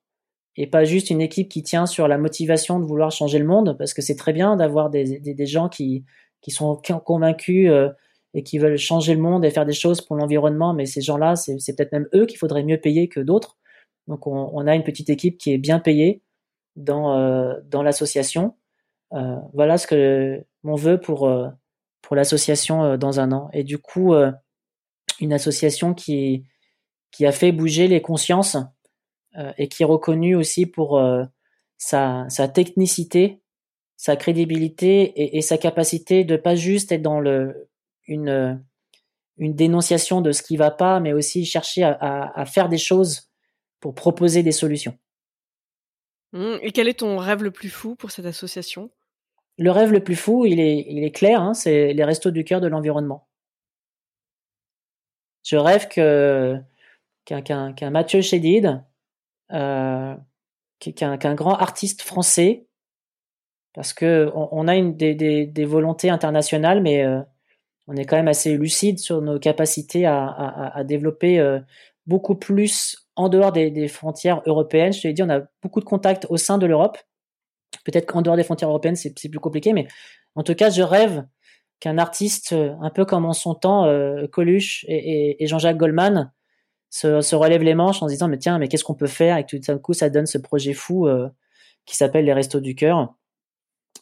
et 0.60 0.66
pas 0.66 0.84
juste 0.84 1.08
une 1.08 1.22
équipe 1.22 1.48
qui 1.48 1.62
tient 1.62 1.86
sur 1.86 2.06
la 2.06 2.18
motivation 2.18 2.80
de 2.80 2.84
vouloir 2.84 3.10
changer 3.10 3.38
le 3.38 3.46
monde, 3.46 3.78
parce 3.78 3.94
que 3.94 4.02
c'est 4.02 4.14
très 4.14 4.34
bien 4.34 4.56
d'avoir 4.56 4.90
des, 4.90 5.46
gens 5.46 5.70
qui, 5.70 6.04
qui 6.42 6.50
sont 6.50 6.76
convaincus 7.02 7.70
euh, 7.70 7.88
et 8.34 8.42
qui 8.42 8.58
veulent 8.58 8.76
changer 8.76 9.14
le 9.14 9.22
monde 9.22 9.42
et 9.46 9.50
faire 9.50 9.64
des 9.64 9.72
choses 9.72 10.02
pour 10.02 10.16
l'environnement, 10.16 10.74
mais 10.74 10.84
ces 10.84 11.00
gens-là, 11.00 11.34
c'est 11.34 11.74
peut-être 11.74 11.92
même 11.92 12.08
eux 12.12 12.26
qu'il 12.26 12.36
faudrait 12.36 12.62
mieux 12.62 12.76
payer 12.76 13.08
que 13.08 13.20
d'autres. 13.20 13.56
Donc 14.06 14.26
on, 14.26 14.66
a 14.66 14.74
une 14.74 14.84
petite 14.84 15.08
équipe 15.08 15.38
qui 15.38 15.50
est 15.50 15.56
bien 15.56 15.78
payée 15.78 16.22
dans, 16.76 17.16
euh, 17.16 17.54
dans 17.64 17.82
l'association. 17.82 18.54
Euh, 19.14 19.36
voilà 19.54 19.78
ce 19.78 19.86
que 19.86 20.44
mon 20.62 20.74
vœu 20.74 21.00
pour, 21.00 21.32
pour 22.02 22.16
l'association 22.16 22.98
dans 22.98 23.18
un 23.18 23.32
an. 23.32 23.48
Et 23.54 23.64
du 23.64 23.78
coup, 23.78 24.12
une 25.20 25.32
association 25.32 25.94
qui, 25.94 26.44
qui 27.12 27.24
a 27.24 27.32
fait 27.32 27.50
bouger 27.50 27.88
les 27.88 28.02
consciences 28.02 28.58
et 29.58 29.68
qui 29.68 29.82
est 29.82 29.86
reconnu 29.86 30.34
aussi 30.34 30.66
pour 30.66 30.98
euh, 30.98 31.24
sa, 31.78 32.26
sa, 32.28 32.48
technicité, 32.48 33.40
sa 33.96 34.16
crédibilité 34.16 35.02
et, 35.02 35.38
et, 35.38 35.40
sa 35.42 35.58
capacité 35.58 36.24
de 36.24 36.36
pas 36.36 36.54
juste 36.54 36.92
être 36.92 37.02
dans 37.02 37.20
le, 37.20 37.68
une, 38.06 38.62
une 39.38 39.54
dénonciation 39.54 40.20
de 40.20 40.32
ce 40.32 40.42
qui 40.42 40.56
va 40.56 40.70
pas, 40.70 41.00
mais 41.00 41.12
aussi 41.12 41.44
chercher 41.44 41.82
à, 41.84 41.92
à, 41.92 42.40
à 42.40 42.44
faire 42.44 42.68
des 42.68 42.78
choses 42.78 43.30
pour 43.80 43.94
proposer 43.94 44.42
des 44.42 44.52
solutions. 44.52 44.96
Mmh. 46.32 46.56
Et 46.62 46.72
quel 46.72 46.88
est 46.88 47.00
ton 47.00 47.16
rêve 47.16 47.42
le 47.42 47.50
plus 47.50 47.70
fou 47.70 47.96
pour 47.96 48.10
cette 48.10 48.26
association? 48.26 48.90
Le 49.58 49.70
rêve 49.70 49.92
le 49.92 50.02
plus 50.02 50.16
fou, 50.16 50.46
il 50.46 50.60
est, 50.60 50.86
il 50.88 51.04
est 51.04 51.10
clair, 51.10 51.42
hein, 51.42 51.54
c'est 51.54 51.92
les 51.92 52.04
restos 52.04 52.30
du 52.30 52.44
cœur 52.44 52.60
de 52.60 52.68
l'environnement. 52.68 53.28
Je 55.44 55.56
rêve 55.56 55.88
que 55.88 56.58
qu'un 57.24 57.42
qu 57.42 57.74
qu 57.74 57.90
Mathieu 57.90 58.20
Chédid, 58.20 58.82
euh, 59.52 60.14
qu'un 60.78 61.34
grand 61.34 61.54
artiste 61.54 62.02
français, 62.02 62.66
parce 63.74 63.92
que 63.92 64.30
on, 64.34 64.66
a 64.66 64.80
des, 64.80 65.64
volontés 65.64 66.10
internationales, 66.10 66.80
mais 66.80 67.04
euh, 67.04 67.20
on 67.86 67.96
est 67.96 68.04
quand 68.04 68.16
même 68.16 68.28
assez 68.28 68.56
lucide 68.56 68.98
sur 68.98 69.20
nos 69.20 69.38
capacités 69.38 70.06
à, 70.06 70.82
développer 70.84 71.38
euh, 71.38 71.60
beaucoup 72.06 72.34
plus 72.34 73.06
en 73.14 73.28
dehors 73.28 73.52
des, 73.52 73.88
frontières 73.88 74.42
européennes. 74.46 74.92
Je 74.92 75.02
te 75.02 75.08
l'ai 75.08 75.12
dit, 75.12 75.22
on 75.22 75.30
a 75.30 75.42
beaucoup 75.62 75.80
de 75.80 75.84
contacts 75.84 76.26
au 76.30 76.36
sein 76.36 76.56
de 76.56 76.66
l'Europe. 76.66 76.98
Peut-être 77.84 78.06
qu'en 78.06 78.22
dehors 78.22 78.36
des 78.36 78.44
frontières 78.44 78.70
européennes, 78.70 78.96
c'est 78.96 79.12
plus 79.12 79.38
compliqué, 79.38 79.72
mais 79.72 79.86
en 80.34 80.42
tout 80.42 80.54
cas, 80.54 80.70
je 80.70 80.82
rêve 80.82 81.24
qu'un 81.78 81.98
artiste, 81.98 82.52
un 82.54 82.90
peu 82.90 83.04
comme 83.04 83.26
en 83.26 83.32
son 83.32 83.54
temps, 83.54 83.86
Coluche 84.32 84.84
et, 84.88 85.42
et 85.42 85.46
Jean-Jacques 85.46 85.76
Goldman, 85.76 86.32
se, 86.90 87.20
se, 87.20 87.36
relève 87.36 87.62
les 87.62 87.74
manches 87.74 88.02
en 88.02 88.08
se 88.08 88.12
disant 88.12 88.28
mais 88.28 88.38
tiens 88.38 88.58
mais 88.58 88.68
qu'est-ce 88.68 88.84
qu'on 88.84 88.94
peut 88.94 89.06
faire? 89.06 89.38
Et 89.38 89.46
tout 89.46 89.58
d'un 89.58 89.78
coup 89.78 89.92
ça 89.92 90.10
donne 90.10 90.26
ce 90.26 90.38
projet 90.38 90.72
fou 90.72 91.06
euh, 91.06 91.28
qui 91.86 91.96
s'appelle 91.96 92.24
les 92.24 92.32
restos 92.32 92.60
du 92.60 92.74
cœur. 92.74 93.14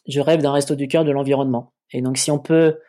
Je 0.07 0.19
rêve 0.19 0.41
d'un 0.41 0.51
resto 0.51 0.75
du 0.75 0.87
cœur 0.87 1.05
de 1.05 1.11
l'environnement 1.11 1.73
et 1.91 2.01
donc 2.01 2.17
si 2.17 2.31
on 2.31 2.39
peut 2.39 2.79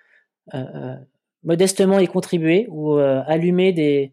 euh, 0.55 0.65
euh 0.75 0.97
modestement 1.43 1.99
y 1.99 2.07
contribuer 2.07 2.67
ou 2.69 2.99
allumer 2.99 3.73
des, 3.73 4.13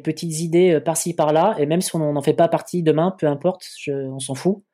petites 0.00 0.40
idées 0.40 0.80
par-ci 0.80 1.14
par-là 1.14 1.54
et 1.56 1.66
même 1.66 1.80
si 1.80 1.94
on 1.94 2.12
n'en 2.12 2.20
fait 2.20 2.34
pas 2.34 2.48
partie 2.48 2.82
demain 2.82 3.12
peu 3.16 3.28
importe 3.28 3.64
on 3.86 4.18
s'en 4.18 4.34
fout. 4.34 4.64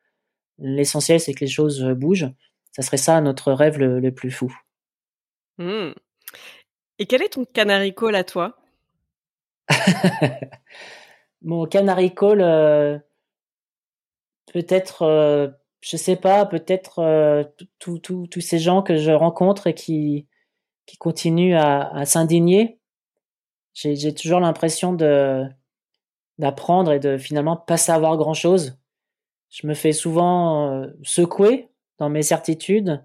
L'essentiel 0.59 1.21
c'est 1.21 1.35
que 1.35 1.41
les 1.41 1.51
choses 1.51 1.83
bougent. 1.83 2.31
Ça 2.73 2.81
serait 2.81 2.97
ça 2.97 3.21
notre 3.21 3.53
rêve 3.53 3.79
le, 3.79 4.11
plus 4.13 4.31
fou. 4.31 4.51
Mmh. 5.59 5.93
Et 6.99 7.07
quel 7.07 7.23
est 7.23 7.31
ton 7.31 7.45
canary 7.45 7.95
call 7.95 8.15
à 8.15 8.25
toi? 8.25 8.60
Mon 11.43 11.67
canary 11.67 12.15
call, 12.15 12.41
euh, 12.43 12.99
peut-être, 14.53 15.03
euh, 15.03 15.49
je 15.81 15.97
sais 15.97 16.17
pas, 16.17 16.45
peut-être 16.47 16.99
euh, 16.99 17.45
tous 17.79 18.41
ces 18.41 18.59
gens 18.59 18.83
que 18.83 18.97
je 18.97 19.11
rencontre 19.11 19.67
et 19.67 19.75
qui, 19.75 20.27
qui 20.87 20.97
continuent 20.97 21.57
à, 21.57 22.05
s'indigner. 22.05 22.79
J'ai 23.75 24.15
toujours 24.15 24.41
l'impression 24.41 24.93
de 24.93 25.45
d'apprendre 26.39 26.93
et 26.93 27.01
de 27.01 27.19
finalement 27.19 27.57
pas 27.57 27.77
savoir 27.77 28.17
grand 28.17 28.33
chose. 28.33 28.79
Je 29.51 29.67
me 29.67 29.75
fais 29.75 29.93
souvent 29.93 30.71
euh, 30.71 30.87
secouer 31.03 31.69
dans 31.99 32.09
mes 32.09 32.23
certitudes 32.23 33.05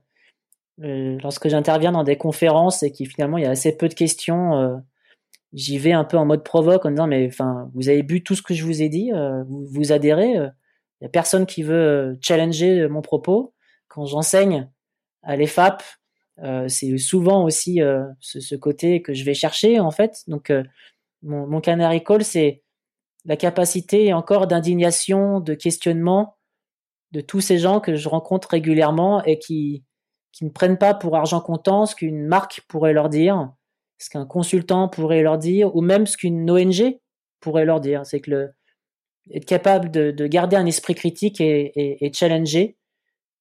lorsque 0.78 1.48
j'interviens 1.50 1.92
dans 1.92 2.04
des 2.04 2.18
conférences 2.18 2.84
et 2.84 2.92
qui 2.92 3.06
finalement 3.06 3.38
y 3.38 3.46
a 3.46 3.50
assez 3.50 3.76
peu 3.78 3.88
de 3.88 3.94
questions 3.94 4.82
j'y 5.56 5.78
vais 5.78 5.94
un 5.94 6.04
peu 6.04 6.18
en 6.18 6.26
mode 6.26 6.44
provoque 6.44 6.86
en 6.86 6.92
disant 6.92 7.08
mais 7.08 7.28
enfin 7.28 7.72
vous 7.74 7.90
avez 7.90 8.04
bu 8.04 8.24
tout 8.24 8.36
ce 8.36 8.42
que 8.44 8.54
je 8.54 8.64
vous 8.64 8.82
ai 8.82 8.90
dit, 8.90 9.12
euh, 9.14 9.44
vous, 9.46 9.66
vous 9.66 9.92
adhérez. 9.92 10.32
Il 10.32 10.38
euh, 10.38 10.50
y 11.02 11.06
a 11.06 11.10
personne 11.10 11.46
qui 11.46 11.64
veut 11.64 11.74
euh, 11.76 12.16
challenger 12.22 12.88
mon 12.90 13.02
propos. 13.02 13.54
Quand 13.88 14.06
j'enseigne 14.06 14.70
à 15.24 15.36
l'EFAP, 15.38 15.82
euh, 16.44 16.68
c'est 16.68 16.98
souvent 16.98 17.44
aussi 17.46 17.80
ce, 18.20 18.40
ce, 18.42 18.56
côté 18.56 19.02
que 19.02 19.14
je 19.14 19.24
vais 19.24 19.34
chercher 19.34 19.80
en 19.80 19.92
fait. 19.92 20.24
Donc 20.28 20.52
mon, 21.24 21.48
mon 21.48 21.62
canary 21.62 22.04
call 22.04 22.24
c'est 22.24 22.62
la 23.24 23.38
capacité 23.38 24.14
encore 24.14 24.48
d'indignation, 24.48 25.40
de 25.40 25.54
questionnement 25.54 26.38
de 27.12 27.22
tous 27.22 27.40
ces 27.40 27.58
gens 27.58 27.80
que 27.80 27.96
je 27.96 28.10
rencontre 28.10 28.50
régulièrement 28.50 29.24
et 29.24 29.40
qui 29.40 29.86
qui 30.34 30.44
ne 30.44 30.50
prennent 30.50 30.78
pas 30.78 30.94
pour 30.94 31.16
argent 31.16 31.40
comptant 31.40 31.86
ce 31.86 31.96
qu'une 31.96 32.28
marque 32.28 32.62
pourrait 32.68 32.92
leur 32.92 33.08
dire 33.08 33.54
ce 33.98 34.10
qu'un 34.10 34.26
consultant 34.26 34.90
pourrait 34.90 35.22
leur 35.22 35.38
dire, 35.38 35.76
ou 35.76 35.82
même 35.82 36.06
ce 36.06 36.18
qu'une 36.18 36.50
ONG 36.50 37.00
pourrait 37.40 37.66
leur 37.66 37.80
dire. 37.80 38.06
C'est 38.06 38.20
que 38.20 38.32
le, 38.32 38.54
être 39.34 39.46
capable 39.46 39.90
de, 39.92 40.12
de, 40.12 40.28
garder 40.28 40.56
un 40.56 40.66
esprit 40.66 40.96
critique 40.96 41.42
et, 41.42 42.12
challenger, 42.14 42.78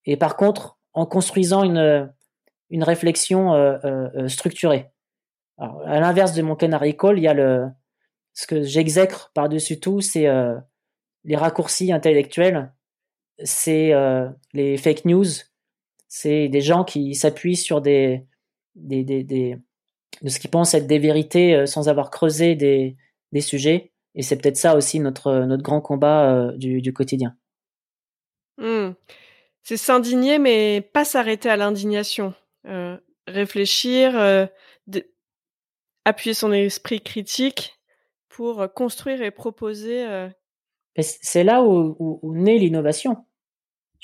et 0.07 0.17
par 0.17 0.37
contre, 0.37 0.79
en 0.93 1.07
construisant 1.07 1.65
une, 1.65 2.11
réflexion 2.83 3.55
euh, 3.55 3.79
euh, 3.85 4.29
structurée. 4.29 4.91
Alors, 5.59 5.83
à 5.87 6.01
l'inverse 6.01 6.33
de 6.35 6.43
mon 6.43 6.57
canary 6.57 6.97
call, 6.97 7.19
il 7.19 7.23
y 7.23 7.29
a 7.29 7.35
le, 7.35 7.69
ce 8.35 8.47
que 8.47 8.63
j'exècre 8.63 9.31
par-dessus 9.35 9.81
tout, 9.81 10.01
c'est 10.01 10.27
euh, 10.27 10.57
les 11.23 11.37
raccourcis 11.37 11.93
intellectuels, 11.93 12.73
c'est 13.43 13.93
euh, 13.95 14.29
les 14.53 14.77
fake 14.77 15.05
news, 15.05 15.25
c'est 16.09 16.49
des 16.49 16.61
gens 16.61 16.85
qui 16.85 17.15
s'appuient 17.15 17.57
sur 17.57 17.81
des, 17.81 18.27
de 20.23 20.29
ce 20.29 20.39
qu'ils 20.39 20.51
pensent 20.51 20.75
être 20.75 20.87
des 20.87 20.99
vérités 20.99 21.55
euh, 21.55 21.67
sans 21.67 21.89
avoir 21.89 22.11
creusé 22.11 22.55
des, 22.55 22.97
des 23.33 23.41
sujets. 23.41 23.93
Et 24.15 24.23
c'est 24.23 24.37
peut-être 24.37 24.57
ça 24.57 24.77
aussi 24.77 25.01
notre, 25.01 25.45
notre 25.45 25.63
grand 25.63 25.81
combat 25.81 26.31
euh, 26.31 26.53
du, 26.57 26.81
du, 26.81 26.93
quotidien. 26.93 27.37
Mmh. 28.59 28.91
C'est 29.63 29.77
s'indigner, 29.77 30.39
mais 30.39 30.81
pas 30.81 31.05
s'arrêter 31.05 31.49
à 31.49 31.57
l'indignation. 31.57 32.35
Euh, 32.67 32.97
réfléchir, 33.27 34.17
euh, 34.19 34.47
appuyer 36.05 36.35
son 36.35 36.53
esprit 36.53 37.01
critique 37.01 37.81
pour 38.29 38.73
construire 38.75 39.23
et 39.23 39.31
proposer. 39.31 40.07
Euh... 40.07 40.29
C'est 40.97 41.45
là 41.45 41.63
où, 41.63 41.97
où, 41.99 42.21
où 42.23 42.35
naît 42.35 42.59
l'innovation. 42.59 43.25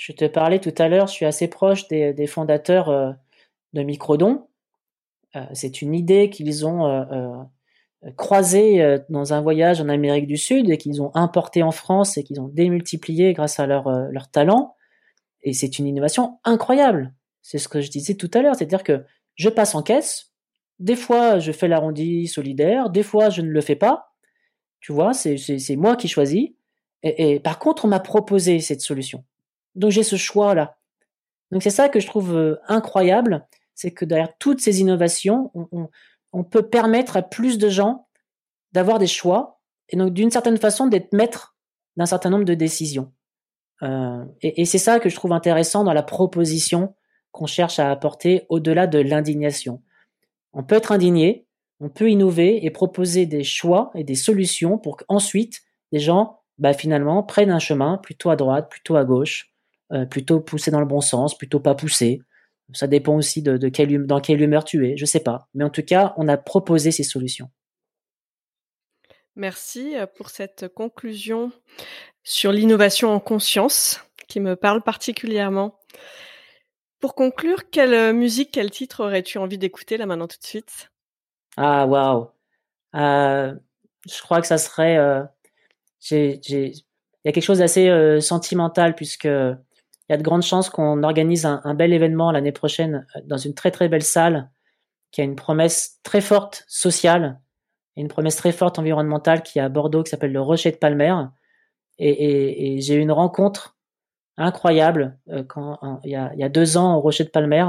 Je 0.01 0.13
te 0.13 0.25
parlais 0.25 0.61
tout 0.61 0.75
à 0.79 0.89
l'heure, 0.89 1.09
je 1.09 1.13
suis 1.13 1.27
assez 1.27 1.47
proche 1.47 1.87
des, 1.89 2.15
des 2.15 2.27
fondateurs 2.27 2.89
euh, 2.89 3.13
de 3.75 3.83
Microdon. 3.83 4.49
Euh, 5.37 5.45
c'est 5.53 5.83
une 5.83 5.95
idée 5.95 6.31
qu'ils 6.31 6.66
ont 6.66 6.87
euh, 6.87 7.05
euh, 7.12 8.11
croisée 8.16 8.99
dans 9.09 9.33
un 9.33 9.41
voyage 9.41 9.81
en 9.81 9.89
Amérique 9.89 10.26
du 10.26 10.37
Sud 10.37 10.70
et 10.70 10.78
qu'ils 10.78 11.03
ont 11.03 11.14
importé 11.14 11.62
en 11.62 11.70
France 11.70 12.16
et 12.16 12.24
qu'ils 12.24 12.41
ont 12.41 12.49
démultiplié 12.49 13.33
grâce 13.35 13.61
à 13.61 13.66
leur, 13.66 13.91
leur 14.11 14.31
talent. 14.31 14.74
Et 15.43 15.53
c'est 15.53 15.78
une 15.78 15.87
innovation 15.87 16.39
incroyable. 16.45 17.14
c'est 17.43 17.59
ce 17.59 17.68
que 17.68 17.81
je 17.81 17.91
disais 17.91 18.14
tout 18.14 18.31
à 18.35 18.43
l'heure, 18.43 18.55
c'est-à-dire 18.57 18.83
que 18.83 19.05
je 19.35 19.49
passe 19.49 19.74
en 19.74 19.83
caisse, 19.83 20.33
des 20.78 20.97
fois 20.97 21.39
je 21.39 21.53
fais 21.53 21.68
l'arrondi 21.68 22.26
solidaire, 22.26 22.91
des 22.91 23.03
fois 23.03 23.28
je 23.31 23.43
ne 23.43 23.51
le 23.51 23.61
fais 23.61 23.76
pas, 23.76 24.12
tu 24.81 24.93
vois, 24.93 25.12
c'est 25.12 25.76
moi 25.76 25.97
qui 25.97 26.09
choisis, 26.09 26.51
et, 27.03 27.35
et 27.35 27.41
par 27.41 27.59
contre 27.59 27.85
on 27.85 27.89
m'a 27.89 28.01
proposé 28.01 28.61
cette 28.61 28.81
solution. 28.81 29.24
Donc 29.74 29.91
j'ai 29.91 30.03
ce 30.03 30.16
choix-là. 30.16 30.78
Donc 31.51 31.62
c'est 31.62 31.70
ça 31.70 31.89
que 31.89 32.01
je 32.01 32.07
trouve 32.07 32.59
incroyable, 32.66 33.47
c'est 33.81 33.93
que 33.93 34.05
derrière 34.05 34.37
toutes 34.39 34.61
ces 34.61 34.83
innovations, 34.83 35.51
on, 36.33 36.45
peut 36.45 36.68
permettre 36.68 37.16
à 37.16 37.22
plus 37.22 37.57
de 37.57 37.70
gens 37.70 38.07
d'avoir 38.72 38.99
des 38.99 39.07
choix, 39.07 39.62
et 39.89 39.97
donc 39.97 40.12
d'une 40.12 40.31
certaine 40.31 40.59
façon 40.59 40.87
d'être 40.87 41.14
maître 41.14 41.57
d'un 41.97 42.05
certain 42.05 42.28
nombre 42.28 42.45
de 42.45 42.53
décisions. 42.53 43.11
Euh, 43.83 44.22
et, 44.43 44.61
et 44.61 44.64
c'est 44.66 44.78
ça 44.78 45.01
que 45.01 45.09
je 45.09 45.16
trouve 45.16 45.33
intéressant 45.33 45.83
dans 45.83 45.95
la 45.95 46.03
proposition 46.03 46.95
qu'on 47.33 47.47
cherche 47.47 47.78
à 47.78 47.91
apporter 47.91 48.45
au-delà 48.51 48.87
de 48.87 48.99
l'indignation. 48.99 49.83
On 50.53 50.62
peut 50.62 50.74
être 50.74 50.93
indigné, 50.93 51.47
on 51.81 51.89
peut 51.89 52.11
innover 52.11 52.64
et 52.64 52.70
proposer 52.70 53.24
des 53.24 53.45
choix 53.45 53.91
et 53.95 54.05
des 54.05 54.14
solutions 54.14 54.76
pour 54.76 54.99
qu'ensuite 54.99 55.62
les 55.91 56.01
gens, 56.01 56.43
bah, 56.59 56.74
finalement, 56.74 57.22
prennent 57.22 57.51
un 57.51 57.59
chemin 57.59 57.97
plutôt 57.97 58.28
à 58.28 58.37
droite, 58.37 58.68
plutôt 58.70 58.97
à 58.97 59.05
gauche, 59.05 59.55
euh, 59.93 60.05
plutôt 60.05 60.41
poussé 60.41 60.70
dans 60.70 60.81
le 60.81 60.87
bon 60.87 61.01
sens, 61.01 61.37
plutôt 61.37 61.61
pas 61.61 61.74
poussé. 61.74 62.20
Ça 62.73 62.87
dépend 62.87 63.16
aussi 63.16 63.43
de, 63.43 63.57
de 63.57 63.97
hum, 63.97 64.07
dans 64.07 64.21
quelle 64.21 64.41
humeur 64.41 64.64
tu 64.64 64.89
es, 64.89 64.97
je 64.97 65.05
sais 65.05 65.21
pas. 65.21 65.49
Mais 65.55 65.64
en 65.64 65.71
tout 65.71 65.83
cas, 65.83 66.14
on 66.16 66.29
a 66.29 66.37
proposé 66.37 66.91
ces 66.91 67.03
solutions. 67.03 67.51
Merci 69.37 69.97
euh, 69.97 70.07
pour 70.07 70.31
cette 70.31 70.68
conclusion 70.68 71.53
sur 72.23 72.53
l'innovation 72.53 73.11
en 73.11 73.21
conscience 73.21 74.05
qui 74.29 74.41
me 74.41 74.57
parle 74.57 74.83
particulièrement. 74.83 75.79
Pour 77.01 77.14
conclure, 77.14 77.71
quelle 77.71 77.95
euh, 77.95 78.12
musique, 78.12 78.51
quel 78.53 78.71
titre 78.71 79.05
aurais-tu 79.05 79.39
envie 79.39 79.59
d'écouter 79.59 79.97
là 79.97 80.07
maintenant 80.07 80.29
tout 80.29 80.39
de 80.41 80.47
suite? 80.47 80.91
Ah 81.57 81.87
waouh 81.87 82.31
euh, 82.95 83.55
Je 84.07 84.23
crois 84.23 84.41
que 84.41 84.47
ça 84.47 84.59
serait. 84.59 84.97
Euh, 84.97 85.23
il 86.11 86.41
y 87.25 87.29
a 87.29 87.33
quelque 87.33 87.43
chose 87.43 87.59
d'assez 87.59 87.89
euh, 87.89 88.21
sentimental 88.21 88.95
puisque 88.95 89.29
il 90.11 90.15
y 90.15 90.15
a 90.15 90.17
de 90.17 90.25
grandes 90.25 90.43
chances 90.43 90.71
qu'on 90.71 91.05
organise 91.05 91.47
un, 91.47 91.75
bel 91.75 91.93
événement 91.93 92.33
l'année 92.33 92.51
prochaine 92.51 93.07
euh, 93.17 93.21
dans 93.27 93.37
une 93.37 93.55
très 93.55 93.71
très 93.71 93.89
belle 93.89 94.03
salle 94.03 94.51
qui 95.13 95.21
a 95.21 95.25
une 95.25 95.37
promesse 95.37 96.01
très 96.03 96.21
forte 96.21 96.65
sociale 96.67 97.41
et 97.97 98.01
une 98.01 98.09
promesse 98.09 98.35
très 98.35 98.51
forte 98.51 98.81
environnementale 98.81 99.45
qui 99.45 99.61
est 99.61 99.63
à 99.63 99.69
Bordeaux 99.69 100.03
qui 100.03 100.11
s'appelle 100.11 100.33
le 100.33 100.41
Rocher 100.41 100.73
de 100.73 100.77
Palmer. 100.77 101.15
Et, 102.01 102.81
j'ai 102.81 102.95
eu 102.95 102.99
une 102.99 103.13
rencontre 103.13 103.77
incroyable 104.37 105.17
euh, 105.29 105.45
quand 105.45 105.79
il 106.03 106.11
y, 106.11 106.17
a, 106.17 106.49
deux 106.49 106.77
ans 106.77 106.97
au 106.97 107.01
Rocher 107.01 107.23
de 107.23 107.29
Palmer 107.29 107.67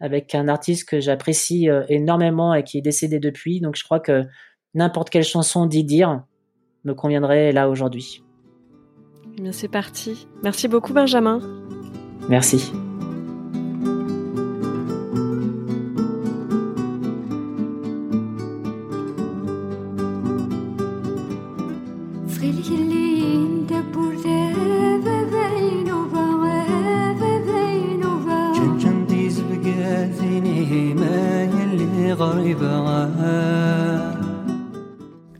avec 0.00 0.34
un 0.34 0.48
artiste 0.48 0.88
que 0.88 0.98
j'apprécie 0.98 1.70
euh, 1.70 1.84
énormément 1.88 2.52
et 2.52 2.64
qui 2.64 2.78
est 2.78 2.82
décédé 2.82 3.20
depuis. 3.20 3.60
Donc 3.60 3.76
je 3.76 3.84
crois 3.84 4.00
que 4.00 4.24
n'importe 4.74 5.10
quelle 5.10 5.24
chanson 5.24 5.66
d'y 5.66 6.02
me 6.82 6.94
conviendrait 6.94 7.52
là 7.52 7.68
aujourd'hui. 7.68 8.24
Eh 9.38 9.52
c'est 9.52 9.68
parti. 9.68 10.26
Merci 10.42 10.66
beaucoup 10.66 10.92
Benjamin. 10.92 11.65
Merci. 12.28 12.72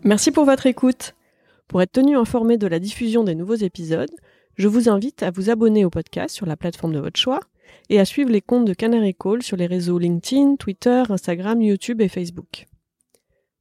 Merci 0.07 0.31
pour 0.31 0.45
votre 0.45 0.67
écoute. 0.67 1.15
Pour 1.69 1.83
être 1.83 1.93
tenu 1.93 2.17
informé 2.17 2.57
de 2.59 2.67
la 2.67 2.79
diffusion 2.79 3.25
des 3.25 3.35
nouveaux 3.35 3.57
épisodes, 3.57 4.11
je 4.56 4.68
vous 4.68 4.90
invite 4.90 5.24
à 5.24 5.32
vous 5.32 5.50
abonner 5.50 5.86
au 5.86 5.90
podcast 5.90 6.36
sur 6.36 6.46
la 6.46 6.58
plateforme 6.58 6.94
de 6.94 7.00
votre 7.00 7.20
choix 7.20 7.40
et 7.90 8.00
à 8.00 8.06
suivre 8.06 8.30
les 8.30 8.42
comptes 8.42 8.66
de 8.66 8.74
Canary 8.74 9.16
Call 9.16 9.44
sur 9.44 9.58
les 9.58 9.66
réseaux 9.66 9.98
LinkedIn, 9.98 10.56
Twitter, 10.56 11.04
Instagram, 11.10 11.62
YouTube 11.62 12.02
et 12.02 12.08
Facebook. 12.08 12.68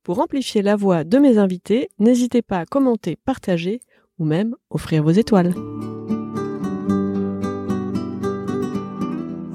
Pour 0.02 0.18
amplifier 0.18 0.62
la 0.62 0.76
voix 0.76 1.04
de 1.04 1.18
mes 1.18 1.38
invités, 1.38 1.90
n'hésitez 1.98 2.42
pas 2.42 2.58
à 2.58 2.66
commenter, 2.66 3.16
partager 3.16 3.80
ou 4.18 4.24
même 4.24 4.56
offrir 4.70 5.02
vos 5.02 5.10
étoiles. 5.10 5.54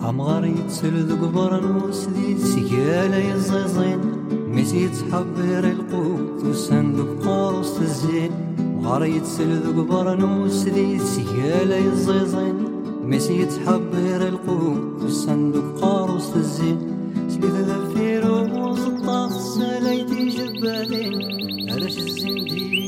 عمغار 0.06 0.46
يتسل 0.46 0.96
ذقبر 1.08 1.60
نوسدي 1.60 2.38
سيالة 2.38 3.18
يزيزين 3.18 4.00
ميسيت 4.48 4.96
حبير 5.12 5.64
القوت 5.72 6.44
والصندوق 6.44 7.26
قارص 7.26 7.80
الزين 7.80 8.32
غار 8.85 9.05
يتسل 9.05 9.51
ذو 9.63 9.83
قبر 9.83 10.17
نوس 10.17 10.65
ذي 10.65 10.99
سيالة 10.99 11.77
يزيزين. 11.77 12.57
ميسي 13.05 13.41
يتحبير 13.43 14.29
القوم 14.29 14.97
الصندوق 15.05 15.81
قاروس 15.81 16.37
الزين 16.37 16.79
سليث 17.29 17.57
ذا 17.69 17.77
الفيروز 17.77 18.81
الطاس 18.81 19.33
ساليتي 19.33 20.29
جبالين. 20.29 21.15
علاش 21.71 21.99
الزين 21.99 22.45
دي 22.45 22.80